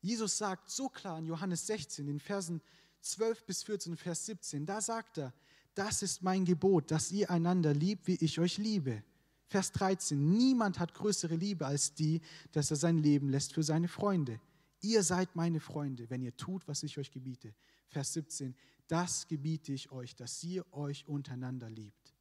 Jesus 0.00 0.36
sagt 0.36 0.70
so 0.70 0.88
klar 0.88 1.20
in 1.20 1.26
Johannes 1.26 1.68
16, 1.68 2.08
in 2.08 2.18
Versen 2.18 2.60
12 3.02 3.46
bis 3.46 3.62
14, 3.62 3.96
Vers 3.96 4.26
17, 4.26 4.66
da 4.66 4.80
sagt 4.80 5.18
er, 5.18 5.32
das 5.74 6.02
ist 6.02 6.20
mein 6.20 6.44
Gebot, 6.44 6.90
dass 6.90 7.12
ihr 7.12 7.30
einander 7.30 7.72
liebt, 7.72 8.08
wie 8.08 8.16
ich 8.16 8.40
euch 8.40 8.58
liebe. 8.58 9.04
Vers 9.46 9.70
13, 9.70 10.32
niemand 10.32 10.80
hat 10.80 10.94
größere 10.94 11.36
Liebe 11.36 11.64
als 11.64 11.94
die, 11.94 12.22
dass 12.50 12.72
er 12.72 12.76
sein 12.76 12.98
Leben 12.98 13.28
lässt 13.28 13.52
für 13.52 13.62
seine 13.62 13.86
Freunde. 13.86 14.40
Ihr 14.80 15.02
seid 15.02 15.36
meine 15.36 15.60
Freunde, 15.60 16.08
wenn 16.08 16.22
ihr 16.22 16.36
tut, 16.36 16.66
was 16.66 16.82
ich 16.82 16.96
euch 16.98 17.10
gebiete. 17.10 17.54
Vers 17.88 18.14
17, 18.14 18.56
das 18.86 19.26
gebiete 19.28 19.72
ich 19.72 19.90
euch, 19.92 20.16
dass 20.16 20.42
ihr 20.42 20.64
euch 20.72 21.06
untereinander 21.06 21.68
liebt. 21.68 22.14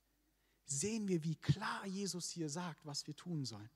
Sehen 0.66 1.08
wir, 1.08 1.24
wie 1.24 1.36
klar 1.36 1.86
Jesus 1.88 2.30
hier 2.30 2.50
sagt, 2.50 2.86
was 2.86 3.08
wir 3.08 3.16
tun 3.16 3.46
sollen. 3.46 3.70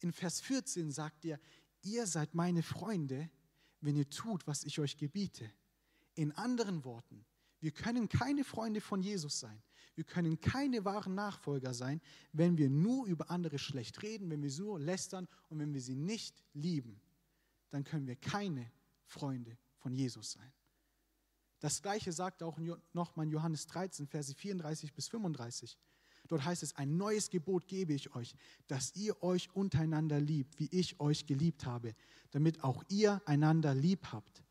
In 0.00 0.12
Vers 0.12 0.40
14 0.40 0.90
sagt 0.92 1.24
er, 1.24 1.40
ihr 1.82 2.06
seid 2.06 2.34
meine 2.34 2.62
Freunde, 2.62 3.28
wenn 3.80 3.96
ihr 3.96 4.08
tut, 4.08 4.46
was 4.46 4.64
ich 4.64 4.78
euch 4.78 4.96
gebiete. 4.96 5.50
In 6.14 6.32
anderen 6.32 6.84
Worten, 6.84 7.24
wir 7.60 7.72
können 7.72 8.08
keine 8.08 8.44
Freunde 8.44 8.80
von 8.80 9.02
Jesus 9.02 9.40
sein. 9.40 9.60
Wir 9.96 10.04
können 10.04 10.40
keine 10.40 10.84
wahren 10.84 11.16
Nachfolger 11.16 11.74
sein, 11.74 12.00
wenn 12.32 12.56
wir 12.56 12.70
nur 12.70 13.06
über 13.06 13.30
andere 13.30 13.58
schlecht 13.58 14.02
reden, 14.02 14.30
wenn 14.30 14.42
wir 14.42 14.50
so 14.50 14.76
lästern 14.76 15.26
und 15.48 15.58
wenn 15.58 15.74
wir 15.74 15.80
sie 15.80 15.96
nicht 15.96 16.40
lieben. 16.54 17.00
Dann 17.70 17.84
können 17.84 18.06
wir 18.06 18.16
keine 18.16 18.70
Freunde 19.04 19.56
von 19.76 19.94
Jesus 19.94 20.32
sein. 20.32 20.52
Das 21.60 21.82
gleiche 21.82 22.12
sagt 22.12 22.42
auch 22.42 22.58
nochmal 22.92 23.28
Johannes 23.28 23.66
13, 23.66 24.06
Verse 24.06 24.34
34 24.34 24.92
bis 24.92 25.08
35. 25.08 25.76
Dort 26.28 26.44
heißt 26.44 26.62
es, 26.62 26.76
ein 26.76 26.96
neues 26.96 27.30
Gebot 27.30 27.66
gebe 27.66 27.94
ich 27.94 28.14
euch, 28.14 28.34
dass 28.66 28.94
ihr 28.94 29.22
euch 29.22 29.50
untereinander 29.54 30.20
liebt, 30.20 30.58
wie 30.58 30.68
ich 30.70 31.00
euch 31.00 31.26
geliebt 31.26 31.64
habe, 31.64 31.94
damit 32.30 32.62
auch 32.62 32.84
ihr 32.88 33.22
einander 33.24 33.74
lieb 33.74 34.12
habt. 34.12 34.44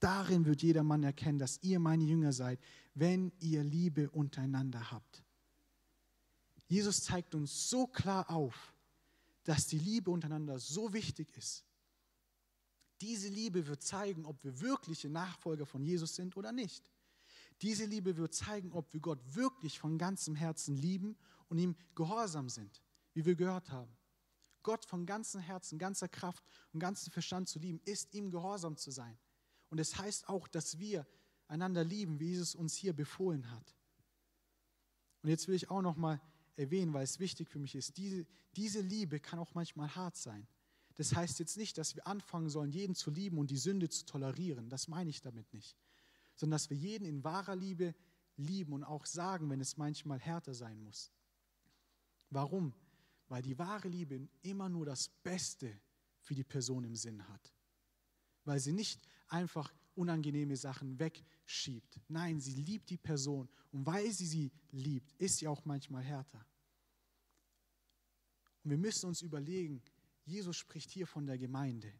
Darin 0.00 0.44
wird 0.44 0.62
jedermann 0.62 1.04
erkennen, 1.04 1.38
dass 1.38 1.62
ihr 1.62 1.78
meine 1.78 2.02
Jünger 2.02 2.32
seid, 2.32 2.58
wenn 2.94 3.32
ihr 3.38 3.62
Liebe 3.62 4.10
untereinander 4.10 4.90
habt. 4.90 5.22
Jesus 6.66 7.04
zeigt 7.04 7.34
uns 7.36 7.70
so 7.70 7.86
klar 7.86 8.28
auf, 8.28 8.74
dass 9.44 9.68
die 9.68 9.78
Liebe 9.78 10.10
untereinander 10.10 10.58
so 10.58 10.92
wichtig 10.92 11.28
ist. 11.36 11.64
Diese 13.02 13.28
Liebe 13.28 13.66
wird 13.66 13.82
zeigen, 13.82 14.24
ob 14.24 14.42
wir 14.44 14.60
wirkliche 14.60 15.08
Nachfolger 15.08 15.66
von 15.66 15.84
Jesus 15.84 16.14
sind 16.14 16.36
oder 16.36 16.52
nicht. 16.52 16.88
Diese 17.60 17.84
Liebe 17.84 18.16
wird 18.16 18.32
zeigen, 18.32 18.72
ob 18.72 18.92
wir 18.92 19.00
Gott 19.00 19.18
wirklich 19.34 19.80
von 19.80 19.98
ganzem 19.98 20.36
Herzen 20.36 20.76
lieben 20.76 21.16
und 21.48 21.58
ihm 21.58 21.76
gehorsam 21.96 22.48
sind, 22.48 22.80
wie 23.12 23.24
wir 23.24 23.34
gehört 23.34 23.70
haben. 23.72 23.92
Gott 24.62 24.84
von 24.84 25.04
ganzem 25.04 25.40
Herzen, 25.40 25.78
ganzer 25.78 26.08
Kraft 26.08 26.44
und 26.72 26.78
ganzem 26.78 27.12
Verstand 27.12 27.48
zu 27.48 27.58
lieben, 27.58 27.80
ist 27.84 28.14
ihm 28.14 28.30
gehorsam 28.30 28.76
zu 28.76 28.92
sein. 28.92 29.18
Und 29.68 29.80
es 29.80 29.98
heißt 29.98 30.28
auch, 30.28 30.46
dass 30.46 30.78
wir 30.78 31.04
einander 31.48 31.82
lieben, 31.82 32.20
wie 32.20 32.28
Jesus 32.28 32.54
uns 32.54 32.76
hier 32.76 32.92
befohlen 32.92 33.50
hat. 33.50 33.76
Und 35.22 35.30
jetzt 35.30 35.48
will 35.48 35.56
ich 35.56 35.70
auch 35.70 35.82
noch 35.82 35.96
mal 35.96 36.20
erwähnen, 36.54 36.92
weil 36.92 37.02
es 37.02 37.18
wichtig 37.18 37.48
für 37.48 37.58
mich 37.58 37.74
ist, 37.74 37.96
diese, 37.96 38.26
diese 38.54 38.80
Liebe 38.80 39.18
kann 39.18 39.40
auch 39.40 39.54
manchmal 39.54 39.92
hart 39.96 40.16
sein. 40.16 40.46
Das 40.96 41.14
heißt 41.14 41.38
jetzt 41.38 41.56
nicht, 41.56 41.78
dass 41.78 41.96
wir 41.96 42.06
anfangen 42.06 42.48
sollen, 42.50 42.70
jeden 42.70 42.94
zu 42.94 43.10
lieben 43.10 43.38
und 43.38 43.50
die 43.50 43.56
Sünde 43.56 43.88
zu 43.88 44.04
tolerieren. 44.04 44.68
Das 44.68 44.88
meine 44.88 45.10
ich 45.10 45.20
damit 45.20 45.52
nicht 45.52 45.76
sondern 46.36 46.56
dass 46.56 46.70
wir 46.70 46.76
jeden 46.76 47.04
in 47.04 47.24
wahrer 47.24 47.56
Liebe 47.56 47.94
lieben 48.36 48.72
und 48.72 48.84
auch 48.84 49.06
sagen, 49.06 49.50
wenn 49.50 49.60
es 49.60 49.76
manchmal 49.76 50.18
härter 50.18 50.54
sein 50.54 50.82
muss. 50.82 51.12
Warum? 52.30 52.74
Weil 53.28 53.42
die 53.42 53.58
wahre 53.58 53.88
Liebe 53.88 54.28
immer 54.42 54.68
nur 54.68 54.86
das 54.86 55.08
Beste 55.08 55.80
für 56.20 56.34
die 56.34 56.44
Person 56.44 56.84
im 56.84 56.96
Sinn 56.96 57.26
hat. 57.28 57.54
Weil 58.44 58.58
sie 58.58 58.72
nicht 58.72 59.00
einfach 59.28 59.72
unangenehme 59.94 60.56
Sachen 60.56 60.98
wegschiebt. 60.98 62.00
Nein, 62.08 62.40
sie 62.40 62.54
liebt 62.54 62.90
die 62.90 62.96
Person 62.96 63.48
und 63.70 63.86
weil 63.86 64.10
sie 64.10 64.26
sie 64.26 64.50
liebt, 64.70 65.12
ist 65.20 65.38
sie 65.38 65.48
auch 65.48 65.64
manchmal 65.64 66.02
härter. 66.02 66.44
Und 68.64 68.70
wir 68.70 68.78
müssen 68.78 69.06
uns 69.06 69.22
überlegen, 69.22 69.82
Jesus 70.24 70.56
spricht 70.56 70.90
hier 70.90 71.06
von 71.06 71.26
der 71.26 71.38
Gemeinde. 71.38 71.92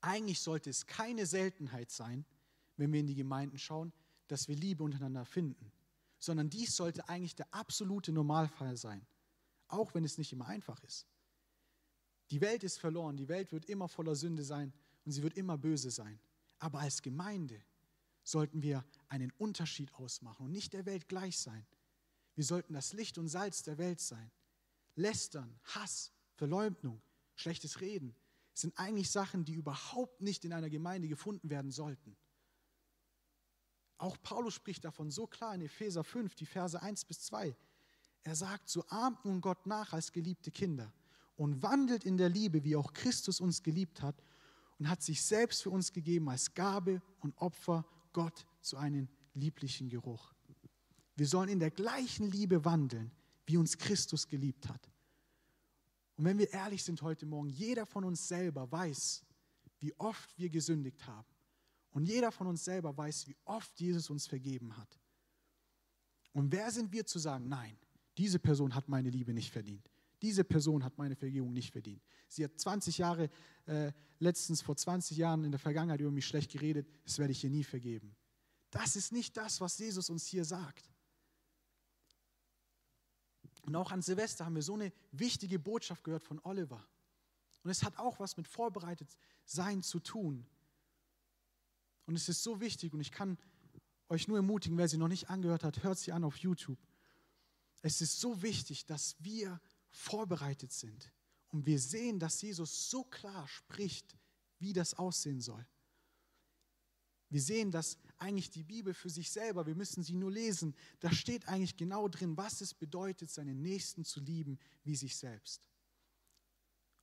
Eigentlich 0.00 0.40
sollte 0.40 0.70
es 0.70 0.86
keine 0.86 1.26
Seltenheit 1.26 1.90
sein, 1.90 2.24
wenn 2.76 2.92
wir 2.92 3.00
in 3.00 3.06
die 3.06 3.14
Gemeinden 3.14 3.58
schauen, 3.58 3.92
dass 4.26 4.48
wir 4.48 4.56
Liebe 4.56 4.82
untereinander 4.82 5.24
finden, 5.24 5.70
sondern 6.18 6.50
dies 6.50 6.74
sollte 6.74 7.08
eigentlich 7.08 7.36
der 7.36 7.52
absolute 7.54 8.12
Normalfall 8.12 8.76
sein, 8.76 9.06
auch 9.68 9.94
wenn 9.94 10.04
es 10.04 10.18
nicht 10.18 10.32
immer 10.32 10.46
einfach 10.46 10.82
ist. 10.82 11.06
Die 12.30 12.40
Welt 12.40 12.64
ist 12.64 12.78
verloren, 12.78 13.16
die 13.16 13.28
Welt 13.28 13.52
wird 13.52 13.66
immer 13.66 13.88
voller 13.88 14.16
Sünde 14.16 14.42
sein 14.42 14.72
und 15.04 15.12
sie 15.12 15.22
wird 15.22 15.36
immer 15.36 15.58
böse 15.58 15.90
sein. 15.90 16.18
Aber 16.58 16.80
als 16.80 17.02
Gemeinde 17.02 17.62
sollten 18.24 18.62
wir 18.62 18.84
einen 19.08 19.32
Unterschied 19.32 19.92
ausmachen 19.94 20.46
und 20.46 20.52
nicht 20.52 20.72
der 20.72 20.86
Welt 20.86 21.08
gleich 21.08 21.38
sein. 21.38 21.66
Wir 22.34 22.44
sollten 22.44 22.72
das 22.72 22.92
Licht 22.92 23.18
und 23.18 23.28
Salz 23.28 23.62
der 23.62 23.78
Welt 23.78 24.00
sein. 24.00 24.30
Lästern, 24.94 25.58
Hass, 25.64 26.12
Verleumdung, 26.42 27.00
schlechtes 27.36 27.80
Reden 27.80 28.16
sind 28.52 28.76
eigentlich 28.76 29.12
Sachen, 29.12 29.44
die 29.44 29.54
überhaupt 29.54 30.20
nicht 30.22 30.44
in 30.44 30.52
einer 30.52 30.70
Gemeinde 30.70 31.06
gefunden 31.06 31.50
werden 31.50 31.70
sollten. 31.70 32.16
Auch 33.96 34.20
Paulus 34.24 34.54
spricht 34.54 34.84
davon 34.84 35.12
so 35.12 35.28
klar 35.28 35.54
in 35.54 35.60
Epheser 35.60 36.02
5, 36.02 36.34
die 36.34 36.46
Verse 36.46 36.82
1 36.82 37.04
bis 37.04 37.20
2. 37.20 37.56
Er 38.24 38.34
sagt, 38.34 38.68
so 38.68 38.84
ahmt 38.88 39.24
nun 39.24 39.40
Gott 39.40 39.66
nach 39.66 39.92
als 39.92 40.10
geliebte 40.10 40.50
Kinder 40.50 40.92
und 41.36 41.62
wandelt 41.62 42.02
in 42.02 42.16
der 42.16 42.28
Liebe, 42.28 42.64
wie 42.64 42.74
auch 42.74 42.92
Christus 42.92 43.40
uns 43.40 43.62
geliebt 43.62 44.02
hat 44.02 44.20
und 44.80 44.88
hat 44.88 45.00
sich 45.00 45.22
selbst 45.22 45.62
für 45.62 45.70
uns 45.70 45.92
gegeben 45.92 46.28
als 46.28 46.52
Gabe 46.54 47.00
und 47.20 47.38
Opfer 47.38 47.86
Gott 48.12 48.48
zu 48.62 48.78
einem 48.78 49.08
lieblichen 49.34 49.88
Geruch. 49.88 50.34
Wir 51.14 51.28
sollen 51.28 51.50
in 51.50 51.60
der 51.60 51.70
gleichen 51.70 52.32
Liebe 52.32 52.64
wandeln, 52.64 53.12
wie 53.46 53.58
uns 53.58 53.78
Christus 53.78 54.26
geliebt 54.26 54.68
hat. 54.68 54.91
Und 56.22 56.28
wenn 56.28 56.38
wir 56.38 56.52
ehrlich 56.52 56.84
sind 56.84 57.02
heute 57.02 57.26
Morgen, 57.26 57.48
jeder 57.48 57.84
von 57.84 58.04
uns 58.04 58.28
selber 58.28 58.70
weiß, 58.70 59.24
wie 59.80 59.92
oft 59.98 60.38
wir 60.38 60.50
gesündigt 60.50 61.04
haben. 61.04 61.26
Und 61.90 62.04
jeder 62.04 62.30
von 62.30 62.46
uns 62.46 62.64
selber 62.64 62.96
weiß, 62.96 63.26
wie 63.26 63.36
oft 63.44 63.80
Jesus 63.80 64.08
uns 64.08 64.28
vergeben 64.28 64.76
hat. 64.76 65.00
Und 66.32 66.52
wer 66.52 66.70
sind 66.70 66.92
wir 66.92 67.04
zu 67.04 67.18
sagen, 67.18 67.48
nein, 67.48 67.76
diese 68.16 68.38
Person 68.38 68.72
hat 68.72 68.88
meine 68.88 69.10
Liebe 69.10 69.34
nicht 69.34 69.50
verdient. 69.50 69.90
Diese 70.22 70.44
Person 70.44 70.84
hat 70.84 70.96
meine 70.96 71.16
Vergebung 71.16 71.52
nicht 71.52 71.72
verdient. 71.72 72.04
Sie 72.28 72.44
hat 72.44 72.56
20 72.56 72.98
Jahre, 72.98 73.28
äh, 73.66 73.90
letztens 74.20 74.62
vor 74.62 74.76
20 74.76 75.16
Jahren 75.16 75.42
in 75.42 75.50
der 75.50 75.58
Vergangenheit 75.58 76.00
über 76.00 76.12
mich 76.12 76.28
schlecht 76.28 76.52
geredet, 76.52 76.86
das 77.02 77.18
werde 77.18 77.32
ich 77.32 77.42
ihr 77.42 77.50
nie 77.50 77.64
vergeben. 77.64 78.14
Das 78.70 78.94
ist 78.94 79.10
nicht 79.10 79.36
das, 79.36 79.60
was 79.60 79.76
Jesus 79.76 80.08
uns 80.08 80.28
hier 80.28 80.44
sagt. 80.44 80.91
Und 83.62 83.76
auch 83.76 83.92
an 83.92 84.02
Silvester 84.02 84.44
haben 84.44 84.54
wir 84.54 84.62
so 84.62 84.74
eine 84.74 84.92
wichtige 85.12 85.58
Botschaft 85.58 86.04
gehört 86.04 86.24
von 86.24 86.40
Oliver. 86.44 86.84
Und 87.62 87.70
es 87.70 87.82
hat 87.82 87.98
auch 87.98 88.18
was 88.18 88.36
mit 88.36 88.48
vorbereitet 88.48 89.16
sein 89.44 89.82
zu 89.82 90.00
tun. 90.00 90.46
Und 92.06 92.16
es 92.16 92.28
ist 92.28 92.42
so 92.42 92.60
wichtig 92.60 92.92
und 92.92 93.00
ich 93.00 93.12
kann 93.12 93.38
euch 94.08 94.28
nur 94.28 94.36
ermutigen, 94.36 94.76
wer 94.76 94.88
sie 94.88 94.98
noch 94.98 95.08
nicht 95.08 95.30
angehört 95.30 95.64
hat, 95.64 95.82
hört 95.82 95.98
sie 95.98 96.12
an 96.12 96.24
auf 96.24 96.36
YouTube. 96.36 96.78
Es 97.82 98.00
ist 98.00 98.20
so 98.20 98.42
wichtig, 98.42 98.84
dass 98.86 99.16
wir 99.20 99.60
vorbereitet 99.90 100.72
sind 100.72 101.12
und 101.48 101.66
wir 101.66 101.78
sehen, 101.78 102.18
dass 102.18 102.42
Jesus 102.42 102.90
so 102.90 103.04
klar 103.04 103.46
spricht, 103.46 104.16
wie 104.58 104.72
das 104.72 104.94
aussehen 104.94 105.40
soll. 105.40 105.66
Wir 107.28 107.40
sehen, 107.40 107.70
dass 107.70 107.98
eigentlich 108.22 108.50
die 108.50 108.62
Bibel 108.62 108.94
für 108.94 109.10
sich 109.10 109.30
selber, 109.30 109.66
wir 109.66 109.74
müssen 109.74 110.02
sie 110.02 110.14
nur 110.14 110.30
lesen, 110.30 110.74
da 111.00 111.12
steht 111.12 111.48
eigentlich 111.48 111.76
genau 111.76 112.08
drin, 112.08 112.36
was 112.36 112.60
es 112.60 112.72
bedeutet, 112.72 113.30
seinen 113.30 113.60
Nächsten 113.60 114.04
zu 114.04 114.20
lieben 114.20 114.58
wie 114.84 114.96
sich 114.96 115.16
selbst. 115.16 115.68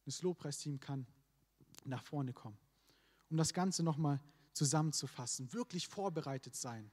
Das 0.05 0.21
Lobpreisteam 0.21 0.79
kann 0.79 1.05
nach 1.85 2.03
vorne 2.03 2.33
kommen. 2.33 2.57
Um 3.29 3.37
das 3.37 3.53
Ganze 3.53 3.83
nochmal 3.83 4.19
zusammenzufassen, 4.53 5.53
wirklich 5.53 5.87
vorbereitet 5.87 6.55
sein 6.55 6.91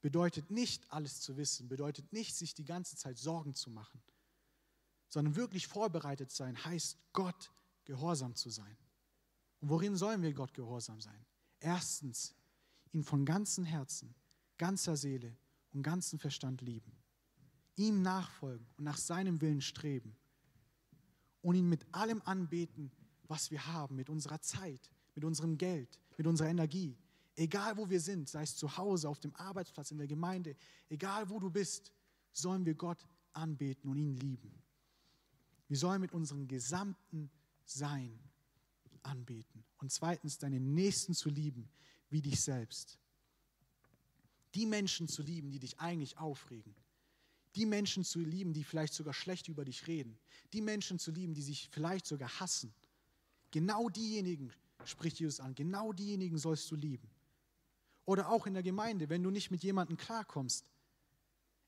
bedeutet 0.00 0.50
nicht 0.50 0.84
alles 0.92 1.22
zu 1.22 1.38
wissen, 1.38 1.66
bedeutet 1.66 2.12
nicht 2.12 2.36
sich 2.36 2.52
die 2.52 2.66
ganze 2.66 2.94
Zeit 2.94 3.16
Sorgen 3.16 3.54
zu 3.54 3.70
machen, 3.70 4.02
sondern 5.08 5.34
wirklich 5.34 5.66
vorbereitet 5.66 6.30
sein 6.30 6.62
heißt 6.62 6.98
Gott 7.14 7.50
gehorsam 7.86 8.34
zu 8.34 8.50
sein. 8.50 8.76
Und 9.60 9.70
worin 9.70 9.96
sollen 9.96 10.20
wir 10.20 10.34
Gott 10.34 10.52
gehorsam 10.52 11.00
sein? 11.00 11.24
Erstens, 11.58 12.34
ihn 12.94 13.02
von 13.02 13.24
ganzem 13.24 13.64
Herzen, 13.64 14.14
ganzer 14.56 14.96
Seele 14.96 15.36
und 15.72 15.82
ganzem 15.82 16.18
Verstand 16.18 16.60
lieben. 16.62 16.92
Ihm 17.76 18.02
nachfolgen 18.02 18.66
und 18.76 18.84
nach 18.84 18.96
seinem 18.96 19.40
Willen 19.40 19.60
streben. 19.60 20.16
Und 21.42 21.56
ihn 21.56 21.68
mit 21.68 21.84
allem 21.92 22.22
anbeten, 22.24 22.90
was 23.26 23.50
wir 23.50 23.66
haben, 23.66 23.96
mit 23.96 24.08
unserer 24.08 24.40
Zeit, 24.40 24.90
mit 25.14 25.24
unserem 25.24 25.58
Geld, 25.58 25.98
mit 26.16 26.26
unserer 26.26 26.48
Energie. 26.48 26.96
Egal 27.36 27.76
wo 27.76 27.90
wir 27.90 28.00
sind, 28.00 28.28
sei 28.28 28.42
es 28.42 28.56
zu 28.56 28.76
Hause, 28.76 29.08
auf 29.08 29.18
dem 29.18 29.34
Arbeitsplatz, 29.34 29.90
in 29.90 29.98
der 29.98 30.06
Gemeinde, 30.06 30.56
egal 30.88 31.28
wo 31.28 31.40
du 31.40 31.50
bist, 31.50 31.92
sollen 32.32 32.64
wir 32.64 32.74
Gott 32.74 33.04
anbeten 33.32 33.90
und 33.90 33.98
ihn 33.98 34.16
lieben. 34.16 34.62
Wir 35.66 35.76
sollen 35.76 36.00
mit 36.00 36.12
unserem 36.12 36.46
gesamten 36.46 37.30
Sein 37.64 38.18
anbeten. 39.02 39.64
Und 39.78 39.90
zweitens, 39.90 40.38
deinen 40.38 40.74
Nächsten 40.74 41.14
zu 41.14 41.28
lieben 41.28 41.68
wie 42.14 42.22
dich 42.22 42.40
selbst. 42.40 42.96
Die 44.54 44.66
Menschen 44.66 45.08
zu 45.08 45.20
lieben, 45.20 45.50
die 45.50 45.58
dich 45.58 45.80
eigentlich 45.80 46.16
aufregen. 46.16 46.72
Die 47.56 47.66
Menschen 47.66 48.04
zu 48.04 48.20
lieben, 48.20 48.52
die 48.52 48.62
vielleicht 48.62 48.94
sogar 48.94 49.12
schlecht 49.12 49.48
über 49.48 49.64
dich 49.64 49.88
reden. 49.88 50.16
Die 50.52 50.60
Menschen 50.60 51.00
zu 51.00 51.10
lieben, 51.10 51.34
die 51.34 51.42
sich 51.42 51.68
vielleicht 51.72 52.06
sogar 52.06 52.38
hassen. 52.38 52.72
Genau 53.50 53.88
diejenigen 53.88 54.52
spricht 54.84 55.18
Jesus 55.18 55.40
an. 55.40 55.56
Genau 55.56 55.92
diejenigen 55.92 56.38
sollst 56.38 56.70
du 56.70 56.76
lieben. 56.76 57.10
Oder 58.04 58.28
auch 58.28 58.46
in 58.46 58.54
der 58.54 58.62
Gemeinde, 58.62 59.08
wenn 59.08 59.24
du 59.24 59.30
nicht 59.30 59.50
mit 59.50 59.64
jemandem 59.64 59.96
klarkommst, 59.96 60.64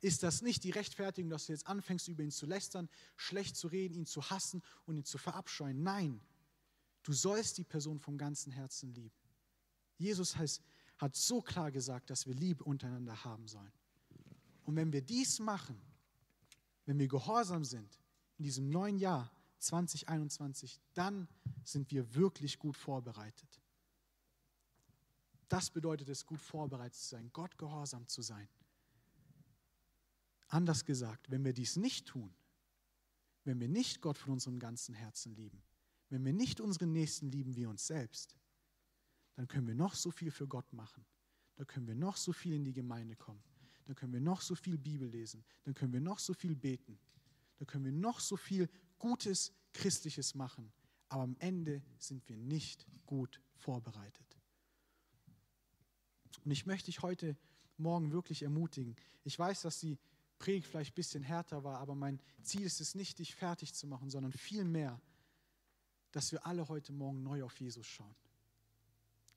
ist 0.00 0.22
das 0.22 0.42
nicht 0.42 0.62
die 0.62 0.70
Rechtfertigung, 0.70 1.28
dass 1.28 1.46
du 1.46 1.52
jetzt 1.54 1.66
anfängst, 1.66 2.06
über 2.06 2.22
ihn 2.22 2.30
zu 2.30 2.46
lästern, 2.46 2.88
schlecht 3.16 3.56
zu 3.56 3.66
reden, 3.66 3.94
ihn 3.94 4.06
zu 4.06 4.30
hassen 4.30 4.62
und 4.84 4.96
ihn 4.96 5.04
zu 5.04 5.18
verabscheuen. 5.18 5.82
Nein, 5.82 6.20
du 7.02 7.12
sollst 7.12 7.58
die 7.58 7.64
Person 7.64 7.98
vom 7.98 8.16
ganzen 8.16 8.52
Herzen 8.52 8.94
lieben. 8.94 9.25
Jesus 9.98 10.36
heißt, 10.36 10.62
hat 10.98 11.14
so 11.14 11.42
klar 11.42 11.70
gesagt, 11.70 12.10
dass 12.10 12.26
wir 12.26 12.34
Liebe 12.34 12.64
untereinander 12.64 13.24
haben 13.24 13.46
sollen. 13.48 13.72
Und 14.64 14.76
wenn 14.76 14.92
wir 14.92 15.02
dies 15.02 15.38
machen, 15.38 15.80
wenn 16.86 16.98
wir 16.98 17.08
gehorsam 17.08 17.64
sind 17.64 18.00
in 18.38 18.44
diesem 18.44 18.70
neuen 18.70 18.98
Jahr 18.98 19.30
2021, 19.58 20.80
dann 20.94 21.28
sind 21.64 21.90
wir 21.90 22.14
wirklich 22.14 22.58
gut 22.58 22.76
vorbereitet. 22.76 23.60
Das 25.48 25.70
bedeutet 25.70 26.08
es, 26.08 26.26
gut 26.26 26.40
vorbereitet 26.40 26.94
zu 26.94 27.08
sein, 27.08 27.30
Gott 27.32 27.56
gehorsam 27.58 28.06
zu 28.08 28.22
sein. 28.22 28.48
Anders 30.48 30.84
gesagt, 30.84 31.30
wenn 31.30 31.44
wir 31.44 31.52
dies 31.52 31.76
nicht 31.76 32.06
tun, 32.06 32.34
wenn 33.44 33.60
wir 33.60 33.68
nicht 33.68 34.00
Gott 34.00 34.18
von 34.18 34.34
unserem 34.34 34.58
ganzen 34.58 34.94
Herzen 34.94 35.34
lieben, 35.34 35.62
wenn 36.08 36.24
wir 36.24 36.32
nicht 36.32 36.60
unseren 36.60 36.92
Nächsten 36.92 37.30
lieben 37.30 37.54
wie 37.56 37.66
uns 37.66 37.86
selbst, 37.86 38.36
dann 39.36 39.46
können 39.46 39.68
wir 39.68 39.74
noch 39.74 39.94
so 39.94 40.10
viel 40.10 40.30
für 40.30 40.48
Gott 40.48 40.72
machen. 40.72 41.04
Dann 41.56 41.66
können 41.66 41.86
wir 41.86 41.94
noch 41.94 42.16
so 42.16 42.32
viel 42.32 42.54
in 42.54 42.64
die 42.64 42.72
Gemeinde 42.72 43.16
kommen. 43.16 43.42
Dann 43.84 43.94
können 43.94 44.12
wir 44.12 44.20
noch 44.20 44.40
so 44.40 44.54
viel 44.54 44.78
Bibel 44.78 45.08
lesen. 45.08 45.44
Dann 45.64 45.74
können 45.74 45.92
wir 45.92 46.00
noch 46.00 46.18
so 46.18 46.34
viel 46.34 46.56
beten. 46.56 46.98
Dann 47.58 47.66
können 47.66 47.84
wir 47.84 47.92
noch 47.92 48.18
so 48.18 48.36
viel 48.36 48.68
Gutes, 48.98 49.52
Christliches 49.72 50.34
machen. 50.34 50.72
Aber 51.08 51.22
am 51.22 51.36
Ende 51.38 51.82
sind 51.98 52.28
wir 52.28 52.36
nicht 52.36 52.86
gut 53.04 53.40
vorbereitet. 53.54 54.26
Und 56.44 56.50
ich 56.50 56.66
möchte 56.66 56.86
dich 56.86 57.02
heute 57.02 57.36
Morgen 57.76 58.12
wirklich 58.12 58.42
ermutigen. 58.42 58.96
Ich 59.22 59.38
weiß, 59.38 59.62
dass 59.62 59.80
die 59.80 59.98
Predigt 60.38 60.66
vielleicht 60.66 60.92
ein 60.92 60.94
bisschen 60.94 61.22
härter 61.22 61.62
war, 61.64 61.78
aber 61.78 61.94
mein 61.94 62.20
Ziel 62.42 62.62
ist 62.62 62.80
es 62.80 62.94
nicht, 62.94 63.18
dich 63.18 63.34
fertig 63.34 63.74
zu 63.74 63.86
machen, 63.86 64.10
sondern 64.10 64.32
vielmehr, 64.32 65.00
dass 66.12 66.32
wir 66.32 66.44
alle 66.46 66.68
heute 66.68 66.92
Morgen 66.92 67.22
neu 67.22 67.42
auf 67.42 67.58
Jesus 67.60 67.86
schauen. 67.86 68.14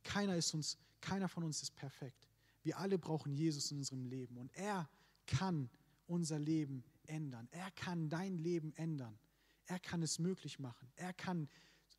Keiner, 0.03 0.35
ist 0.35 0.53
uns, 0.53 0.77
keiner 1.01 1.27
von 1.27 1.43
uns 1.43 1.61
ist 1.61 1.75
perfekt. 1.75 2.27
Wir 2.63 2.77
alle 2.77 2.97
brauchen 2.97 3.33
Jesus 3.33 3.71
in 3.71 3.77
unserem 3.77 4.05
Leben 4.05 4.37
und 4.37 4.53
er 4.55 4.89
kann 5.25 5.69
unser 6.07 6.39
Leben 6.39 6.83
ändern. 7.03 7.47
Er 7.51 7.71
kann 7.71 8.09
dein 8.09 8.37
Leben 8.37 8.73
ändern. 8.75 9.17
Er 9.65 9.79
kann 9.79 10.01
es 10.01 10.19
möglich 10.19 10.59
machen. 10.59 10.91
Er 10.95 11.13
kann 11.13 11.47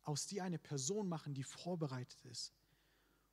aus 0.03 0.27
dir 0.27 0.43
eine 0.43 0.59
Person 0.59 1.07
machen, 1.07 1.33
die 1.33 1.43
vorbereitet 1.43 2.23
ist. 2.25 2.53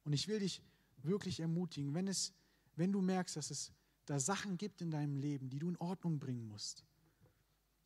Und 0.04 0.12
ich 0.12 0.28
will 0.28 0.38
dich 0.38 0.62
wirklich 1.02 1.40
ermutigen, 1.40 1.94
wenn, 1.94 2.08
es, 2.08 2.32
wenn 2.76 2.92
du 2.92 3.00
merkst, 3.00 3.36
dass 3.36 3.50
es 3.50 3.72
da 4.04 4.18
Sachen 4.18 4.56
gibt 4.56 4.80
in 4.80 4.90
deinem 4.90 5.16
Leben, 5.16 5.50
die 5.50 5.58
du 5.58 5.68
in 5.68 5.76
Ordnung 5.78 6.18
bringen 6.18 6.46
musst, 6.46 6.84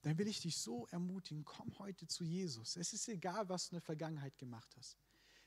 dann 0.02 0.18
will 0.18 0.26
ich 0.26 0.40
dich 0.40 0.56
so 0.56 0.86
ermutigen, 0.88 1.44
komm 1.44 1.76
heute 1.78 2.06
zu 2.06 2.24
Jesus. 2.24 2.76
Es 2.76 2.92
ist 2.92 3.08
egal, 3.08 3.48
was 3.48 3.68
du 3.68 3.72
in 3.72 3.76
der 3.76 3.82
Vergangenheit 3.82 4.36
gemacht 4.36 4.74
hast. 4.76 4.98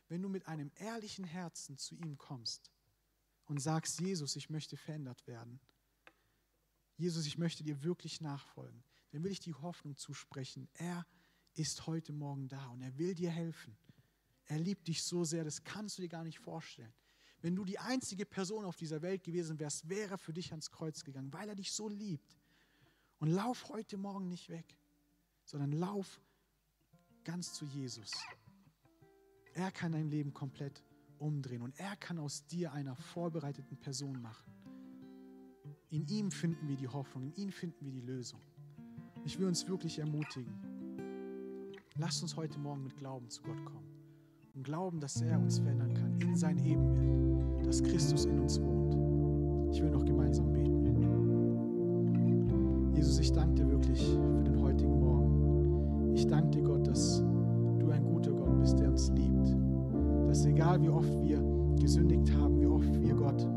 Wenn 0.08 0.22
du 0.22 0.30
mit 0.30 0.48
einem 0.48 0.72
ehrlichen 0.76 1.26
Herzen 1.26 1.78
zu 1.78 1.96
ihm 1.96 2.18
kommst 2.18 2.72
und 3.46 3.60
sagst, 3.60 4.00
Jesus, 4.00 4.36
ich 4.36 4.50
möchte 4.50 4.78
verändert 4.78 5.26
werden. 5.28 5.60
Jesus, 6.98 7.26
ich 7.26 7.38
möchte 7.38 7.64
dir 7.64 7.84
wirklich 7.84 8.22
nachfolgen. 8.22 8.84
Dann 9.12 9.24
will 9.24 9.32
ich 9.32 9.40
die 9.40 9.54
Hoffnung 9.54 9.98
zusprechen. 9.98 10.70
Er 10.74 11.06
ist 11.54 11.88
heute 11.88 12.14
Morgen 12.14 12.48
da 12.48 12.68
und 12.68 12.82
er 12.82 12.98
will 12.98 13.16
dir 13.16 13.32
helfen. 13.32 13.78
Er 14.46 14.60
liebt 14.60 14.88
dich 14.88 15.04
so 15.04 15.24
sehr, 15.24 15.44
das 15.44 15.64
kannst 15.64 15.98
du 15.98 16.02
dir 16.02 16.10
gar 16.10 16.24
nicht 16.24 16.40
vorstellen. 16.40 16.94
Wenn 17.42 17.56
du 17.56 17.66
die 17.66 17.80
einzige 17.80 18.26
Person 18.26 18.66
auf 18.66 18.76
dieser 18.76 19.02
Welt 19.02 19.24
gewesen 19.24 19.60
wärst, 19.60 19.88
wäre 19.90 20.12
er 20.12 20.18
für 20.18 20.34
dich 20.34 20.52
ans 20.52 20.70
Kreuz 20.70 21.04
gegangen, 21.04 21.32
weil 21.34 21.50
er 21.50 21.56
dich 21.56 21.72
so 21.72 21.90
liebt. 21.90 22.38
Und 23.20 23.30
lauf 23.30 23.70
heute 23.70 23.98
Morgen 23.98 24.28
nicht 24.28 24.50
weg, 24.50 24.78
sondern 25.44 25.72
lauf 25.72 26.22
ganz 27.24 27.54
zu 27.54 27.66
Jesus. 27.66 28.12
Er 29.56 29.72
kann 29.72 29.94
dein 29.94 30.10
Leben 30.10 30.34
komplett 30.34 30.84
umdrehen 31.18 31.62
und 31.62 31.80
er 31.80 31.96
kann 31.96 32.20
aus 32.20 32.46
dir 32.46 32.74
einer 32.74 32.94
vorbereiteten 32.96 33.78
Person 33.78 34.22
machen. 34.22 34.54
In 35.90 36.06
ihm 36.08 36.30
finden 36.30 36.68
wir 36.68 36.76
die 36.76 36.90
Hoffnung, 36.90 37.24
in 37.24 37.34
ihm 37.36 37.52
finden 37.52 37.86
wir 37.86 37.94
die 37.94 38.02
Lösung. 38.02 38.42
Ich 39.24 39.40
will 39.40 39.48
uns 39.48 39.66
wirklich 39.68 39.98
ermutigen. 39.98 40.54
Lasst 41.96 42.22
uns 42.22 42.36
heute 42.36 42.60
Morgen 42.60 42.84
mit 42.84 42.98
Glauben 42.98 43.30
zu 43.30 43.42
Gott 43.44 43.64
kommen 43.64 43.88
und 44.56 44.64
glauben, 44.64 45.00
dass 45.00 45.22
er 45.22 45.40
uns 45.40 45.60
verändern 45.60 45.94
kann 45.94 46.20
in 46.20 46.36
sein 46.36 46.58
Ebenbild, 46.60 47.66
dass 47.66 47.82
Christus 47.82 48.26
in 48.26 48.38
uns 48.38 48.60
wohnt. 48.60 49.74
Ich 49.74 49.82
will 49.82 49.90
noch 49.90 50.04
gemeinsam 50.04 50.52
beten. 50.52 50.76
Jesus, 52.94 53.20
ich 53.20 53.32
danke 53.32 53.64
dir 53.64 53.70
wirklich 53.70 54.04
für 54.04 54.44
den 54.44 54.60
heutigen 54.62 55.00
Morgen. 55.00 56.14
Ich 56.14 56.28
danke 56.28 56.50
dir, 56.50 56.64
Gott, 56.64 56.86
dass 56.88 57.20
du 57.20 57.90
ein 57.90 58.04
guter 58.04 58.32
Gott 58.32 58.60
bist, 58.60 58.80
der 58.80 58.90
uns 58.90 59.10
liebt. 59.12 59.35
Dass 60.36 60.46
egal 60.46 60.82
wie 60.82 60.90
oft 60.90 61.24
wir 61.24 61.42
gesündigt 61.80 62.30
haben, 62.36 62.60
wie 62.60 62.66
oft 62.66 63.02
wir 63.02 63.16
Gott 63.16 63.48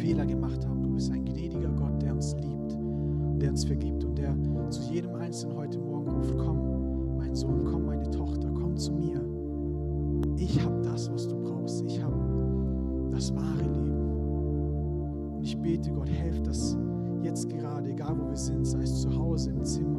Fehler 0.00 0.26
gemacht 0.26 0.66
haben, 0.66 0.82
du 0.82 0.88
bist 0.88 1.12
ein 1.12 1.24
gnädiger 1.24 1.68
Gott, 1.68 2.02
der 2.02 2.14
uns 2.14 2.34
liebt, 2.34 2.76
der 3.40 3.50
uns 3.50 3.64
vergibt 3.64 4.02
und 4.02 4.18
der 4.18 4.34
zu 4.70 4.92
jedem 4.92 5.14
Einzelnen 5.14 5.56
heute 5.56 5.78
Morgen 5.78 6.10
ruft, 6.10 6.36
komm, 6.36 7.16
mein 7.16 7.32
Sohn, 7.36 7.64
komm, 7.70 7.86
meine 7.86 8.10
Tochter, 8.10 8.50
komm 8.60 8.76
zu 8.76 8.92
mir. 8.92 9.24
Ich 10.36 10.60
habe 10.64 10.82
das, 10.82 11.08
was 11.12 11.28
du 11.28 11.36
brauchst. 11.36 11.84
Ich 11.84 12.02
habe 12.02 13.08
das 13.12 13.32
wahre 13.32 13.62
Leben. 13.62 15.36
Und 15.36 15.44
ich 15.44 15.56
bete, 15.58 15.92
Gott, 15.92 16.10
helf, 16.10 16.40
jetzt 16.44 16.76
jetzt 17.22 17.48
gerade, 17.48 17.88
egal 17.90 18.18
wo 18.18 18.28
wir 18.28 18.36
sind, 18.36 18.66
sei 18.66 18.82
es 18.82 19.00
zu 19.00 19.16
Hause, 19.16 19.50
im 19.50 19.62
Zimmer, 19.62 19.93